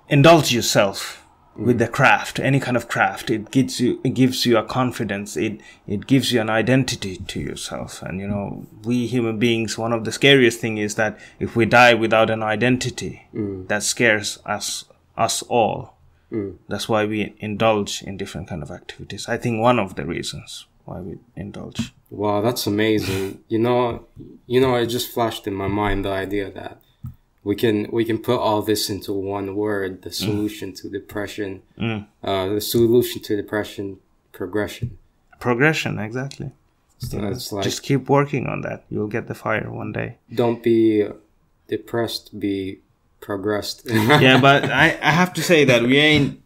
indulge 0.08 0.52
yourself 0.52 1.24
with 1.60 1.78
the 1.78 1.88
craft 1.88 2.38
any 2.40 2.58
kind 2.58 2.76
of 2.76 2.88
craft 2.88 3.30
it 3.30 3.50
gives 3.50 3.80
you 3.80 4.00
it 4.02 4.14
gives 4.14 4.46
you 4.46 4.56
a 4.56 4.62
confidence 4.62 5.36
it 5.36 5.60
it 5.86 6.06
gives 6.06 6.32
you 6.32 6.40
an 6.40 6.48
identity 6.48 7.16
to 7.16 7.40
yourself 7.40 8.02
and 8.02 8.18
you 8.20 8.26
know 8.26 8.66
we 8.84 9.06
human 9.06 9.38
beings 9.38 9.76
one 9.76 9.92
of 9.92 10.04
the 10.04 10.12
scariest 10.12 10.60
thing 10.60 10.78
is 10.78 10.94
that 10.94 11.18
if 11.38 11.54
we 11.54 11.66
die 11.66 11.92
without 11.94 12.30
an 12.30 12.42
identity 12.42 13.28
that 13.68 13.82
scares 13.82 14.38
us 14.46 14.84
us 15.20 15.42
all. 15.42 15.94
Mm. 16.32 16.56
That's 16.68 16.88
why 16.88 17.04
we 17.04 17.34
indulge 17.38 18.02
in 18.02 18.16
different 18.16 18.48
kind 18.48 18.62
of 18.62 18.70
activities. 18.70 19.28
I 19.28 19.36
think 19.36 19.60
one 19.60 19.78
of 19.78 19.94
the 19.96 20.06
reasons 20.06 20.66
why 20.84 21.00
we 21.00 21.18
indulge. 21.36 21.92
Wow, 22.08 22.40
that's 22.40 22.66
amazing. 22.66 23.44
you 23.48 23.58
know, 23.58 24.06
you 24.46 24.60
know, 24.60 24.74
it 24.76 24.86
just 24.86 25.12
flashed 25.12 25.46
in 25.46 25.54
my 25.54 25.68
mind 25.68 26.04
the 26.04 26.10
idea 26.10 26.50
that 26.50 26.80
we 27.44 27.54
can 27.56 27.88
we 27.92 28.04
can 28.04 28.18
put 28.18 28.38
all 28.38 28.62
this 28.62 28.90
into 28.90 29.12
one 29.12 29.54
word: 29.56 30.02
the 30.02 30.12
solution 30.12 30.72
to 30.74 30.88
depression, 30.88 31.62
Mm. 31.78 32.06
uh, 32.22 32.48
the 32.54 32.60
solution 32.60 33.22
to 33.22 33.36
depression 33.36 33.98
progression. 34.32 34.98
Progression, 35.38 35.98
exactly. 35.98 36.50
So 36.98 37.18
it's 37.28 37.50
like 37.50 37.64
Just 37.64 37.82
keep 37.82 38.10
working 38.10 38.46
on 38.46 38.60
that. 38.62 38.84
You'll 38.90 39.08
get 39.08 39.26
the 39.26 39.34
fire 39.34 39.70
one 39.70 39.92
day. 39.92 40.18
don't 40.34 40.62
be 40.62 41.08
depressed, 41.68 42.38
be 42.38 42.80
progressed. 43.20 43.82
yeah, 43.86 44.38
but 44.40 44.64
I, 44.64 44.98
I 45.02 45.10
have 45.10 45.32
to 45.34 45.42
say 45.42 45.64
that 45.64 45.82
we 45.82 45.96
ain't 45.98 46.42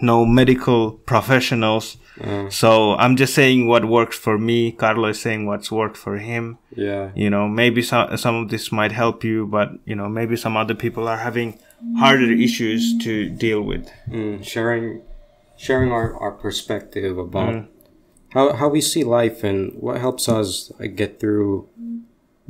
no 0.00 0.24
medical 0.24 0.92
professionals. 0.92 1.96
Uh, 2.22 2.50
So 2.50 2.94
I'm 2.96 3.16
just 3.16 3.34
saying 3.34 3.66
what 3.66 3.84
works 3.84 4.16
for 4.18 4.38
me. 4.38 4.72
Carlo 4.72 5.08
is 5.08 5.20
saying 5.20 5.46
what's 5.46 5.70
worked 5.72 5.96
for 5.96 6.18
him. 6.18 6.58
yeah, 6.76 7.10
You 7.14 7.30
know, 7.30 7.48
maybe 7.48 7.82
some 7.82 8.16
some 8.16 8.34
of 8.42 8.48
this 8.50 8.70
might 8.72 8.92
help 8.92 9.24
you, 9.24 9.46
but 9.46 9.68
you 9.84 9.94
know, 9.96 10.08
maybe 10.08 10.36
some 10.36 10.56
other 10.56 10.74
people 10.74 11.08
are 11.08 11.18
having 11.18 11.58
harder 11.98 12.30
issues 12.32 12.96
to 13.04 13.30
deal 13.30 13.62
with. 13.62 13.88
mm, 14.08 14.44
sharing 14.44 15.00
sharing 15.56 15.92
our, 15.92 16.16
our 16.22 16.32
perspective 16.32 17.18
about 17.18 17.54
Mm. 17.54 17.66
how 18.34 18.52
how 18.54 18.68
we 18.68 18.80
see 18.80 19.04
life 19.04 19.44
and 19.44 19.72
what 19.80 20.00
helps 20.00 20.28
us 20.28 20.72
get 20.94 21.20
through 21.20 21.68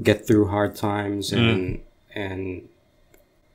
get 0.02 0.26
through 0.26 0.46
hard 0.48 0.74
times 0.76 1.32
and 1.32 1.80
and 2.14 2.68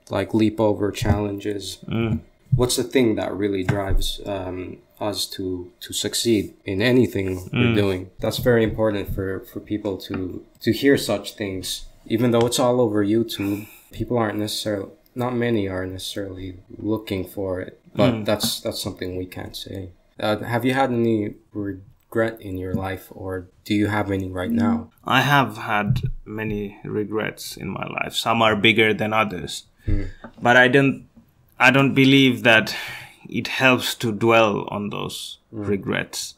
like 0.09 0.33
leap 0.33 0.59
over 0.59 0.91
challenges. 0.91 1.79
Mm. 1.87 2.19
What's 2.55 2.75
the 2.77 2.83
thing 2.83 3.15
that 3.15 3.33
really 3.33 3.63
drives 3.63 4.21
um, 4.25 4.77
us 4.99 5.25
to 5.27 5.71
to 5.81 5.93
succeed 5.93 6.53
in 6.65 6.81
anything 6.81 7.49
we're 7.53 7.73
mm. 7.73 7.75
doing? 7.75 8.11
That's 8.19 8.37
very 8.37 8.63
important 8.63 9.13
for 9.13 9.41
for 9.41 9.59
people 9.59 9.97
to 10.09 10.45
to 10.61 10.71
hear 10.71 10.97
such 10.97 11.35
things. 11.35 11.85
Even 12.07 12.31
though 12.31 12.45
it's 12.45 12.59
all 12.59 12.79
over 12.79 13.03
YouTube, 13.03 13.67
people 13.91 14.17
aren't 14.17 14.37
necessarily 14.37 14.91
not 15.15 15.33
many 15.33 15.67
are 15.67 15.85
necessarily 15.85 16.57
looking 16.77 17.25
for 17.25 17.61
it. 17.61 17.79
But 17.95 18.11
mm. 18.13 18.25
that's 18.25 18.59
that's 18.59 18.81
something 18.81 19.15
we 19.15 19.25
can't 19.25 19.55
say. 19.55 19.91
Uh, 20.19 20.37
have 20.39 20.65
you 20.65 20.73
had 20.73 20.91
any 20.91 21.35
regret 21.53 22.41
in 22.41 22.57
your 22.57 22.73
life, 22.73 23.07
or 23.11 23.47
do 23.63 23.73
you 23.73 23.87
have 23.87 24.11
any 24.11 24.29
right 24.29 24.51
mm. 24.51 24.59
now? 24.59 24.91
I 25.05 25.21
have 25.21 25.57
had 25.57 26.01
many 26.25 26.77
regrets 26.83 27.55
in 27.55 27.69
my 27.69 27.87
life. 27.87 28.13
Some 28.13 28.41
are 28.41 28.55
bigger 28.55 28.93
than 28.93 29.13
others. 29.13 29.63
Hmm. 29.85 30.03
But 30.41 30.57
I 30.57 30.67
don't 30.67 31.07
I 31.59 31.71
don't 31.71 31.93
believe 31.93 32.43
that 32.43 32.75
it 33.29 33.47
helps 33.47 33.95
to 33.95 34.11
dwell 34.11 34.67
on 34.69 34.89
those 34.89 35.39
mm. 35.53 35.67
regrets. 35.67 36.35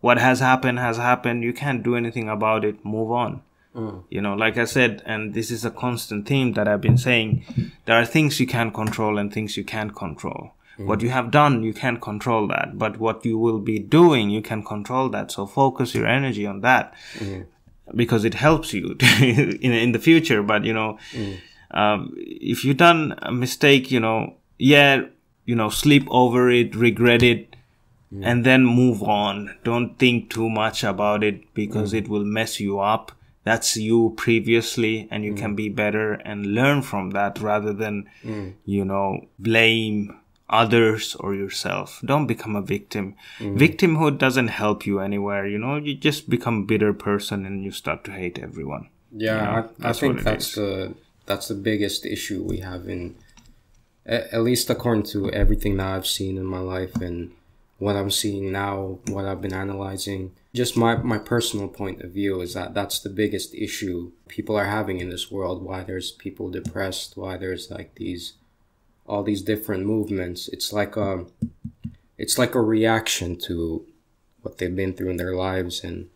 What 0.00 0.18
has 0.18 0.40
happened 0.40 0.78
has 0.78 0.96
happened. 0.96 1.44
You 1.44 1.52
can't 1.52 1.82
do 1.82 1.96
anything 1.96 2.28
about 2.28 2.64
it. 2.64 2.84
Move 2.84 3.12
on. 3.12 3.42
Mm. 3.74 4.04
You 4.10 4.20
know, 4.20 4.34
like 4.34 4.58
I 4.58 4.64
said, 4.64 5.02
and 5.06 5.32
this 5.34 5.50
is 5.50 5.64
a 5.64 5.70
constant 5.70 6.26
theme 6.26 6.52
that 6.54 6.68
I've 6.68 6.80
been 6.80 6.98
saying, 6.98 7.44
there 7.86 7.96
are 7.96 8.04
things 8.04 8.40
you 8.40 8.46
can 8.46 8.70
control 8.70 9.18
and 9.18 9.32
things 9.32 9.56
you 9.56 9.64
can't 9.64 9.94
control. 9.94 10.52
Mm. 10.78 10.86
What 10.86 11.02
you 11.02 11.10
have 11.10 11.30
done, 11.30 11.62
you 11.62 11.72
can't 11.72 12.00
control 12.00 12.48
that. 12.48 12.78
But 12.78 12.98
what 12.98 13.24
you 13.24 13.38
will 13.38 13.60
be 13.60 13.78
doing, 13.78 14.30
you 14.30 14.42
can 14.42 14.62
control 14.62 15.08
that. 15.10 15.30
So 15.30 15.46
focus 15.46 15.94
your 15.94 16.06
energy 16.06 16.46
on 16.46 16.60
that 16.60 16.94
because 17.94 18.24
it 18.24 18.34
helps 18.34 18.72
you 18.72 18.96
in 19.20 19.72
in 19.72 19.92
the 19.92 19.98
future. 19.98 20.42
But 20.42 20.64
you 20.64 20.72
know, 20.72 20.98
um, 21.70 22.12
if 22.16 22.64
you've 22.64 22.76
done 22.76 23.14
a 23.22 23.32
mistake, 23.32 23.90
you 23.90 24.00
know, 24.00 24.36
yeah, 24.58 25.02
you 25.44 25.54
know, 25.54 25.68
sleep 25.68 26.06
over 26.10 26.50
it, 26.50 26.74
regret 26.74 27.22
it, 27.22 27.56
and 28.20 28.44
then 28.44 28.66
move 28.66 29.02
on. 29.02 29.56
Don't 29.64 29.98
think 29.98 30.30
too 30.30 30.50
much 30.50 30.84
about 30.84 31.24
it 31.24 31.54
because 31.54 31.92
mm. 31.92 31.98
it 31.98 32.08
will 32.08 32.24
mess 32.24 32.60
you 32.60 32.78
up. 32.78 33.12
That's 33.44 33.76
you 33.76 34.14
previously, 34.16 35.08
and 35.10 35.24
you 35.24 35.34
can 35.34 35.54
mm. 35.54 35.56
be 35.56 35.68
better 35.68 36.12
and 36.12 36.54
learn 36.54 36.82
from 36.82 37.10
that 37.10 37.40
rather 37.40 37.72
than, 37.72 38.08
mm. 38.22 38.54
you 38.64 38.84
know, 38.84 39.26
blame 39.38 40.16
others 40.48 41.16
or 41.16 41.34
yourself. 41.34 42.00
Don't 42.04 42.26
become 42.26 42.54
a 42.54 42.62
victim. 42.62 43.16
Victimhood 43.40 44.18
doesn't 44.18 44.48
help 44.48 44.86
you 44.86 45.00
anywhere. 45.00 45.46
You 45.46 45.58
know, 45.58 45.76
you 45.76 45.94
just 45.94 46.28
become 46.28 46.58
a 46.58 46.66
bitter 46.66 46.92
person 46.92 47.46
and 47.46 47.64
you 47.64 47.70
start 47.70 48.04
to 48.04 48.12
hate 48.12 48.38
everyone. 48.38 48.90
Yeah, 49.16 49.42
Yeah, 49.80 49.86
I, 49.86 49.90
I 49.90 49.92
think 49.92 50.22
that's 50.22 50.48
is. 50.48 50.54
the 50.54 50.94
that's 51.24 51.48
the 51.48 51.54
biggest 51.54 52.04
issue 52.04 52.42
we 52.42 52.58
have 52.58 52.88
in 52.88 53.16
at, 54.06 54.32
at 54.32 54.42
least 54.42 54.70
according 54.70 55.04
to 55.04 55.30
everything 55.30 55.76
that 55.76 55.86
I've 55.86 56.06
seen 56.06 56.36
in 56.36 56.44
my 56.44 56.58
life 56.58 56.96
and 56.96 57.32
what 57.78 57.96
I'm 57.96 58.10
seeing 58.10 58.52
now, 58.52 58.98
what 59.08 59.24
I've 59.24 59.40
been 59.40 59.52
analyzing. 59.52 60.32
Just 60.54 60.76
my 60.76 60.96
my 60.96 61.18
personal 61.18 61.68
point 61.68 62.02
of 62.02 62.12
view 62.12 62.40
is 62.40 62.54
that 62.54 62.74
that's 62.74 63.00
the 63.00 63.08
biggest 63.08 63.54
issue 63.54 64.12
people 64.28 64.56
are 64.56 64.66
having 64.66 65.00
in 65.00 65.10
this 65.10 65.30
world. 65.30 65.62
Why 65.62 65.82
there's 65.82 66.12
people 66.12 66.50
depressed, 66.50 67.16
why 67.16 67.36
there's 67.36 67.70
like 67.70 67.94
these 67.96 68.34
all 69.06 69.22
these 69.22 69.42
different 69.42 69.84
movements. 69.84 70.48
It's 70.48 70.72
like 70.72 70.96
a 70.96 71.26
it's 72.18 72.38
like 72.38 72.54
a 72.54 72.60
reaction 72.60 73.36
to 73.36 73.84
what 74.42 74.58
they've 74.58 74.76
been 74.76 74.94
through 74.94 75.10
in 75.10 75.16
their 75.16 75.34
lives 75.34 75.82
and 75.82 76.08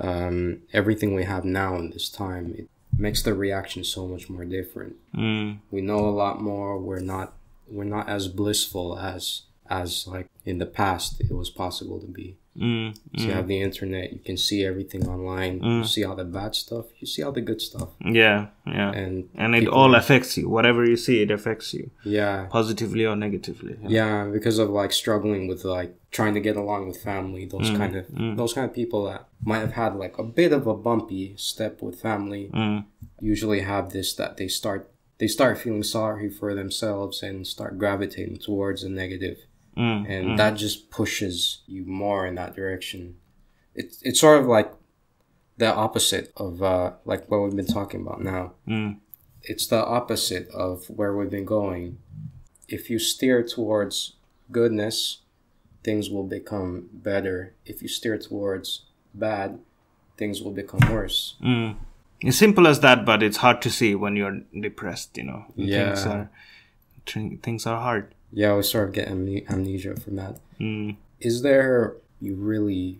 um, 0.00 0.62
everything 0.72 1.14
we 1.14 1.24
have 1.24 1.44
now 1.44 1.76
in 1.76 1.90
this 1.90 2.08
time 2.08 2.54
it 2.56 2.68
makes 2.98 3.22
the 3.22 3.34
reaction 3.34 3.84
so 3.84 4.06
much 4.06 4.28
more 4.28 4.44
different. 4.44 4.96
Mm, 5.14 5.58
we 5.70 5.80
know 5.80 6.00
a 6.00 6.10
lot 6.10 6.42
more. 6.42 6.78
We're 6.78 7.00
not 7.00 7.34
we're 7.70 7.84
not 7.84 8.08
as 8.08 8.28
blissful 8.28 8.98
as 8.98 9.42
as 9.70 10.06
like 10.06 10.28
in 10.44 10.58
the 10.58 10.66
past 10.66 11.20
it 11.20 11.32
was 11.32 11.50
possible 11.50 12.00
to 12.00 12.06
be 12.06 12.36
mm, 12.58 12.88
so 13.16 13.24
you 13.26 13.32
have 13.32 13.46
the 13.48 13.60
internet 13.68 14.12
you 14.12 14.18
can 14.28 14.36
see 14.36 14.64
everything 14.70 15.02
online 15.08 15.54
you 15.62 15.84
see 15.84 16.02
all 16.04 16.16
the 16.16 16.24
bad 16.38 16.54
stuff 16.54 16.86
you 17.00 17.06
see 17.06 17.22
all 17.22 17.32
the 17.32 17.40
good 17.50 17.60
stuff. 17.60 17.88
Yeah, 18.20 18.48
yeah. 18.66 18.90
and 19.00 19.28
and 19.42 19.54
it 19.54 19.68
all 19.68 19.94
are- 19.94 19.98
affects 19.98 20.36
you. 20.38 20.48
Whatever 20.48 20.80
you 20.92 20.96
see, 20.96 21.16
it 21.22 21.30
affects 21.30 21.68
you. 21.74 21.84
Yeah. 22.04 22.46
Positively 22.58 23.04
or 23.10 23.16
negatively. 23.16 23.74
yeah. 23.98 24.24
Because 24.36 24.58
of 24.58 24.68
like 24.70 24.92
struggling 24.92 25.46
with 25.50 25.64
like 25.64 25.92
trying 26.10 26.34
to 26.34 26.40
get 26.48 26.56
along 26.56 26.88
with 26.88 26.98
family 27.02 27.44
those 27.54 27.70
kind 27.80 27.94
of 27.96 28.04
those 28.40 28.52
kind 28.56 28.66
of 28.68 28.74
people 28.74 29.00
that 29.10 29.22
might 29.50 29.58
have 29.66 29.72
had 29.82 29.92
like 30.04 30.16
a 30.18 30.24
bit 30.40 30.52
of 30.58 30.66
a 30.66 30.74
bumpy 30.74 31.34
step 31.36 31.74
with 31.82 32.00
family 32.00 32.50
Mm, 32.52 32.84
usually 33.20 33.60
have 33.60 33.90
this 33.90 34.08
that 34.14 34.36
they 34.38 34.48
start 34.48 34.90
they 35.18 35.26
start 35.28 35.58
feeling 35.58 35.82
sorry 35.82 36.28
for 36.38 36.54
themselves 36.54 37.22
and 37.22 37.46
start 37.46 37.72
gravitating 37.82 38.38
towards 38.38 38.82
the 38.82 38.88
negative 38.88 39.38
mm, 39.78 40.08
and 40.10 40.38
that 40.38 40.54
just 40.56 40.90
pushes 40.90 41.62
you 41.66 41.84
more 41.84 42.26
in 42.26 42.34
that 42.34 42.54
direction 42.54 43.16
it's 43.74 44.02
it's 44.02 44.20
sort 44.20 44.40
of 44.40 44.46
like 44.46 44.72
the 45.56 45.72
opposite 45.72 46.32
of 46.36 46.62
uh 46.62 46.92
like 47.04 47.30
what 47.30 47.40
we've 47.42 47.56
been 47.56 47.66
talking 47.66 48.00
about 48.02 48.20
now 48.22 48.52
mm, 48.66 48.96
it's 49.42 49.66
the 49.68 49.82
opposite 49.84 50.48
of 50.50 50.84
where 50.90 51.14
we've 51.16 51.30
been 51.30 51.44
going 51.44 51.98
if 52.68 52.90
you 52.90 52.98
steer 52.98 53.42
towards 53.42 54.14
goodness 54.50 55.18
things 55.84 56.10
will 56.10 56.24
become 56.26 56.88
better 56.92 57.54
if 57.64 57.80
you 57.82 57.88
steer 57.88 58.18
towards 58.18 58.82
bad 59.14 59.58
things 60.16 60.42
will 60.42 60.52
become 60.52 60.80
worse 60.92 61.36
mm. 61.42 61.76
It's 62.20 62.36
simple 62.36 62.66
as 62.66 62.80
that, 62.80 63.04
but 63.04 63.22
it's 63.22 63.36
hard 63.36 63.62
to 63.62 63.70
see 63.70 63.94
when 63.94 64.16
you're 64.16 64.40
depressed. 64.60 65.16
You 65.16 65.22
know, 65.24 65.44
Yeah. 65.54 65.94
things 65.94 66.06
are 66.06 66.30
things 67.42 67.66
are 67.66 67.80
hard. 67.80 68.12
Yeah 68.32 68.54
we 68.56 68.62
sort 68.62 68.88
of 68.88 68.94
get 68.94 69.08
amnesia 69.08 69.94
from 69.96 70.16
that 70.16 70.38
Mm. 70.60 70.96
is 71.20 71.42
there 71.42 71.94
you 72.20 72.34
really 72.34 72.98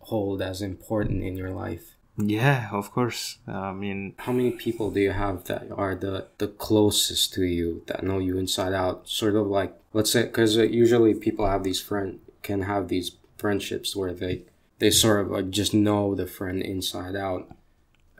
hold 0.00 0.40
as 0.40 0.62
important 0.62 1.22
in 1.22 1.36
your 1.36 1.50
life 1.50 1.92
Yeah, 2.18 2.70
of 2.72 2.90
course. 2.96 3.36
I 3.46 3.72
mean, 3.72 4.14
how 4.24 4.32
many 4.32 4.52
people 4.52 4.90
do 4.90 5.00
you 5.00 5.12
have 5.12 5.44
that 5.52 5.68
are 5.70 5.94
the 5.94 6.28
the 6.38 6.48
closest 6.48 7.34
to 7.34 7.44
you 7.44 7.82
that 7.88 8.00
know 8.02 8.18
you 8.18 8.38
inside 8.38 8.72
out 8.72 9.04
sort 9.04 9.36
of 9.36 9.46
like 9.58 9.72
let's 9.92 10.12
say 10.12 10.22
because 10.24 10.56
usually 10.56 11.12
people 11.12 11.44
have 11.46 11.62
these 11.68 11.82
friend 11.88 12.20
can 12.40 12.62
have 12.72 12.88
these 12.88 13.08
friendships 13.36 13.94
where 13.94 14.14
they 14.14 14.34
they 14.80 14.90
sort 14.90 15.20
of 15.20 15.26
like 15.36 15.50
just 15.60 15.74
know 15.74 16.14
the 16.14 16.26
friend 16.26 16.62
inside 16.62 17.16
out 17.28 17.42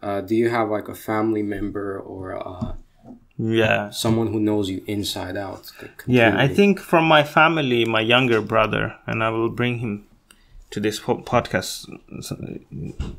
uh, 0.05 0.21
do 0.21 0.35
you 0.37 0.51
have 0.51 0.69
like 0.69 0.89
a 0.93 0.95
family 1.11 1.43
member 1.43 1.97
or 1.99 2.37
uh, 2.37 2.77
yeah, 3.39 3.91
someone 3.91 4.29
who 4.29 4.41
knows 4.41 4.71
you 4.71 4.83
inside 4.87 5.37
out 5.37 5.71
like, 5.81 6.05
yeah. 6.07 6.35
I 6.39 6.49
think 6.49 6.81
from 6.81 7.05
my 7.05 7.23
family, 7.23 7.85
my 7.85 8.01
younger 8.01 8.41
brother, 8.41 8.97
and 9.07 9.23
I 9.23 9.31
will 9.31 9.51
bring 9.51 9.79
him 9.79 10.07
to 10.71 10.81
this 10.81 10.99
po- 10.99 11.19
podcast 11.19 11.87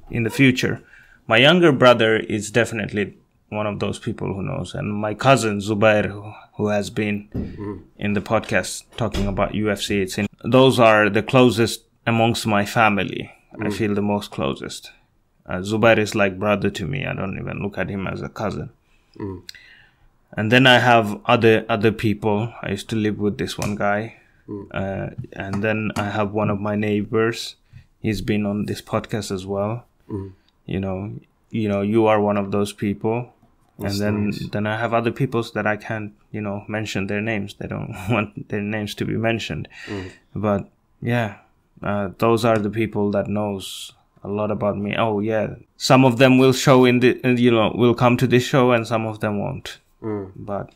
in 0.10 0.24
the 0.24 0.30
future. 0.30 0.82
My 1.28 1.38
younger 1.38 1.72
brother 1.72 2.18
is 2.18 2.50
definitely 2.50 3.16
one 3.50 3.68
of 3.68 3.80
those 3.80 4.00
people 4.00 4.34
who 4.34 4.42
knows, 4.42 4.74
and 4.74 4.94
my 4.94 5.14
cousin 5.14 5.60
Zubair, 5.60 6.08
who, 6.08 6.34
who 6.56 6.68
has 6.70 6.90
been 6.90 7.30
mm-hmm. 7.34 7.78
in 7.98 8.14
the 8.14 8.22
podcast 8.22 8.84
talking 8.98 9.28
about 9.28 9.54
UFC. 9.54 10.02
It's 10.02 10.18
in 10.18 10.28
those 10.44 10.80
are 10.80 11.10
the 11.10 11.24
closest 11.24 11.84
amongst 12.06 12.46
my 12.48 12.66
family. 12.66 13.32
I 13.54 13.66
mm. 13.66 13.74
feel 13.74 13.94
the 13.94 14.02
most 14.02 14.32
closest. 14.32 14.92
Uh, 15.46 15.60
Zubair 15.60 15.98
is 15.98 16.14
like 16.16 16.38
brother 16.38 16.70
to 16.70 16.86
me. 16.86 17.06
I 17.06 17.14
don't 17.14 17.38
even 17.40 17.62
look 17.62 17.78
at 17.78 17.90
him 17.90 18.08
as 18.08 18.22
a 18.22 18.30
cousin. 18.30 18.70
Mm. 19.18 19.44
And 20.36 20.52
then 20.52 20.68
I 20.68 20.80
have 20.80 21.20
other 21.26 21.66
other 21.70 21.92
people. 21.92 22.54
I 22.62 22.72
used 22.72 22.90
to 22.90 22.96
live 22.96 23.20
with 23.20 23.38
this 23.38 23.58
one 23.58 23.76
guy, 23.76 24.18
uh, 24.72 25.08
and 25.34 25.64
then 25.64 25.92
I 25.96 26.10
have 26.10 26.32
one 26.34 26.50
of 26.50 26.60
my 26.60 26.76
neighbors. 26.76 27.56
He's 28.02 28.22
been 28.22 28.46
on 28.46 28.66
this 28.66 28.82
podcast 28.82 29.32
as 29.32 29.46
well. 29.46 29.86
You 30.66 30.80
know, 30.80 31.14
you 31.50 31.68
know, 31.70 31.82
you 31.82 32.08
are 32.08 32.20
one 32.22 32.38
of 32.38 32.52
those 32.52 32.74
people. 32.74 33.34
That's 33.80 34.00
and 34.00 34.02
then 34.02 34.26
nice. 34.26 34.50
then 34.50 34.66
I 34.68 34.78
have 34.78 34.94
other 34.94 35.12
peoples 35.12 35.52
that 35.54 35.68
I 35.68 35.78
can't, 35.78 36.14
you 36.32 36.42
know, 36.42 36.66
mention 36.68 37.08
their 37.08 37.22
names. 37.22 37.56
They 37.60 37.68
don't 37.68 37.96
want 38.10 38.50
their 38.50 38.62
names 38.62 38.96
to 38.96 39.06
be 39.06 39.16
mentioned. 39.18 39.68
But 40.36 40.68
yeah, 41.02 41.38
uh, 41.84 42.10
those 42.18 42.44
are 42.44 42.58
the 42.58 42.72
people 42.72 43.12
that 43.12 43.28
knows 43.28 43.94
a 44.24 44.28
lot 44.28 44.52
about 44.52 44.78
me. 44.78 44.96
Oh 44.98 45.20
yeah, 45.20 45.56
some 45.78 46.06
of 46.06 46.18
them 46.18 46.38
will 46.38 46.54
show 46.54 46.86
in 46.86 47.00
the, 47.00 47.20
you 47.38 47.52
know, 47.52 47.72
will 47.76 47.94
come 47.96 48.18
to 48.18 48.28
this 48.28 48.44
show, 48.44 48.72
and 48.72 48.86
some 48.88 49.06
of 49.06 49.20
them 49.20 49.40
won't. 49.40 49.78
Mm. 50.02 50.32
But 50.36 50.74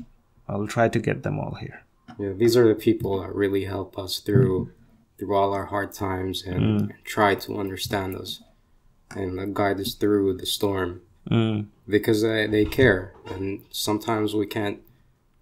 I'll 0.48 0.68
try 0.68 0.90
to 0.90 1.00
get 1.00 1.24
them 1.24 1.40
all 1.40 1.56
here. 1.56 1.84
Yeah, 2.20 2.34
these 2.34 2.58
are 2.58 2.68
the 2.68 2.76
people 2.76 3.22
that 3.22 3.34
really 3.34 3.66
help 3.66 3.98
us 3.98 4.20
through 4.20 4.72
through 5.18 5.36
all 5.36 5.54
our 5.54 5.66
hard 5.68 5.92
times 5.94 6.44
and 6.44 6.94
try 7.04 7.36
to 7.36 7.60
understand 7.60 8.16
us 8.16 8.42
and 9.16 9.40
uh, 9.40 9.46
guide 9.46 9.80
us 9.80 9.94
through 9.94 10.38
the 10.38 10.46
storm 10.46 11.02
Mm. 11.30 11.68
because 11.88 12.24
they, 12.24 12.48
they 12.48 12.66
care 12.66 13.14
and 13.28 13.62
sometimes 13.70 14.34
we 14.34 14.48
can't 14.48 14.80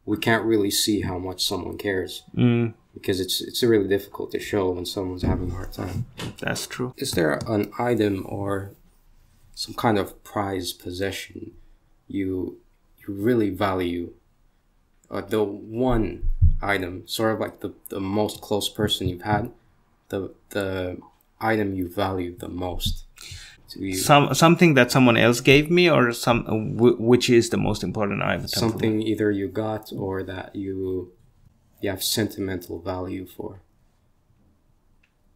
we 0.06 0.18
can't 0.18 0.44
really 0.44 0.70
see 0.70 1.00
how 1.02 1.18
much 1.18 1.42
someone 1.46 1.78
cares 1.78 2.24
Mm. 2.36 2.74
because 2.94 3.22
it's 3.22 3.40
it's 3.40 3.64
really 3.64 3.88
difficult 3.88 4.32
to 4.32 4.40
show 4.42 4.70
when 4.72 4.86
someone's 4.86 5.22
having 5.24 5.52
a 5.52 5.54
hard 5.54 5.72
time. 5.72 6.06
That's 6.40 6.68
true. 6.68 6.94
Is 6.98 7.12
there 7.12 7.40
an 7.48 7.72
item 7.80 8.26
or 8.28 8.72
some 9.56 9.74
kind 9.74 9.98
of 9.98 10.22
prized 10.26 10.80
possession 10.84 11.52
you 12.10 12.58
really 13.10 13.50
value? 13.50 14.14
Uh, 15.10 15.22
the 15.22 15.44
one 15.44 16.30
item, 16.62 17.08
sort 17.08 17.34
of 17.34 17.40
like 17.40 17.62
the, 17.62 17.74
the 17.90 18.00
most 18.00 18.42
close 18.42 18.70
person 18.70 19.08
you've 19.08 19.24
had, 19.24 19.52
the 20.10 20.34
the 20.50 20.98
item 21.40 21.74
you 21.74 21.88
value 21.90 22.36
the 22.38 22.50
most. 22.50 23.06
Some 23.94 24.34
something 24.34 24.74
that 24.74 24.92
someone 24.92 25.16
else 25.16 25.42
gave 25.42 25.70
me, 25.70 25.90
or 25.90 26.12
some 26.12 26.44
w- 26.78 26.98
which 26.98 27.30
is 27.30 27.50
the 27.50 27.58
most 27.58 27.84
important 27.84 28.24
item. 28.24 28.48
something 28.48 29.02
either 29.02 29.30
you 29.30 29.48
got 29.48 29.92
or 29.96 30.24
that 30.24 30.56
you 30.56 31.12
you 31.82 31.90
have 31.90 32.04
sentimental 32.04 32.80
value 32.80 33.26
for. 33.26 33.62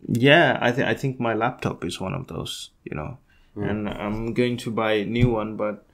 Yeah, 0.08 0.58
I 0.62 0.72
think 0.72 0.88
I 0.88 0.96
think 0.96 1.20
my 1.20 1.34
laptop 1.34 1.86
is 1.86 2.02
one 2.02 2.14
of 2.14 2.28
those, 2.28 2.72
you 2.84 2.96
know. 2.96 3.18
And 3.56 3.88
I'm 3.88 4.34
going 4.34 4.58
to 4.58 4.72
buy 4.72 4.94
a 4.94 5.06
new 5.06 5.30
one, 5.30 5.56
but 5.56 5.86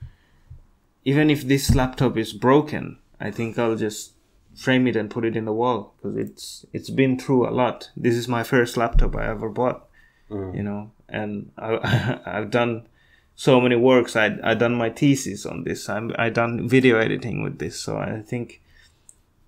even 1.06 1.30
if 1.30 1.44
this 1.44 1.74
laptop 1.76 2.18
is 2.18 2.34
broken, 2.34 2.98
I 3.20 3.32
think 3.32 3.58
I'll 3.58 3.76
just 3.76 4.14
frame 4.56 4.88
it 4.88 4.96
and 4.96 5.10
put 5.10 5.26
it 5.26 5.36
in 5.36 5.46
the 5.46 5.54
wall 5.54 5.94
because 5.96 6.18
it's 6.18 6.66
it's 6.74 6.90
been 6.90 7.18
through 7.18 7.48
a 7.48 7.52
lot. 7.52 7.90
This 7.96 8.16
is 8.16 8.28
my 8.28 8.44
first 8.44 8.78
laptop 8.78 9.16
I 9.16 9.28
ever 9.30 9.50
bought, 9.50 9.88
mm. 10.30 10.56
you 10.56 10.64
know, 10.64 10.92
and 11.08 11.52
I 11.58 12.20
I've 12.26 12.52
done 12.52 12.88
so 13.36 13.62
many 13.62 13.76
works. 13.76 14.16
I 14.16 14.38
I 14.44 14.54
done 14.54 14.76
my 14.76 14.90
thesis 14.90 15.46
on 15.46 15.64
this. 15.64 15.90
I'm 15.90 16.14
I 16.18 16.30
done 16.30 16.68
video 16.68 17.00
editing 17.00 17.42
with 17.42 17.60
this, 17.60 17.80
so 17.80 17.98
I 17.98 18.22
think 18.22 18.62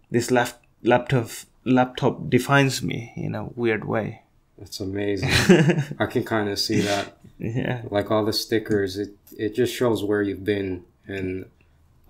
this 0.10 0.32
lap, 0.32 0.62
laptop 0.84 1.30
laptop 1.66 2.30
defines 2.30 2.82
me 2.82 3.14
in 3.16 3.36
a 3.36 3.46
weird 3.46 3.86
way. 3.86 4.24
That's 4.58 4.80
amazing. 4.80 5.30
I 6.00 6.06
can 6.06 6.24
kind 6.24 6.50
of 6.50 6.60
see 6.60 6.82
that. 6.82 7.18
Yeah. 7.44 7.82
like 7.90 8.12
all 8.12 8.24
the 8.24 8.34
stickers 8.34 8.98
it 9.00 9.16
it 9.36 9.56
just 9.56 9.74
shows 9.74 10.04
where 10.04 10.22
you've 10.22 10.46
been 10.46 10.86
and 11.08 11.46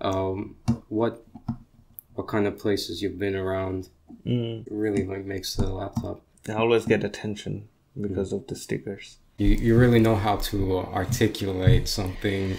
um 0.00 0.56
what 0.88 1.24
what 2.14 2.26
kind 2.28 2.46
of 2.46 2.58
places 2.58 3.02
you've 3.02 3.18
been 3.18 3.36
around 3.36 3.88
Mm. 4.26 4.66
really 4.70 5.04
like 5.04 5.24
makes 5.24 5.56
the 5.56 5.66
laptop 5.66 6.20
I 6.48 6.52
always 6.52 6.84
get 6.86 7.02
attention 7.02 7.68
because 8.00 8.32
of 8.32 8.46
the 8.46 8.54
stickers. 8.54 9.16
you 9.38 9.48
you 9.48 9.76
really 9.76 9.98
know 9.98 10.14
how 10.16 10.36
to 10.50 10.78
articulate 10.78 11.88
something 11.88 12.56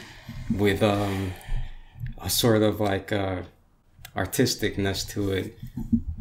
with 0.57 0.81
um 0.83 1.31
a 2.21 2.29
sort 2.29 2.63
of 2.63 2.79
like 2.81 3.11
uh 3.13 3.43
artisticness 4.15 5.07
to 5.13 5.31
it 5.31 5.57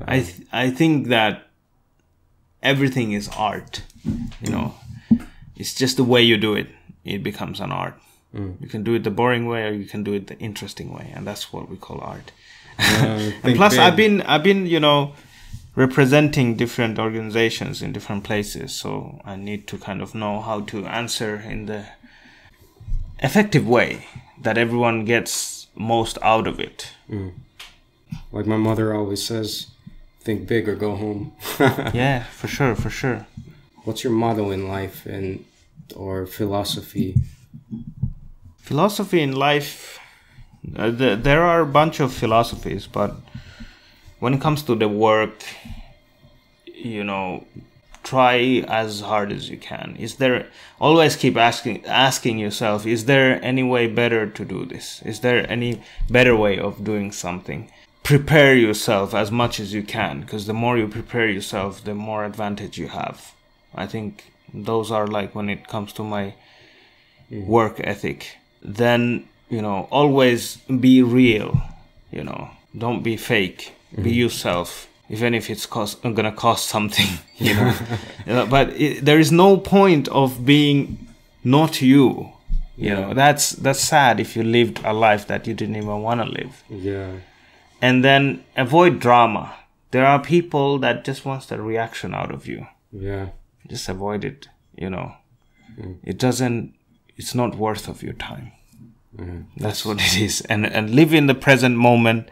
I 0.07 0.21
th- 0.21 0.47
I 0.53 0.71
think 0.71 1.09
that 1.09 1.47
everything 2.63 3.13
is 3.13 3.29
art. 3.37 3.83
You 4.43 4.51
know, 4.51 4.75
it's 5.57 5.75
just 5.75 5.97
the 5.97 6.05
way 6.05 6.23
you 6.23 6.37
do 6.37 6.55
it. 6.55 6.69
It 7.05 7.23
becomes 7.23 7.61
an 7.61 7.71
art. 7.73 7.95
Mm. 8.35 8.61
You 8.61 8.69
can 8.69 8.83
do 8.83 8.95
it 8.95 9.05
the 9.05 9.11
boring 9.11 9.47
way, 9.47 9.67
or 9.67 9.73
you 9.73 9.85
can 9.85 10.03
do 10.03 10.15
it 10.15 10.27
the 10.27 10.39
interesting 10.39 10.93
way, 10.93 11.13
and 11.15 11.27
that's 11.27 11.53
what 11.53 11.69
we 11.69 11.77
call 11.77 12.01
art. 12.01 12.33
and 12.79 13.57
plus, 13.57 13.75
big. 13.75 13.81
I've 13.81 13.97
been 13.97 14.23
I've 14.23 14.43
been 14.43 14.67
you 14.67 14.81
know 14.81 15.15
representing 15.77 16.57
different 16.57 16.99
organizations 16.99 17.83
in 17.83 17.93
different 17.93 18.25
places, 18.25 18.73
so 18.73 19.21
I 19.25 19.37
need 19.37 19.67
to 19.69 19.79
kind 19.79 20.01
of 20.01 20.15
know 20.15 20.41
how 20.41 20.61
to 20.61 20.87
answer 20.87 21.37
in 21.37 21.67
the 21.67 21.87
effective 23.19 23.67
way 23.67 24.07
that 24.41 24.59
everyone 24.59 25.05
gets 25.05 25.69
most 25.75 26.19
out 26.23 26.47
of 26.47 26.59
it. 26.59 26.89
Mm. 27.11 27.33
like 28.31 28.47
my 28.47 28.57
mother 28.57 28.95
always 28.95 29.23
says 29.23 29.69
think 30.21 30.47
big 30.47 30.69
or 30.69 30.75
go 30.75 30.97
home 30.97 31.33
yeah, 31.93 32.25
for 32.25 32.49
sure, 32.49 32.75
for 32.75 32.91
sure. 32.91 33.27
what's 33.85 34.05
your 34.05 34.13
motto 34.13 34.51
in 34.51 34.69
life 34.69 35.05
and 35.07 35.45
or 35.97 36.27
philosophy 36.27 37.17
philosophy 38.63 39.21
in 39.21 39.33
life 39.33 39.99
uh, 40.77 40.91
the, 40.91 41.17
there 41.17 41.43
are 41.43 41.61
a 41.61 41.67
bunch 41.67 42.01
of 42.01 42.13
philosophies 42.13 42.87
but 42.87 43.15
when 44.21 44.33
it 44.35 44.41
comes 44.41 44.63
to 44.63 44.75
the 44.75 44.89
work 44.89 45.45
you 46.67 47.05
know 47.05 47.45
try 48.03 48.65
as 48.69 49.01
hard 49.01 49.33
as 49.33 49.49
you 49.49 49.57
can. 49.57 49.97
Is 49.99 50.17
there 50.17 50.47
always 50.81 51.17
keep 51.17 51.37
asking 51.37 51.85
asking 51.87 52.39
yourself 52.39 52.87
is 52.87 53.05
there 53.05 53.43
any 53.45 53.63
way 53.63 53.87
better 53.87 54.27
to 54.27 54.45
do 54.45 54.65
this? 54.65 55.03
Is 55.03 55.21
there 55.21 55.49
any 55.51 55.83
better 56.11 56.35
way 56.37 56.59
of 56.59 56.85
doing 56.85 57.13
something? 57.13 57.71
Prepare 58.03 58.55
yourself 58.55 59.15
as 59.15 59.31
much 59.31 59.61
as 59.61 59.73
you 59.73 59.83
can 59.83 60.21
because 60.21 60.47
the 60.47 60.53
more 60.55 60.77
you 60.77 60.89
prepare 60.89 61.29
yourself 61.29 61.85
the 61.85 61.95
more 61.95 62.25
advantage 62.25 62.79
you 62.79 62.89
have. 62.89 63.33
I 63.75 63.87
think 63.87 64.33
those 64.53 64.91
are 64.91 65.07
like 65.07 65.35
when 65.35 65.49
it 65.49 65.69
comes 65.69 65.93
to 65.95 66.03
my 66.03 66.35
work 67.31 67.81
ethic 67.83 68.37
then 68.63 69.29
you 69.49 69.61
know 69.61 69.89
always 69.91 70.57
be 70.81 71.03
real 71.03 71.61
you 72.11 72.25
know. 72.25 72.51
Don't 72.77 73.03
be 73.03 73.17
fake. 73.17 73.75
Be 73.95 74.03
mm-hmm. 74.03 74.09
yourself 74.09 74.89
even 75.13 75.35
if 75.35 75.51
it's 75.51 75.67
cost 75.67 76.03
gonna 76.03 76.33
cost 76.33 76.69
something 76.69 77.07
you 77.37 77.55
know. 77.55 78.47
But 78.47 78.71
it, 78.71 79.05
there 79.05 79.19
is 79.19 79.31
no 79.31 79.59
point 79.59 80.09
of 80.09 80.45
being 80.45 81.07
not 81.45 81.83
you 81.83 82.33
you 82.77 82.91
know. 82.91 83.15
That's 83.15 83.51
that's 83.51 83.81
sad 83.81 84.21
if 84.21 84.35
you 84.37 84.43
lived 84.43 84.81
a 84.85 84.93
life 84.93 85.27
that 85.27 85.47
you 85.47 85.55
didn't 85.55 85.77
even 85.77 86.03
want 86.03 86.21
to 86.21 86.27
live. 86.27 86.65
Yeah. 86.71 87.13
And 87.81 88.05
then 88.05 88.45
avoid 88.57 89.01
drama. 89.01 89.55
There 89.91 90.07
are 90.07 90.19
people 90.19 90.79
that 90.79 91.05
just 91.05 91.25
wants 91.27 91.47
the 91.47 91.61
reaction 91.61 92.15
out 92.15 92.33
of 92.33 92.47
you. 92.47 92.67
Yeah. 92.91 93.29
Just 93.69 93.89
avoid 93.89 94.25
it 94.25 94.49
you 94.77 94.89
know. 94.89 95.13
Mm. 95.79 95.99
It 96.03 96.19
doesn't 96.19 96.75
it's 97.23 97.35
not 97.35 97.55
worth 97.55 97.89
of 97.89 98.03
your 98.03 98.15
time 98.15 98.53
mm-hmm. 99.17 99.43
that's 99.57 99.85
what 99.87 99.99
it 100.01 100.17
is 100.21 100.41
and 100.43 100.67
and 100.67 100.91
live 100.91 101.15
in 101.15 101.27
the 101.27 101.35
present 101.35 101.77
moment 101.77 102.29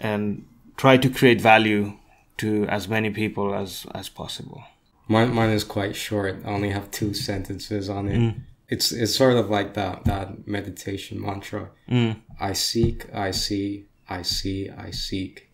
and 0.00 0.44
try 0.76 0.96
to 0.96 1.08
create 1.08 1.40
value 1.40 1.92
to 2.36 2.66
as 2.66 2.88
many 2.88 3.10
people 3.10 3.54
as 3.54 3.86
as 3.94 4.08
possible 4.08 4.64
Mine, 5.06 5.34
mine 5.34 5.50
is 5.50 5.64
quite 5.64 5.94
short. 5.94 6.42
I 6.44 6.50
only 6.50 6.70
have 6.70 6.90
two 6.90 7.12
sentences 7.12 7.90
on 7.90 8.08
it. 8.08 8.18
Mm. 8.18 8.40
It's 8.68 8.90
it's 8.90 9.14
sort 9.14 9.36
of 9.36 9.50
like 9.50 9.74
that 9.74 10.04
that 10.04 10.46
meditation 10.46 11.20
mantra. 11.20 11.70
Mm. 11.88 12.20
I 12.40 12.54
seek, 12.54 13.12
I 13.14 13.30
see, 13.30 13.86
I 14.08 14.22
see, 14.22 14.70
I 14.70 14.90
seek. 14.90 15.50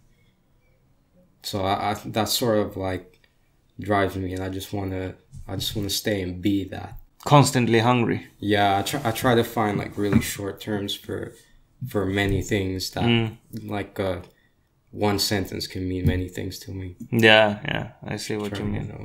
So 1.43 1.65
I, 1.65 1.91
I 1.91 1.95
that 2.07 2.29
sort 2.29 2.59
of 2.59 2.77
like 2.77 3.29
drives 3.81 4.15
me, 4.17 4.33
and 4.33 4.43
I 4.43 4.49
just 4.49 4.73
want 4.73 4.93
to 4.93 5.17
I 5.49 5.57
just 5.57 5.75
want 5.75 5.89
to 5.89 5.95
stay 5.95 6.23
and 6.23 6.41
be 6.41 6.65
that. 6.65 7.00
Constantly 7.25 7.79
hungry 7.81 8.27
Yeah, 8.39 8.79
I 8.79 8.83
try 8.83 9.01
I 9.05 9.11
try 9.11 9.35
to 9.35 9.45
find 9.45 9.79
like 9.79 9.97
really 9.99 10.21
short 10.23 10.61
terms 10.61 10.95
for 10.95 11.33
for 11.89 12.07
many 12.07 12.43
things 12.43 12.91
that 12.91 13.33
like 13.65 13.99
uh, 14.01 14.19
one 14.91 15.19
sentence 15.19 15.67
can 15.67 15.89
mean 15.89 16.07
many 16.07 16.29
things 16.29 16.59
to 16.59 16.71
me. 16.73 16.97
yeah 17.11 17.59
yeah 17.65 17.87
i 18.13 18.17
see 18.19 18.37
what 18.37 18.59
you 18.59 18.65
mean 18.65 18.89
that 18.89 19.01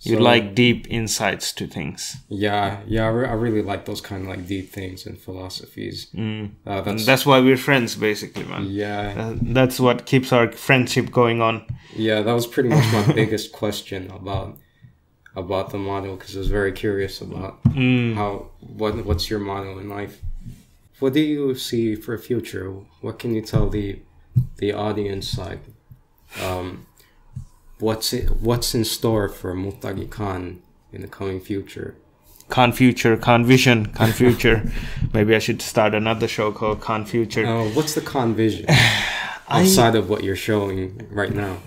you 0.00 0.16
So- 0.16 0.22
like 0.22 0.54
deep 0.54 0.86
insights 0.90 1.52
to 1.54 1.66
things 1.66 2.16
Yeah, 2.28 2.80
yeah, 2.86 3.04
I, 3.06 3.10
re- 3.18 3.28
I 3.28 3.32
really 3.34 3.62
like 3.62 3.84
those 3.84 4.00
kind 4.02 4.22
of 4.22 4.28
like 4.28 4.46
deep 4.46 4.70
things 4.72 5.06
and 5.06 5.16
philosophies. 5.18 6.08
Mm. 6.14 6.50
Uh, 6.66 6.70
and 6.70 6.84
that's, 6.86 7.06
that's 7.06 7.26
why 7.26 7.40
we're 7.40 7.56
friends 7.68 7.96
basically 7.96 8.44
man 8.44 8.66
yeah, 8.68 9.14
Uh, 9.16 9.34
that's 9.54 9.78
what 9.80 10.06
keeps 10.06 10.32
our 10.32 10.52
friendship 10.52 11.10
going 11.10 11.40
on 11.42 11.64
yeah. 11.96 12.20
That 12.26 12.34
was 12.34 12.46
pretty 12.46 12.68
much 12.68 12.86
my 12.92 13.12
biggest 13.20 13.52
question 13.52 14.10
about 14.10 14.58
about 15.36 15.70
the 15.70 15.78
model 15.78 16.16
because 16.16 16.34
I 16.34 16.38
was 16.40 16.48
very 16.48 16.72
curious 16.72 17.20
about 17.20 17.60
how 17.64 18.50
what 18.60 19.04
what's 19.04 19.28
your 19.30 19.38
model 19.38 19.78
in 19.78 19.88
life. 19.88 20.20
what 20.98 21.12
do 21.12 21.20
you 21.20 21.54
see 21.54 21.94
for 21.94 22.16
future? 22.16 22.70
What 23.02 23.18
can 23.18 23.34
you 23.34 23.42
tell 23.42 23.68
the 23.68 24.00
the 24.56 24.72
audience 24.72 25.38
like 25.38 25.60
um, 26.42 26.86
what's 27.78 28.12
it, 28.12 28.30
what's 28.40 28.74
in 28.74 28.84
store 28.84 29.28
for 29.28 29.54
Mutagi 29.54 30.10
Khan 30.10 30.62
in 30.92 31.02
the 31.02 31.08
coming 31.08 31.40
future? 31.40 31.94
Khan 32.48 32.72
Future, 32.72 33.16
Khan 33.16 33.44
Vision, 33.44 33.86
Khan 33.86 34.12
Future. 34.12 34.70
Maybe 35.12 35.34
I 35.34 35.40
should 35.40 35.60
start 35.60 35.94
another 35.94 36.28
show 36.28 36.52
called 36.52 36.80
Khan 36.80 37.04
Future. 37.04 37.44
Uh, 37.44 37.64
what's 37.70 37.94
the 37.94 38.00
Khan 38.00 38.34
Vision 38.34 38.66
outside 39.48 39.96
of 39.96 40.08
what 40.08 40.22
you're 40.22 40.36
showing 40.36 41.06
right 41.10 41.34
now? 41.34 41.58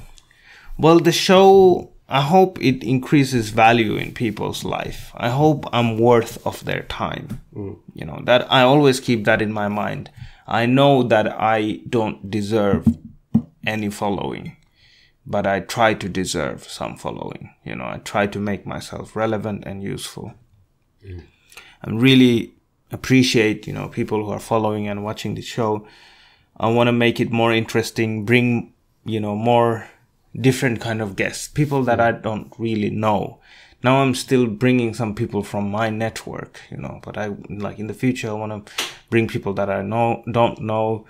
Well, 0.77 0.99
the 0.99 1.11
show, 1.11 1.91
I 2.11 2.21
hope 2.21 2.59
it 2.59 2.83
increases 2.83 3.51
value 3.51 3.95
in 3.95 4.13
people's 4.13 4.63
life. 4.63 5.11
I 5.15 5.29
hope 5.29 5.65
I'm 5.71 5.99
worth 5.99 6.45
of 6.45 6.65
their 6.65 6.81
time. 6.83 7.41
Mm. 7.53 7.77
You 7.93 8.05
know, 8.05 8.21
that 8.25 8.51
I 8.51 8.63
always 8.63 8.99
keep 8.99 9.25
that 9.25 9.43
in 9.43 9.53
my 9.53 9.67
mind. 9.67 10.09
I 10.47 10.65
know 10.65 11.03
that 11.03 11.27
I 11.27 11.81
don't 11.87 12.31
deserve 12.31 12.87
any 13.65 13.91
following, 13.91 14.57
but 15.23 15.45
I 15.45 15.59
try 15.59 15.93
to 15.93 16.09
deserve 16.09 16.63
some 16.63 16.97
following. 16.97 17.53
You 17.63 17.75
know, 17.75 17.85
I 17.85 17.99
try 18.03 18.25
to 18.25 18.39
make 18.39 18.65
myself 18.65 19.15
relevant 19.15 19.65
and 19.67 19.83
useful. 19.83 20.33
Mm. 21.05 21.25
I 21.83 21.91
really 21.91 22.55
appreciate, 22.91 23.67
you 23.67 23.73
know, 23.73 23.87
people 23.87 24.25
who 24.25 24.31
are 24.31 24.39
following 24.39 24.87
and 24.87 25.03
watching 25.03 25.35
the 25.35 25.43
show. 25.43 25.85
I 26.57 26.69
want 26.69 26.87
to 26.87 26.91
make 26.91 27.19
it 27.19 27.31
more 27.31 27.53
interesting, 27.53 28.25
bring, 28.25 28.73
you 29.05 29.19
know, 29.19 29.35
more 29.35 29.87
different 30.35 30.81
kind 30.81 31.01
of 31.01 31.15
guests, 31.15 31.47
people 31.47 31.83
that 31.83 31.99
I 31.99 32.11
don't 32.11 32.53
really 32.57 32.89
know. 32.89 33.39
Now 33.83 34.01
I'm 34.01 34.13
still 34.13 34.45
bringing 34.47 34.93
some 34.93 35.15
people 35.15 35.43
from 35.43 35.71
my 35.71 35.89
network, 35.89 36.59
you 36.69 36.77
know, 36.77 36.99
but 37.03 37.17
I 37.17 37.27
like 37.49 37.79
in 37.79 37.87
the 37.87 37.93
future 37.93 38.29
I 38.29 38.33
want 38.33 38.67
to 38.67 38.73
bring 39.09 39.27
people 39.27 39.53
that 39.53 39.69
I 39.69 39.81
know 39.81 40.23
don't 40.29 40.59
know. 40.61 41.05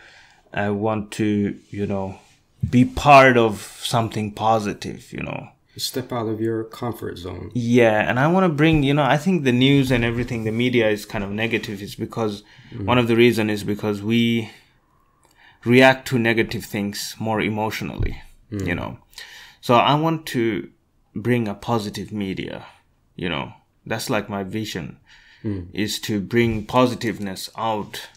I 0.53 0.69
want 0.69 1.11
to, 1.13 1.59
you 1.69 1.85
know, 1.85 2.19
be 2.67 2.85
part 2.85 3.37
of 3.37 3.79
something 3.83 4.31
positive, 4.31 5.11
you 5.11 5.23
know. 5.23 5.49
Step 5.77 6.11
out 6.11 6.27
of 6.27 6.41
your 6.41 6.65
comfort 6.65 7.17
zone. 7.17 7.51
Yeah, 7.53 8.09
and 8.09 8.19
I 8.19 8.27
want 8.27 8.43
to 8.43 8.49
bring, 8.49 8.83
you 8.83 8.93
know, 8.93 9.03
I 9.03 9.15
think 9.15 9.45
the 9.45 9.53
news 9.53 9.91
and 9.91 10.03
everything, 10.03 10.43
the 10.43 10.51
media 10.51 10.89
is 10.89 11.05
kind 11.05 11.23
of 11.23 11.31
negative. 11.31 11.81
Is 11.81 11.95
because 11.95 12.43
mm. 12.71 12.83
one 12.83 12.97
of 12.97 13.07
the 13.07 13.15
reason 13.15 13.49
is 13.49 13.63
because 13.63 14.01
we 14.01 14.51
react 15.63 16.07
to 16.09 16.19
negative 16.19 16.65
things 16.65 17.15
more 17.17 17.39
emotionally, 17.39 18.21
Hmm. 18.49 18.67
you 18.67 18.75
know. 18.75 18.97
So 19.61 19.75
I 19.75 19.95
want 19.95 20.25
to 20.27 20.69
bring 21.15 21.47
a 21.47 21.53
positive 21.53 22.11
media, 22.11 22.65
you 23.15 23.29
know. 23.29 23.53
That's 23.85 24.09
like 24.09 24.29
my 24.29 24.43
vision 24.43 24.99
hmm. 25.41 25.63
is 25.73 25.99
to 26.01 26.19
bring 26.19 26.65
positiveness 26.65 27.49
out 27.57 28.09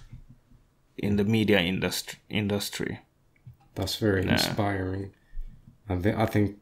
in 0.96 1.16
the 1.16 1.24
media 1.24 1.60
industry 1.60 2.18
industry. 2.28 3.00
That's 3.74 3.96
very 3.96 4.26
inspiring. 4.28 5.12
I, 5.88 5.96
thi- 5.96 6.14
I 6.14 6.26
think 6.26 6.58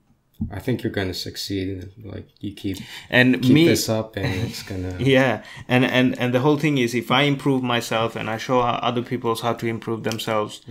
I 0.51 0.59
think 0.59 0.83
you're 0.83 0.93
gonna 0.93 1.15
succeed. 1.15 1.69
Like 2.03 2.29
you 2.41 2.53
keep 2.55 2.79
And 3.11 3.43
keep 3.43 3.53
me 3.55 3.67
this 3.69 3.89
up, 3.89 4.17
and 4.17 4.27
it's 4.49 4.63
gonna. 4.63 4.97
yeah 5.17 5.43
and 5.69 5.85
and 5.85 6.19
and 6.19 6.33
the 6.35 6.41
whole 6.41 6.57
thing 6.59 6.79
is 6.79 6.95
if 6.95 7.11
i 7.11 7.23
improve 7.23 7.63
myself 7.63 8.17
and 8.17 8.29
i 8.31 8.37
show 8.39 8.61
other 8.61 9.03
people 9.03 9.35
how 9.37 9.53
to 9.55 9.67
improve 9.67 10.03
themselves 10.03 10.63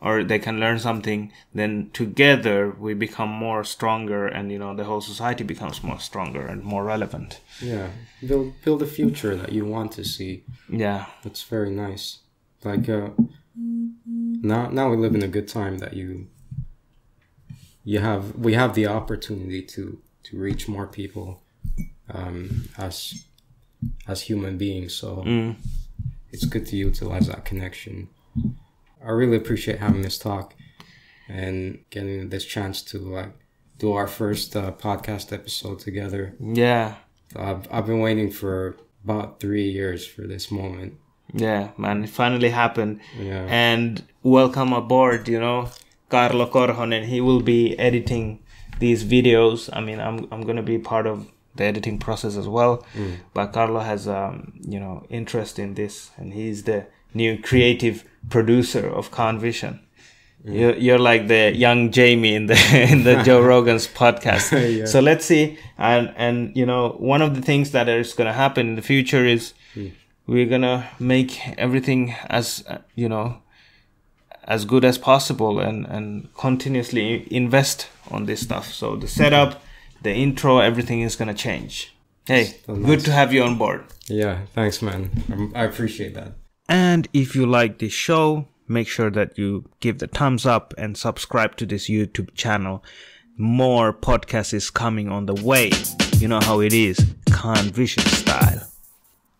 or 0.00 0.22
they 0.24 0.38
can 0.38 0.60
learn 0.60 0.78
something 0.78 1.32
then 1.54 1.90
together 1.92 2.58
we 2.78 2.94
become 2.94 3.30
more 3.30 3.64
stronger 3.64 4.26
and 4.26 4.50
you 4.52 4.58
know 4.58 4.74
the 4.76 4.84
whole 4.84 5.00
society 5.00 5.44
becomes 5.44 5.82
more 5.82 6.00
stronger 6.00 6.46
and 6.46 6.62
more 6.62 6.84
relevant 6.84 7.40
Yeah, 7.60 7.88
build 8.28 8.52
build 8.64 8.82
a 8.82 8.86
future 8.86 9.34
that 9.36 9.52
you 9.52 9.64
want 9.64 9.92
to 9.92 10.04
see. 10.04 10.42
yeah 10.68 11.06
That's 11.22 11.42
very 11.50 11.70
nice. 11.70 12.04
Like 12.64 12.88
uh, 12.88 13.08
now, 13.56 14.68
now 14.68 14.90
we 14.90 14.96
live 14.96 15.14
in 15.14 15.22
a 15.22 15.28
good 15.36 15.48
time 15.48 15.78
that 15.78 15.94
you 15.94 16.26
you 17.84 17.98
have 18.00 18.34
we 18.36 18.54
have 18.54 18.74
the 18.74 18.86
opportunity 18.86 19.62
to 19.62 19.98
to 20.24 20.38
reach 20.38 20.68
more 20.68 20.86
people 20.86 21.42
um, 22.10 22.68
as 22.78 23.24
as 24.06 24.22
human 24.22 24.56
beings. 24.58 24.94
So 24.94 25.22
Mm. 25.26 25.56
it's 26.32 26.44
good 26.46 26.66
to 26.66 26.76
utilize 26.76 27.26
that 27.28 27.44
connection. 27.44 28.08
I 29.06 29.10
really 29.10 29.36
appreciate 29.36 29.78
having 29.78 30.02
this 30.02 30.18
talk 30.18 30.54
and 31.28 31.78
getting 31.90 32.30
this 32.30 32.44
chance 32.44 32.82
to 32.90 32.98
like 32.98 33.32
do 33.78 33.92
our 33.92 34.06
first 34.06 34.56
uh, 34.56 34.72
podcast 34.72 35.32
episode 35.32 35.78
together. 35.78 36.34
yeah 36.40 36.94
I've 37.36 37.66
I've 37.70 37.86
been 37.86 38.00
waiting 38.00 38.30
for 38.30 38.76
about 39.04 39.40
three 39.40 39.68
years 39.70 40.06
for 40.06 40.22
this 40.26 40.50
moment. 40.50 40.94
yeah 41.32 41.70
man 41.76 42.04
it 42.04 42.10
finally 42.10 42.50
happened 42.50 43.00
Yeah. 43.18 43.46
and 43.48 44.02
welcome 44.22 44.72
aboard 44.72 45.28
you 45.28 45.40
know 45.40 45.68
carlo 46.14 46.46
Korhonen 46.56 47.04
he 47.12 47.20
will 47.26 47.42
be 47.54 47.60
editing 47.88 48.26
these 48.84 49.04
videos 49.14 49.68
i 49.78 49.80
mean 49.86 50.00
i'm, 50.06 50.18
I'm 50.32 50.42
going 50.48 50.60
to 50.64 50.68
be 50.74 50.78
part 50.92 51.06
of 51.12 51.16
the 51.58 51.64
editing 51.72 51.96
process 52.06 52.36
as 52.42 52.48
well 52.56 52.72
but 53.34 53.52
carlo 53.56 53.80
has 53.90 54.02
um, 54.18 54.34
you 54.74 54.80
know 54.84 54.94
interest 55.20 55.58
in 55.64 55.74
this 55.80 56.10
and 56.18 56.32
he's 56.40 56.64
the 56.70 56.78
new 57.14 57.38
creative 57.38 58.04
producer 58.28 58.88
of 58.88 59.10
Khan 59.10 59.38
Vision. 59.38 59.80
You're, 60.44 60.76
you're 60.76 60.98
like 60.98 61.28
the 61.28 61.52
young 61.56 61.90
Jamie 61.90 62.34
in 62.34 62.46
the 62.46 62.54
in 62.92 63.04
the 63.04 63.22
Joe 63.22 63.40
Rogan's 63.52 63.88
podcast. 63.88 64.52
Yeah. 64.78 64.84
So 64.84 65.00
let's 65.00 65.24
see, 65.24 65.58
and 65.78 66.12
and 66.16 66.54
you 66.54 66.66
know 66.66 66.96
one 67.14 67.22
of 67.22 67.34
the 67.34 67.40
things 67.40 67.70
that 67.70 67.88
is 67.88 68.12
going 68.12 68.26
to 68.26 68.32
happen 68.34 68.68
in 68.70 68.74
the 68.74 68.82
future 68.82 69.24
is 69.24 69.54
we're 70.26 70.46
gonna 70.46 70.90
make 70.98 71.30
everything 71.56 72.14
as 72.28 72.64
uh, 72.68 72.78
you 72.94 73.08
know 73.08 73.38
as 74.46 74.64
good 74.64 74.84
as 74.84 74.98
possible 74.98 75.60
and 75.60 75.86
and 75.86 76.28
continuously 76.34 77.26
invest 77.30 77.88
on 78.10 78.26
this 78.26 78.40
stuff. 78.40 78.72
So 78.72 78.96
the 78.96 79.08
setup, 79.08 79.62
the 80.02 80.12
intro, 80.12 80.58
everything 80.58 81.00
is 81.00 81.16
gonna 81.16 81.34
change. 81.34 81.94
Hey, 82.26 82.56
So 82.66 82.74
good 82.76 83.00
to 83.00 83.12
have 83.12 83.32
you 83.34 83.42
on 83.42 83.58
board. 83.58 83.84
Yeah, 84.06 84.46
thanks, 84.54 84.80
man. 84.80 85.10
I'm, 85.30 85.52
I 85.54 85.64
appreciate 85.64 86.14
that. 86.14 86.32
And 86.68 87.06
if 87.12 87.36
you 87.36 87.44
like 87.44 87.78
this 87.78 87.92
show, 87.92 88.48
make 88.66 88.88
sure 88.88 89.10
that 89.10 89.36
you 89.36 89.64
give 89.80 89.98
the 89.98 90.06
thumbs 90.06 90.46
up 90.46 90.72
and 90.78 90.96
subscribe 90.96 91.56
to 91.56 91.66
this 91.66 91.88
YouTube 91.88 92.34
channel. 92.34 92.82
More 93.36 93.92
podcast 93.92 94.54
is 94.54 94.70
coming 94.70 95.10
on 95.10 95.26
the 95.26 95.34
way. 95.34 95.70
You 96.16 96.28
know 96.28 96.40
how 96.40 96.60
it 96.60 96.72
is, 96.72 96.98
Khan 97.30 97.70
Vision 97.70 98.04
style. 98.04 98.66